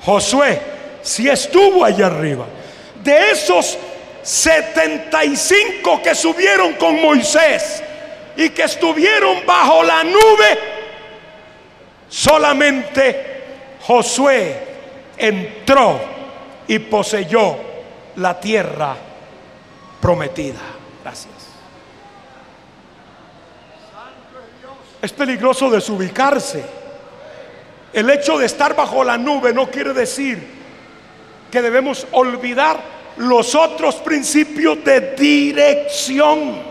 Josué 0.02 0.60
sí 1.02 1.28
estuvo 1.30 1.84
allá 1.84 2.08
arriba. 2.08 2.46
De 3.04 3.32
esos 3.32 3.78
75 4.22 6.02
que 6.02 6.14
subieron 6.16 6.74
con 6.74 7.02
Moisés 7.02 7.82
y 8.36 8.50
que 8.50 8.64
estuvieron 8.64 9.46
bajo 9.46 9.84
la 9.84 10.04
nube, 10.04 10.60
solamente 12.08 13.44
Josué 13.82 14.68
entró 15.18 16.00
y 16.68 16.80
poseyó 16.80 17.58
la 18.18 18.40
tierra 18.40 18.96
prometida. 20.00 20.60
Gracias. 21.04 21.34
Es 25.02 25.14
peligroso 25.14 25.70
desubicarse. 25.70 26.79
El 27.92 28.10
hecho 28.10 28.38
de 28.38 28.46
estar 28.46 28.76
bajo 28.76 29.04
la 29.04 29.18
nube 29.18 29.54
no 29.54 29.70
quiere 29.70 29.94
decir 29.94 30.60
que 31.50 31.62
debemos 31.62 32.06
olvidar 32.12 32.80
los 33.18 33.56
otros 33.56 33.96
principios 33.96 34.84
de 34.84 35.16
dirección. 35.16 36.70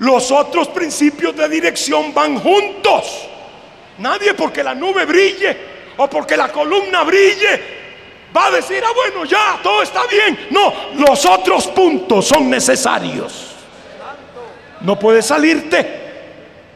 Los 0.00 0.30
otros 0.30 0.68
principios 0.68 1.36
de 1.36 1.48
dirección 1.48 2.12
van 2.12 2.38
juntos. 2.38 3.28
Nadie 3.98 4.34
porque 4.34 4.62
la 4.64 4.74
nube 4.74 5.04
brille 5.04 5.56
o 5.96 6.08
porque 6.08 6.36
la 6.36 6.50
columna 6.50 7.04
brille 7.04 7.80
va 8.34 8.46
a 8.46 8.50
decir, 8.50 8.82
ah, 8.84 8.92
bueno, 8.94 9.24
ya, 9.24 9.60
todo 9.62 9.82
está 9.82 10.06
bien. 10.06 10.48
No, 10.50 10.72
los 10.94 11.24
otros 11.26 11.66
puntos 11.68 12.26
son 12.26 12.48
necesarios. 12.48 13.46
No 14.80 14.98
puedes 14.98 15.26
salirte 15.26 16.00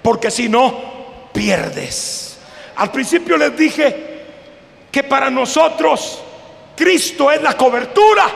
porque 0.03 0.31
si 0.31 0.49
no, 0.49 1.29
pierdes. 1.33 2.24
Al 2.77 2.91
principio 2.91 3.37
les 3.37 3.57
dije 3.57 4.15
que 4.91 5.05
para 5.05 5.31
nosotros 5.31 6.21
Cristo 6.77 7.31
es 7.31 7.41
la 7.43 7.57
cobertura, 7.57 8.27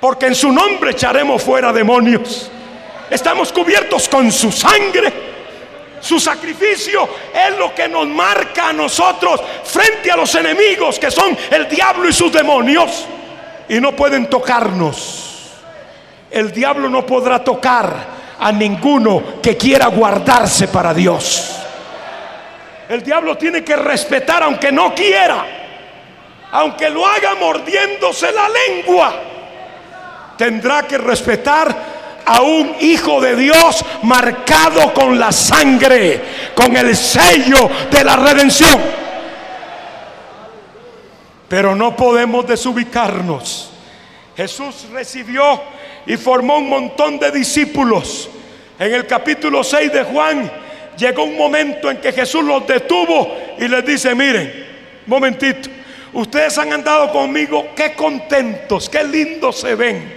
porque 0.00 0.26
en 0.26 0.34
su 0.34 0.52
nombre 0.52 0.92
echaremos 0.92 1.42
fuera 1.42 1.72
demonios. 1.72 2.50
Estamos 3.10 3.52
cubiertos 3.52 4.08
con 4.08 4.30
su 4.32 4.50
sangre. 4.52 5.28
Su 6.00 6.20
sacrificio 6.20 7.08
es 7.34 7.58
lo 7.58 7.74
que 7.74 7.88
nos 7.88 8.06
marca 8.06 8.68
a 8.68 8.72
nosotros 8.72 9.40
frente 9.64 10.10
a 10.10 10.16
los 10.16 10.32
enemigos 10.34 10.98
que 10.98 11.10
son 11.10 11.36
el 11.50 11.68
diablo 11.68 12.08
y 12.08 12.12
sus 12.12 12.32
demonios. 12.32 13.06
Y 13.68 13.80
no 13.80 13.94
pueden 13.94 14.30
tocarnos. 14.30 15.54
El 16.30 16.52
diablo 16.52 16.88
no 16.88 17.04
podrá 17.04 17.42
tocar 17.42 18.18
a 18.38 18.52
ninguno 18.52 19.40
que 19.42 19.56
quiera 19.56 19.86
guardarse 19.86 20.68
para 20.68 20.94
Dios. 20.94 21.58
El 22.88 23.02
diablo 23.02 23.36
tiene 23.36 23.62
que 23.62 23.76
respetar 23.76 24.42
aunque 24.42 24.72
no 24.72 24.94
quiera, 24.94 25.44
aunque 26.52 26.88
lo 26.88 27.06
haga 27.06 27.34
mordiéndose 27.34 28.32
la 28.32 28.48
lengua, 28.48 29.14
tendrá 30.38 30.86
que 30.86 30.96
respetar 30.96 31.98
a 32.24 32.40
un 32.40 32.76
hijo 32.80 33.20
de 33.20 33.36
Dios 33.36 33.84
marcado 34.02 34.94
con 34.94 35.18
la 35.18 35.32
sangre, 35.32 36.22
con 36.54 36.74
el 36.76 36.96
sello 36.96 37.70
de 37.90 38.04
la 38.04 38.16
redención. 38.16 38.80
Pero 41.46 41.74
no 41.74 41.94
podemos 41.94 42.46
desubicarnos. 42.46 43.70
Jesús 44.36 44.86
recibió 44.92 45.60
y 46.06 46.16
formó 46.16 46.58
un 46.58 46.68
montón 46.68 47.18
de 47.18 47.30
discípulos. 47.30 48.30
En 48.78 48.94
el 48.94 49.06
capítulo 49.06 49.64
6 49.64 49.92
de 49.92 50.04
Juan 50.04 50.67
llegó 50.98 51.24
un 51.24 51.36
momento 51.36 51.90
en 51.90 51.98
que 51.98 52.12
Jesús 52.12 52.44
los 52.44 52.66
detuvo 52.66 53.36
y 53.58 53.68
les 53.68 53.84
dice, 53.84 54.14
miren, 54.14 54.66
momentito, 55.06 55.70
ustedes 56.12 56.58
han 56.58 56.72
andado 56.72 57.10
conmigo, 57.12 57.68
qué 57.74 57.94
contentos, 57.94 58.88
qué 58.88 59.04
lindos 59.04 59.60
se 59.60 59.74
ven. 59.74 60.12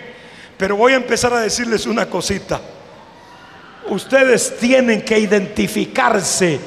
Pero 0.58 0.76
voy 0.76 0.94
a 0.94 0.98
empezar 0.98 1.34
a 1.34 1.42
decirles 1.42 1.86
una 1.86 2.08
cosita. 2.08 2.62
Ustedes 3.90 4.58
tienen 4.60 5.02
que 5.02 5.18
identificarse 5.18 6.60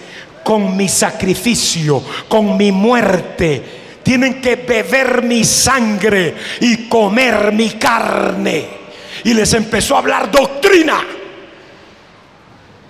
con 0.43 0.77
mi 0.77 0.89
sacrificio, 0.89 2.03
con 2.29 2.57
mi 2.57 2.73
muerte. 2.73 3.63
Tienen 4.03 4.41
que 4.41 4.57
beber 4.57 5.23
mi 5.23 5.45
sangre 5.45 6.35
y 6.61 6.89
comer 6.89 7.53
mi 7.53 7.71
carne. 7.71 8.67
Y 9.25 9.33
les 9.33 9.55
empezó 9.55 9.95
a 9.95 10.01
hablar 10.01 10.31
doctrina. 10.31 11.03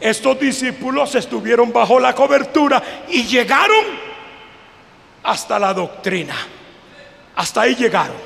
Estos 0.04 0.38
discípulos 0.38 1.14
estuvieron 1.14 1.72
bajo 1.72 1.98
la 1.98 2.14
cobertura 2.14 2.82
y 3.08 3.24
llegaron 3.24 3.86
hasta 5.22 5.58
la 5.58 5.72
doctrina. 5.72 6.36
Hasta 7.34 7.62
ahí 7.62 7.74
llegaron. 7.74 8.18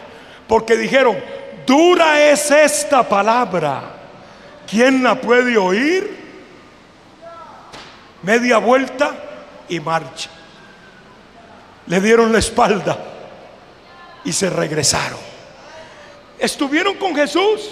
Porque 0.48 0.76
dijeron, 0.76 1.16
dura 1.64 2.20
es 2.30 2.50
esta 2.50 3.08
palabra. 3.08 3.92
¿Quién 4.68 5.04
la 5.04 5.20
puede 5.20 5.56
oír? 5.56 6.18
Media 8.22 8.58
vuelta 8.58 9.14
y 9.68 9.78
marcha. 9.78 10.30
Le 11.86 12.00
dieron 12.00 12.32
la 12.32 12.40
espalda 12.40 12.98
y 14.24 14.32
se 14.32 14.50
regresaron. 14.50 15.20
Estuvieron 16.40 16.96
con 16.96 17.14
Jesús. 17.14 17.70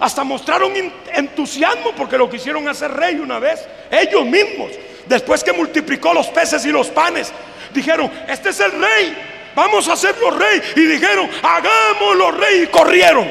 Hasta 0.00 0.24
mostraron 0.24 0.72
entusiasmo 1.12 1.92
porque 1.96 2.16
lo 2.16 2.30
quisieron 2.30 2.68
hacer 2.68 2.92
rey 2.92 3.16
una 3.16 3.38
vez. 3.38 3.66
Ellos 3.90 4.24
mismos. 4.24 4.70
Después 5.06 5.42
que 5.42 5.52
multiplicó 5.52 6.12
los 6.12 6.28
peces 6.28 6.64
y 6.66 6.70
los 6.70 6.88
panes. 6.88 7.32
Dijeron, 7.72 8.10
este 8.28 8.50
es 8.50 8.60
el 8.60 8.72
rey 8.72 9.16
vamos 9.58 9.88
a 9.88 9.94
hacerlo 9.94 10.30
rey. 10.30 10.62
Y 10.76 10.82
dijeron, 10.82 11.28
hagámoslo 11.42 12.30
rey. 12.32 12.62
Y 12.62 12.66
corrieron. 12.68 13.28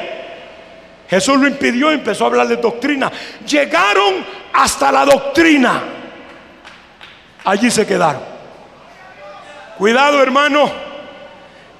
Jesús 1.08 1.38
lo 1.38 1.48
impidió 1.48 1.90
y 1.90 1.94
empezó 1.94 2.24
a 2.24 2.26
hablar 2.26 2.48
de 2.48 2.56
doctrina. 2.56 3.10
Llegaron 3.46 4.26
hasta 4.52 4.92
la 4.92 5.06
doctrina. 5.06 5.82
Allí 7.44 7.70
se 7.70 7.86
quedaron. 7.86 8.22
Cuidado 9.78 10.22
hermano, 10.22 10.70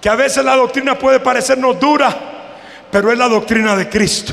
que 0.01 0.09
a 0.09 0.14
veces 0.14 0.43
la 0.45 0.57
doctrina 0.57 0.99
puede 0.99 1.20
parecernos 1.20 1.78
dura, 1.78 2.16
pero 2.91 3.12
es 3.12 3.18
la 3.18 3.28
doctrina 3.28 3.76
de 3.76 3.89
Cristo. 3.89 4.32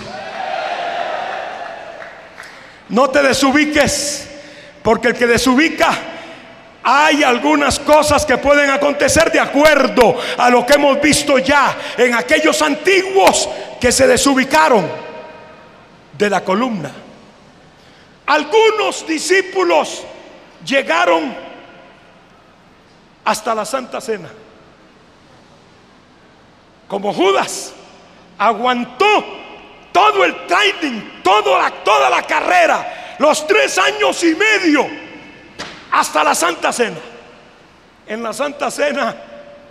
No 2.89 3.09
te 3.09 3.21
desubiques, 3.21 4.27
porque 4.83 5.09
el 5.09 5.15
que 5.15 5.27
desubica 5.27 5.97
hay 6.87 7.23
algunas 7.23 7.79
cosas 7.79 8.27
que 8.27 8.37
pueden 8.37 8.69
acontecer 8.69 9.31
de 9.31 9.39
acuerdo 9.39 10.19
a 10.37 10.51
lo 10.51 10.63
que 10.67 10.73
hemos 10.73 11.01
visto 11.01 11.39
ya 11.39 11.75
en 11.97 12.13
aquellos 12.13 12.61
antiguos 12.61 13.49
que 13.81 13.91
se 13.91 14.05
desubicaron 14.05 14.87
de 16.15 16.29
la 16.29 16.43
columna. 16.43 16.91
Algunos 18.27 19.05
discípulos 19.07 20.03
llegaron 20.63 21.35
hasta 23.23 23.55
la 23.55 23.65
Santa 23.65 23.99
Cena. 23.99 24.29
Como 26.87 27.11
Judas 27.11 27.73
aguantó 28.37 29.44
todo 29.95 30.25
el 30.25 30.45
training, 30.45 31.21
toda 31.23 31.71
la, 32.09 32.21
carrera, 32.23 33.15
los 33.17 33.47
tres 33.47 33.77
años 33.77 34.21
y 34.25 34.35
medio 34.35 34.85
hasta 35.89 36.21
la 36.21 36.35
Santa 36.35 36.73
Cena. 36.73 36.97
En 38.05 38.21
la 38.21 38.33
Santa 38.33 38.69
Cena, 38.69 39.15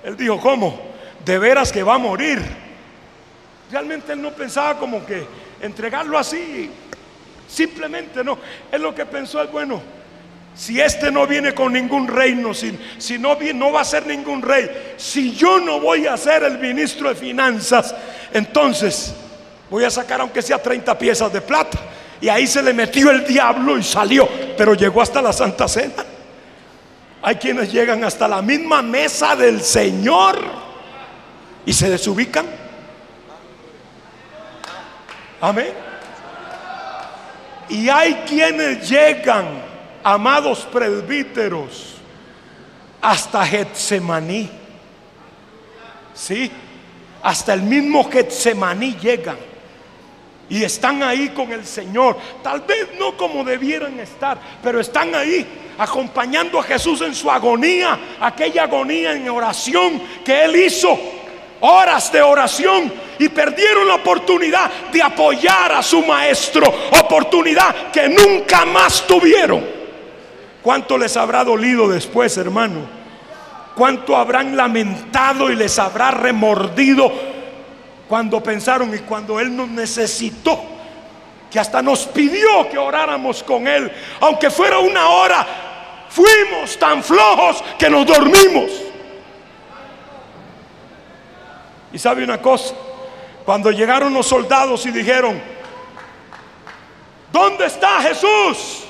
él 0.03 0.17
dijo, 0.17 0.41
¿cómo? 0.41 0.81
De 1.23 1.39
veras 1.39 1.71
que 1.71 1.83
va 1.83 1.97
a 1.97 1.99
morir. 1.99 2.41
Realmente 3.71 4.15
él 4.15 4.23
no 4.23 4.31
pensaba 4.31 4.79
como 4.79 5.05
que 5.05 5.27
entregarlo 5.61 6.19
así, 6.19 6.71
simplemente 7.47 8.25
no. 8.25 8.39
Él 8.73 8.81
lo 8.81 8.95
que 8.95 9.05
pensó 9.05 9.43
es, 9.43 9.53
bueno, 9.53 9.83
si 10.55 10.81
este 10.81 11.11
no 11.11 11.27
viene 11.27 11.53
con 11.53 11.71
ningún 11.71 12.09
reino, 12.09 12.55
si, 12.55 12.79
si 12.97 13.19
no, 13.19 13.37
no 13.55 13.73
va 13.73 13.83
a 13.83 13.85
ser 13.85 14.07
ningún 14.07 14.41
rey, 14.41 14.95
si 14.97 15.35
yo 15.35 15.61
no 15.61 15.81
voy 15.81 16.07
a 16.07 16.17
ser 16.17 16.45
el 16.45 16.59
ministro 16.61 17.11
de 17.11 17.15
finanzas, 17.15 17.95
entonces 18.33 19.17
voy 19.75 19.83
a 19.83 19.91
sacar 19.91 20.21
aunque 20.21 20.41
sea 20.41 20.63
30 20.63 20.97
piezas 20.97 21.33
de 21.33 21.41
plata. 21.41 21.77
Y 22.21 22.29
ahí 22.29 22.47
se 22.47 22.63
le 22.63 22.73
metió 22.73 23.11
el 23.11 23.27
diablo 23.27 23.77
y 23.77 23.83
salió, 23.83 24.29
pero 24.57 24.75
llegó 24.75 25.03
hasta 25.03 25.21
la 25.21 25.33
Santa 25.33 25.67
Cena. 25.67 26.05
Hay 27.21 27.35
quienes 27.35 27.73
llegan 27.73 28.05
hasta 28.05 28.29
la 28.29 28.41
misma 28.41 28.83
mesa 28.83 29.35
del 29.35 29.61
Señor 29.61 30.39
y 31.67 31.73
se 31.73 31.91
desubican. 31.91 32.47
Amén. 35.41 35.73
Y 37.69 37.89
hay 37.89 38.15
quienes 38.29 38.89
llegan, 38.89 39.61
amados 40.05 40.69
presbíteros, 40.73 41.97
hasta 43.03 43.45
Getsemaní. 43.45 44.49
Sí, 46.15 46.49
hasta 47.25 47.55
el 47.55 47.63
mismo 47.63 48.09
Getsemaní 48.09 48.97
llegan. 49.03 49.54
Y 50.49 50.63
están 50.63 51.03
ahí 51.03 51.31
con 51.31 51.53
el 51.53 51.65
Señor. 51.65 52.17
Tal 52.43 52.61
vez 52.61 52.89
no 52.99 53.17
como 53.17 53.45
debieran 53.45 53.99
estar, 53.99 54.39
pero 54.63 54.81
están 54.81 55.15
ahí 55.15 55.47
acompañando 55.79 56.59
a 56.59 56.63
Jesús 56.63 57.01
en 57.01 57.15
su 57.15 57.31
agonía, 57.31 57.99
aquella 58.21 58.65
agonía 58.65 59.13
en 59.13 59.29
oración 59.29 60.01
que 60.25 60.45
él 60.45 60.57
hizo, 60.57 60.97
horas 61.61 62.13
de 62.13 62.23
oración, 62.23 62.93
y 63.19 63.29
perdieron 63.29 63.89
la 63.89 63.97
oportunidad 63.97 64.71
de 64.93 65.03
apoyar 65.03 65.73
a 65.73 65.83
su 65.83 66.03
maestro, 66.05 66.73
oportunidad 67.01 67.91
que 67.91 68.09
nunca 68.09 68.65
más 68.65 69.07
tuvieron. 69.07 69.65
¿Cuánto 70.63 70.97
les 70.97 71.17
habrá 71.17 71.45
dolido 71.45 71.89
después, 71.89 72.37
hermano? 72.37 72.81
¿Cuánto 73.75 74.17
habrán 74.17 74.57
lamentado 74.57 75.51
y 75.51 75.57
les 75.57 75.79
habrá 75.79 76.11
remordido 76.11 77.34
cuando 78.09 78.43
pensaron 78.43 78.95
y 78.95 78.99
cuando 78.99 79.39
Él 79.41 79.55
nos 79.55 79.69
necesitó? 79.69 80.75
que 81.55 81.61
hasta 81.61 81.81
nos 81.81 82.07
pidió 82.07 82.69
que 82.69 82.77
oráramos 82.77 83.41
con 83.45 83.69
Él, 83.69 83.89
aunque 84.19 84.51
fuera 84.51 84.81
una 84.81 85.09
hora, 85.09 85.47
fuimos 86.09 86.77
tan 86.77 87.01
flojos 87.01 87.63
que 87.79 87.89
nos 87.89 88.05
dormimos. 88.05 88.73
Y 91.93 91.99
sabe 92.01 92.25
una 92.25 92.43
cosa, 92.43 92.75
cuando 93.45 93.71
llegaron 93.71 94.13
los 94.13 94.27
soldados 94.27 94.85
y 94.87 94.91
dijeron, 94.91 95.41
¿dónde 97.31 97.67
está 97.67 98.01
Jesús? 98.01 98.83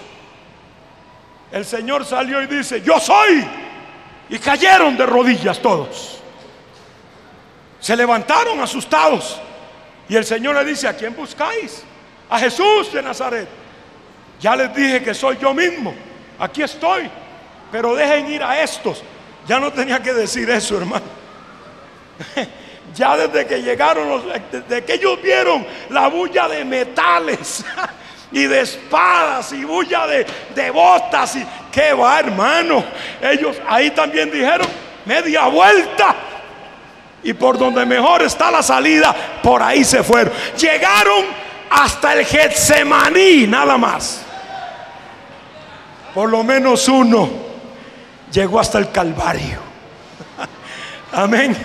El 1.53 1.67
Señor 1.67 2.07
salió 2.07 2.41
y 2.41 2.47
dice, 2.47 2.81
yo 2.81 2.99
soy. 2.99 3.47
Y 4.31 4.39
cayeron 4.39 4.97
de 4.97 5.05
rodillas 5.05 5.61
todos. 5.61 6.23
Se 7.85 7.95
levantaron 7.95 8.59
asustados. 8.62 9.39
Y 10.09 10.16
el 10.16 10.24
Señor 10.24 10.55
le 10.55 10.64
dice, 10.64 10.89
¿a 10.89 10.97
quién 10.97 11.14
buscáis? 11.14 11.85
a 12.30 12.39
Jesús 12.39 12.91
de 12.95 13.03
Nazaret. 13.03 13.47
Ya 14.41 14.57
les 14.57 14.74
dije 14.74 15.03
que 15.03 15.12
soy 15.12 15.37
yo 15.37 15.53
mismo. 15.53 15.95
Aquí 16.39 16.62
estoy. 16.62 17.11
Pero 17.70 17.95
dejen 17.95 18.32
ir 18.32 18.43
a 18.43 18.59
estos. 18.59 19.03
Ya 19.47 19.61
no 19.61 19.70
tenía 19.70 20.01
que 20.03 20.14
decir 20.14 20.49
eso, 20.49 20.78
hermano. 20.78 21.05
Ya 22.95 23.16
desde 23.16 23.45
que 23.45 23.61
llegaron, 23.61 24.09
los, 24.09 24.22
desde 24.53 24.85
que 24.85 24.95
ellos 24.95 25.20
vieron 25.20 25.66
la 25.91 26.07
bulla 26.07 26.47
de 26.47 26.64
metales 26.64 27.64
y 28.32 28.45
de 28.45 28.61
espadas 28.61 29.53
y 29.53 29.64
bulla 29.64 30.07
de, 30.07 30.24
de 30.55 30.70
botas 30.70 31.35
y 31.35 31.45
qué 31.72 31.93
va, 31.93 32.20
hermano. 32.20 32.85
Ellos 33.20 33.61
ahí 33.66 33.91
también 33.91 34.30
dijeron 34.30 34.68
media 35.05 35.47
vuelta 35.49 36.14
y 37.25 37.33
por 37.33 37.59
donde 37.59 37.87
mejor 37.87 38.22
está 38.22 38.51
la 38.51 38.62
salida, 38.62 39.14
por 39.43 39.62
ahí 39.62 39.83
se 39.83 40.03
fueron. 40.03 40.33
Llegaron 40.59 41.25
hasta 41.70 42.12
el 42.12 42.27
Getsemaní, 42.27 43.47
nada 43.47 43.79
más. 43.79 44.22
Por 46.14 46.31
lo 46.31 46.45
menos 46.45 46.87
uno 46.87 47.29
llegó 48.31 48.61
hasta 48.61 48.79
el 48.79 48.91
Calvario. 48.91 49.59
Amén. 51.12 51.57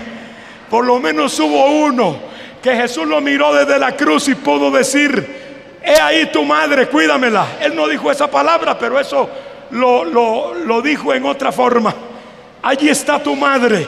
Por 0.70 0.86
lo 0.86 0.98
menos 1.00 1.38
hubo 1.40 1.66
uno 1.66 2.18
que 2.64 2.76
Jesús 2.76 3.06
lo 3.06 3.20
miró 3.20 3.54
desde 3.54 3.78
la 3.78 3.96
cruz 3.98 4.30
y 4.30 4.36
pudo 4.36 4.72
decir, 4.72 5.78
he 5.84 6.00
ahí 6.00 6.32
tu 6.32 6.44
madre, 6.46 6.88
cuídamela. 6.88 7.58
Él 7.60 7.76
no 7.76 7.86
dijo 7.88 8.10
esa 8.10 8.32
palabra, 8.32 8.80
pero 8.80 8.98
eso 8.98 9.30
lo, 9.72 10.06
lo, 10.06 10.54
lo 10.54 10.82
dijo 10.82 11.14
en 11.14 11.26
otra 11.26 11.52
forma. 11.52 11.94
Allí 12.62 12.88
está 12.88 13.22
tu 13.22 13.36
madre. 13.36 13.86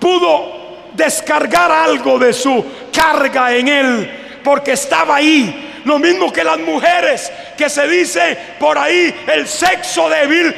Pudo 0.00 0.57
descargar 0.98 1.70
algo 1.70 2.18
de 2.18 2.34
su 2.34 2.62
carga 2.92 3.54
en 3.54 3.68
él, 3.68 4.40
porque 4.44 4.72
estaba 4.72 5.16
ahí. 5.16 5.80
Lo 5.84 5.98
mismo 5.98 6.30
que 6.30 6.44
las 6.44 6.58
mujeres, 6.58 7.32
que 7.56 7.70
se 7.70 7.88
dice 7.88 8.36
por 8.58 8.76
ahí 8.76 9.14
el 9.28 9.48
sexo 9.48 10.10
débil, 10.10 10.54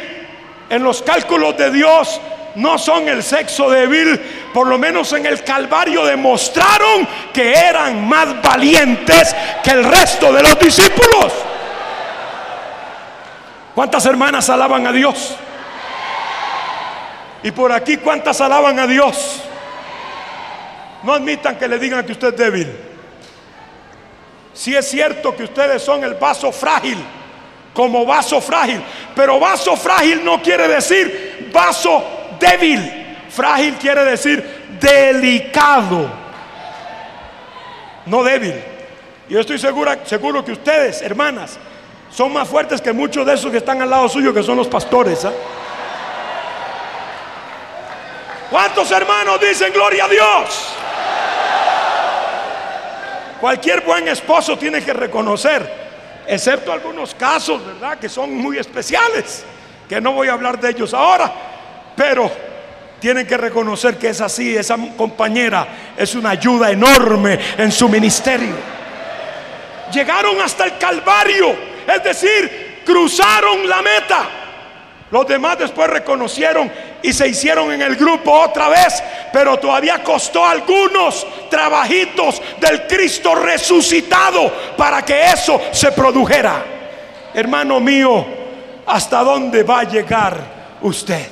en 0.68 0.82
los 0.82 1.02
cálculos 1.02 1.56
de 1.56 1.70
Dios 1.70 2.20
no 2.56 2.78
son 2.78 3.06
el 3.08 3.22
sexo 3.22 3.70
débil, 3.70 4.18
por 4.52 4.66
lo 4.66 4.78
menos 4.78 5.12
en 5.12 5.26
el 5.26 5.44
Calvario 5.44 6.04
demostraron 6.04 7.06
que 7.32 7.52
eran 7.52 8.08
más 8.08 8.42
valientes 8.42 9.36
que 9.62 9.70
el 9.70 9.84
resto 9.84 10.32
de 10.32 10.42
los 10.42 10.58
discípulos. 10.58 11.32
¿Cuántas 13.74 14.04
hermanas 14.06 14.48
alaban 14.50 14.86
a 14.86 14.92
Dios? 14.92 15.36
Y 17.42 17.50
por 17.52 17.72
aquí, 17.72 17.98
¿cuántas 17.98 18.40
alaban 18.40 18.78
a 18.78 18.86
Dios? 18.86 19.44
No 21.02 21.14
admitan 21.14 21.56
que 21.56 21.66
le 21.66 21.78
digan 21.78 22.04
que 22.04 22.12
usted 22.12 22.28
es 22.28 22.36
débil. 22.36 22.76
Si 24.52 24.74
es 24.74 24.88
cierto 24.88 25.34
que 25.34 25.44
ustedes 25.44 25.82
son 25.82 26.04
el 26.04 26.14
vaso 26.14 26.52
frágil, 26.52 26.98
como 27.72 28.04
vaso 28.04 28.40
frágil, 28.40 28.82
pero 29.14 29.38
vaso 29.38 29.76
frágil 29.76 30.24
no 30.24 30.42
quiere 30.42 30.68
decir 30.68 31.48
vaso 31.52 32.04
débil. 32.38 33.16
Frágil 33.30 33.74
quiere 33.76 34.04
decir 34.04 34.78
delicado, 34.80 36.10
no 38.06 38.24
débil. 38.24 38.54
Y 39.28 39.34
yo 39.34 39.40
estoy 39.40 39.58
segura, 39.58 40.00
seguro 40.04 40.44
que 40.44 40.52
ustedes, 40.52 41.00
hermanas, 41.02 41.58
son 42.10 42.32
más 42.32 42.48
fuertes 42.48 42.80
que 42.80 42.92
muchos 42.92 43.24
de 43.24 43.34
esos 43.34 43.52
que 43.52 43.58
están 43.58 43.80
al 43.80 43.90
lado 43.90 44.08
suyo, 44.08 44.34
que 44.34 44.42
son 44.42 44.56
los 44.56 44.66
pastores. 44.66 45.24
¿ah? 45.24 45.32
¿Cuántos 48.50 48.90
hermanos 48.90 49.40
dicen 49.40 49.72
gloria 49.72 50.06
a 50.06 50.08
Dios? 50.08 50.74
Cualquier 53.40 53.80
buen 53.80 54.06
esposo 54.06 54.58
tiene 54.58 54.82
que 54.82 54.92
reconocer, 54.92 55.66
excepto 56.26 56.72
algunos 56.72 57.14
casos, 57.14 57.64
¿verdad? 57.64 57.98
Que 57.98 58.08
son 58.08 58.36
muy 58.36 58.58
especiales, 58.58 59.44
que 59.88 60.00
no 60.00 60.12
voy 60.12 60.28
a 60.28 60.34
hablar 60.34 60.60
de 60.60 60.70
ellos 60.70 60.92
ahora, 60.92 61.32
pero 61.96 62.30
tienen 63.00 63.26
que 63.26 63.38
reconocer 63.38 63.96
que 63.96 64.10
es 64.10 64.20
así, 64.20 64.54
esa 64.54 64.76
compañera 64.96 65.66
es 65.96 66.14
una 66.14 66.30
ayuda 66.30 66.70
enorme 66.70 67.38
en 67.56 67.72
su 67.72 67.88
ministerio. 67.88 68.54
Llegaron 69.90 70.38
hasta 70.40 70.64
el 70.64 70.76
Calvario, 70.76 71.56
es 71.86 72.04
decir, 72.04 72.82
cruzaron 72.84 73.66
la 73.68 73.80
meta. 73.80 74.28
Los 75.10 75.26
demás 75.26 75.58
después 75.58 75.90
reconocieron 75.90 76.70
y 77.02 77.12
se 77.12 77.26
hicieron 77.26 77.72
en 77.72 77.82
el 77.82 77.96
grupo 77.96 78.32
otra 78.32 78.68
vez, 78.68 79.02
pero 79.32 79.58
todavía 79.58 80.04
costó 80.04 80.46
algunos 80.46 81.26
trabajitos 81.50 82.40
del 82.60 82.86
Cristo 82.86 83.34
resucitado 83.34 84.52
para 84.76 85.02
que 85.02 85.24
eso 85.24 85.60
se 85.72 85.90
produjera. 85.90 86.64
Hermano 87.34 87.80
mío, 87.80 88.24
¿hasta 88.86 89.24
dónde 89.24 89.64
va 89.64 89.80
a 89.80 89.84
llegar 89.84 90.36
usted? 90.82 91.26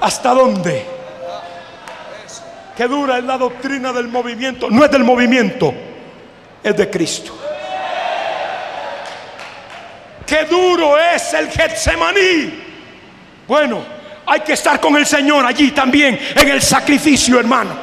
¿Hasta 0.00 0.34
dónde? 0.34 0.84
Qué 2.76 2.88
dura 2.88 3.18
es 3.18 3.24
la 3.24 3.38
doctrina 3.38 3.92
del 3.92 4.08
movimiento. 4.08 4.68
No 4.70 4.84
es 4.84 4.90
del 4.90 5.04
movimiento, 5.04 5.72
es 6.64 6.76
de 6.76 6.90
Cristo. 6.90 7.32
Qué 10.32 10.46
duro 10.46 10.96
es 10.98 11.34
el 11.34 11.50
Getsemaní. 11.50 12.54
Bueno, 13.46 13.84
hay 14.24 14.40
que 14.40 14.54
estar 14.54 14.80
con 14.80 14.96
el 14.96 15.04
Señor 15.04 15.44
allí 15.44 15.72
también, 15.72 16.18
en 16.34 16.48
el 16.48 16.62
sacrificio, 16.62 17.38
hermano. 17.38 17.76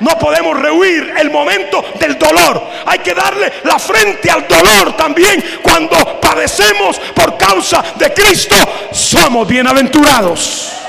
No 0.00 0.18
podemos 0.18 0.58
rehuir 0.58 1.14
el 1.16 1.30
momento 1.30 1.84
del 2.00 2.18
dolor. 2.18 2.60
Hay 2.86 2.98
que 2.98 3.14
darle 3.14 3.52
la 3.62 3.78
frente 3.78 4.28
al 4.28 4.48
dolor 4.48 4.96
también. 4.96 5.44
Cuando 5.62 6.20
padecemos 6.20 6.98
por 7.14 7.38
causa 7.38 7.84
de 7.94 8.12
Cristo, 8.12 8.56
somos 8.90 9.46
bienaventurados. 9.46 10.81